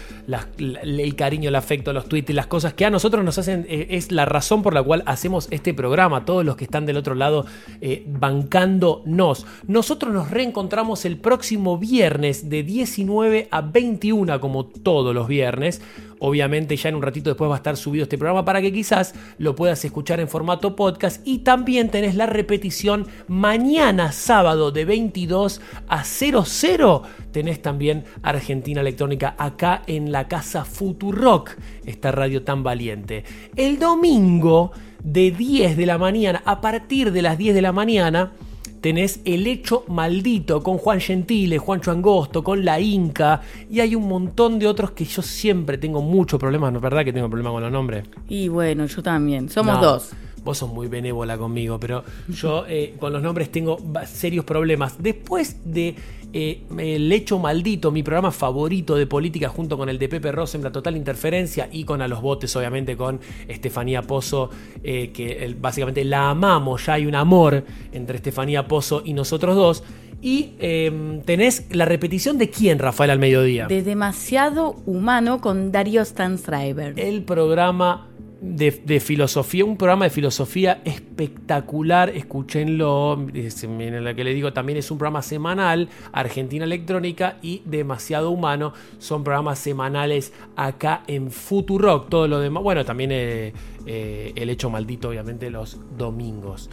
el 0.59 1.15
cariño, 1.17 1.49
el 1.49 1.55
afecto, 1.55 1.93
los 1.93 2.07
tweets 2.09 2.35
las 2.35 2.47
cosas 2.47 2.75
que 2.75 2.85
a 2.85 2.91
nosotros 2.91 3.25
nos 3.25 3.39
hacen, 3.39 3.65
eh, 3.69 3.87
es 3.91 4.13
la 4.13 4.25
razón 4.27 4.63
por 4.63 4.75
la 4.75 4.83
cual 4.83 5.03
hacemos 5.07 5.49
este 5.51 5.73
programa, 5.75 6.25
todos 6.25 6.45
los 6.45 6.57
que 6.57 6.65
están 6.65 6.87
del 6.87 6.97
otro 6.97 7.15
lado 7.15 7.47
eh, 7.81 8.05
bancándonos. 8.07 9.47
Nosotros 9.67 10.13
nos 10.13 10.31
reencontramos 10.31 11.05
el 11.05 11.17
próximo 11.19 11.79
viernes 11.79 12.49
de 12.51 12.63
19 12.63 13.49
a 13.51 13.56
21 13.63 14.41
como 14.41 14.67
todos 14.67 15.15
los 15.15 15.29
viernes. 15.29 15.81
Obviamente 16.19 16.77
ya 16.77 16.89
en 16.89 16.95
un 16.95 17.03
ratito 17.03 17.31
después 17.31 17.51
va 17.51 17.55
a 17.55 17.59
estar 17.59 17.77
subido 17.77 18.05
este 18.05 18.17
programa 18.17 18.45
para 18.45 18.63
que 18.63 18.73
quizás 18.73 19.15
lo 19.39 19.55
puedas 19.55 19.85
escuchar 19.85 20.19
en 20.21 20.29
formato 20.29 20.75
podcast 20.75 21.21
y 21.27 21.39
también 21.39 21.91
tenés 21.91 22.15
la 22.15 22.27
repetición 22.27 23.07
mañana 23.29 24.13
sábado 24.13 24.71
de 24.71 24.85
22 24.85 25.61
a 25.89 26.05
00. 26.05 27.03
Tenés 27.33 27.61
también 27.61 28.05
Argentina 28.23 28.81
Electrónica 28.81 29.35
acá 29.39 29.83
en 29.87 30.11
la 30.11 30.27
casa 30.27 30.65
Futurock, 30.65 31.51
esta 31.85 32.13
radio 32.13 32.43
tan 32.43 32.63
valiente. 32.63 33.25
El 33.55 33.79
domingo 33.79 34.73
de 35.03 35.31
10 35.31 35.77
de 35.77 35.87
la 35.87 35.99
mañana, 35.99 36.43
a 36.45 36.61
partir 36.61 37.13
de 37.13 37.23
las 37.23 37.37
10 37.37 37.55
de 37.55 37.63
la 37.63 37.73
mañana, 37.73 38.33
tenés 38.81 39.21
El 39.25 39.47
Hecho 39.47 39.85
Maldito 39.89 40.63
con 40.63 40.79
Juan 40.79 41.01
Gentile, 41.01 41.59
Juancho 41.59 41.91
Angosto, 41.91 42.43
con 42.45 42.65
La 42.65 42.81
Inca 42.81 43.41
y 43.71 43.81
hay 43.81 43.95
un 43.95 44.09
montón 44.09 44.59
de 44.59 44.67
otros 44.67 44.93
que 44.93 45.05
yo 45.05 45.23
siempre 45.23 45.79
tengo 45.79 46.03
muchos 46.03 46.39
problemas, 46.39 46.73
¿no 46.73 46.79
es 46.79 46.83
verdad 46.83 47.05
que 47.05 47.13
tengo 47.13 47.29
problemas 47.29 47.53
con 47.53 47.63
los 47.63 47.73
nombres? 47.73 48.05
Y 48.29 48.49
bueno, 48.49 48.87
yo 48.87 49.03
también, 49.03 49.49
somos 49.49 49.75
No, 49.77 49.81
dos. 49.83 50.11
Vos 50.45 50.59
sos 50.59 50.73
muy 50.73 50.87
benévola 50.87 51.37
conmigo, 51.37 51.81
pero 51.81 52.05
yo 52.29 52.65
eh, 52.69 52.95
con 53.01 53.13
los 53.13 53.21
nombres 53.21 53.51
tengo 53.51 53.79
serios 54.07 54.45
problemas. 54.45 55.03
Después 55.03 55.57
de 55.65 55.97
eh, 56.33 56.63
El 56.79 57.11
Hecho 57.13 57.39
Maldito, 57.39 57.91
mi 57.91 58.03
programa 58.03 58.31
favorito 58.31 58.95
de 58.97 59.07
política, 59.07 59.49
junto 59.49 59.77
con 59.79 59.89
el 59.89 59.99
de 59.99 60.09
Pepe 60.09 60.33
Rosen, 60.33 60.63
la 60.63 60.73
total 60.73 60.97
interferencia, 60.97 61.69
y 61.71 61.85
con 61.85 62.03
A 62.03 62.09
los 62.09 62.21
Botes, 62.21 62.55
obviamente, 62.57 62.97
con 62.97 63.21
Estefanía 63.49 64.03
Pozo, 64.03 64.51
eh, 64.83 65.11
que 65.13 65.55
básicamente 65.61 66.05
la 66.05 66.31
amamos, 66.31 66.87
ya 66.87 66.95
hay 66.95 67.07
un 67.07 67.15
amor 67.15 67.65
entre 67.93 68.17
Estefanía 68.17 68.67
Pozo 68.67 69.03
y 69.05 69.13
nosotros 69.13 69.57
dos. 69.57 69.85
Y 70.23 70.55
eh, 70.59 71.21
tenés 71.25 71.67
la 71.71 71.85
repetición 71.85 72.39
de 72.39 72.51
quién, 72.51 72.79
Rafael, 72.79 73.11
al 73.11 73.19
mediodía. 73.19 73.67
De 73.67 73.83
demasiado 73.83 74.77
humano 74.87 75.41
con 75.41 75.73
Darío 75.73 76.05
Stanzreiber. 76.05 76.99
el 76.99 77.23
programa 77.23 78.09
de, 78.41 79.01
filosofía, 79.01 79.65
un 79.65 79.77
programa 79.77 80.05
de 80.05 80.11
filosofía 80.11 80.81
espectacular, 80.85 82.11
escúchenlo, 82.11 83.27
es- 83.33 83.67
miren 83.69 84.05
lo 84.05 84.15
que 84.15 84.25
le 84.25 84.35
digo, 84.35 84.53
también 84.53 84.79
es 84.79 84.91
un 84.91 84.99
programa 84.99 85.23
semanal, 85.23 85.89
Argentina 86.13 86.65
Electrónica 86.65 87.39
y 87.43 87.63
Demasiado 87.65 88.31
Humano, 88.31 88.73
son 88.99 89.25
programas 89.25 89.59
semanales 89.59 90.33
acá 90.55 91.03
en 91.07 91.31
Futurock, 91.31 92.09
todo 92.09 92.29
lo 92.29 92.39
demás, 92.41 92.63
bueno, 92.63 92.85
también 92.85 93.11
eh, 93.13 93.53
eh, 93.87 94.33
El 94.37 94.51
Hecho 94.51 94.69
Maldito, 94.71 95.09
obviamente, 95.09 95.51
los 95.51 95.81
domingos. 95.97 96.69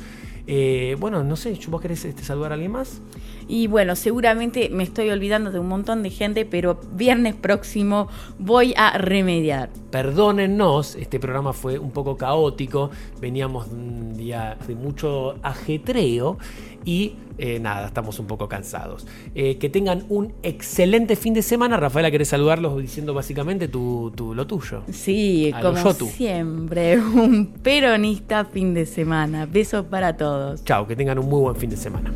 Eh, 0.46 0.98
bueno, 1.00 1.24
no 1.24 1.38
sé, 1.38 1.58
¿vos 1.70 1.82
querés 1.82 2.04
este, 2.04 2.24
saludar 2.24 2.52
a 2.52 2.56
alguien 2.56 2.72
más? 2.74 3.02
Y 3.48 3.68
bueno, 3.68 3.96
seguramente 3.96 4.70
me 4.70 4.84
estoy 4.84 5.10
olvidando 5.10 5.52
de 5.52 5.60
un 5.60 5.68
montón 5.68 6.04
de 6.04 6.10
gente, 6.10 6.46
pero 6.46 6.80
viernes 6.94 7.36
próximo 7.36 8.08
voy 8.40 8.74
a 8.78 8.98
remediar. 8.98 9.70
Perdónennos, 9.92 10.96
este 10.96 11.20
programa 11.20 11.54
fue 11.54 11.78
un 11.80 11.92
poco 11.92 12.18
caótico, 12.18 12.90
veníamos 13.20 13.70
de 13.70 13.76
un 13.76 14.14
día 14.18 14.58
de 14.68 14.76
mucho 14.76 15.36
ajetreo 15.44 16.38
y 16.86 17.14
eh, 17.38 17.60
nada, 17.60 17.88
estamos 17.88 18.20
un 18.20 18.28
poco 18.28 18.48
cansados. 18.48 19.08
Eh, 19.36 19.58
que 19.58 19.70
tengan 19.70 20.06
un 20.10 20.34
excelente 20.44 21.16
fin 21.16 21.34
de 21.34 21.42
semana. 21.42 21.78
Rafaela, 21.78 22.12
¿querés 22.12 22.28
saludarlos 22.30 22.80
diciendo 22.82 23.14
básicamente 23.14 23.68
tu, 23.68 24.12
tu- 24.16 24.34
lo 24.36 24.46
tuyo? 24.48 24.84
Sí, 24.92 25.52
A 25.54 25.62
como 25.62 25.94
siempre, 25.94 27.00
un 27.00 27.48
peronista 27.64 28.46
fin 28.46 28.74
de 28.74 28.86
semana. 28.86 29.46
Besos 29.46 29.86
para 29.86 30.16
todos. 30.16 30.64
Chao, 30.64 30.86
que 30.88 30.96
tengan 30.96 31.18
un 31.20 31.28
muy 31.30 31.40
buen 31.42 31.56
fin 31.56 31.70
de 31.70 31.78
semana. 31.78 32.14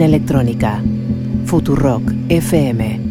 Electrónica. 0.00 0.82
Futurock 1.44 2.02
FM 2.28 3.01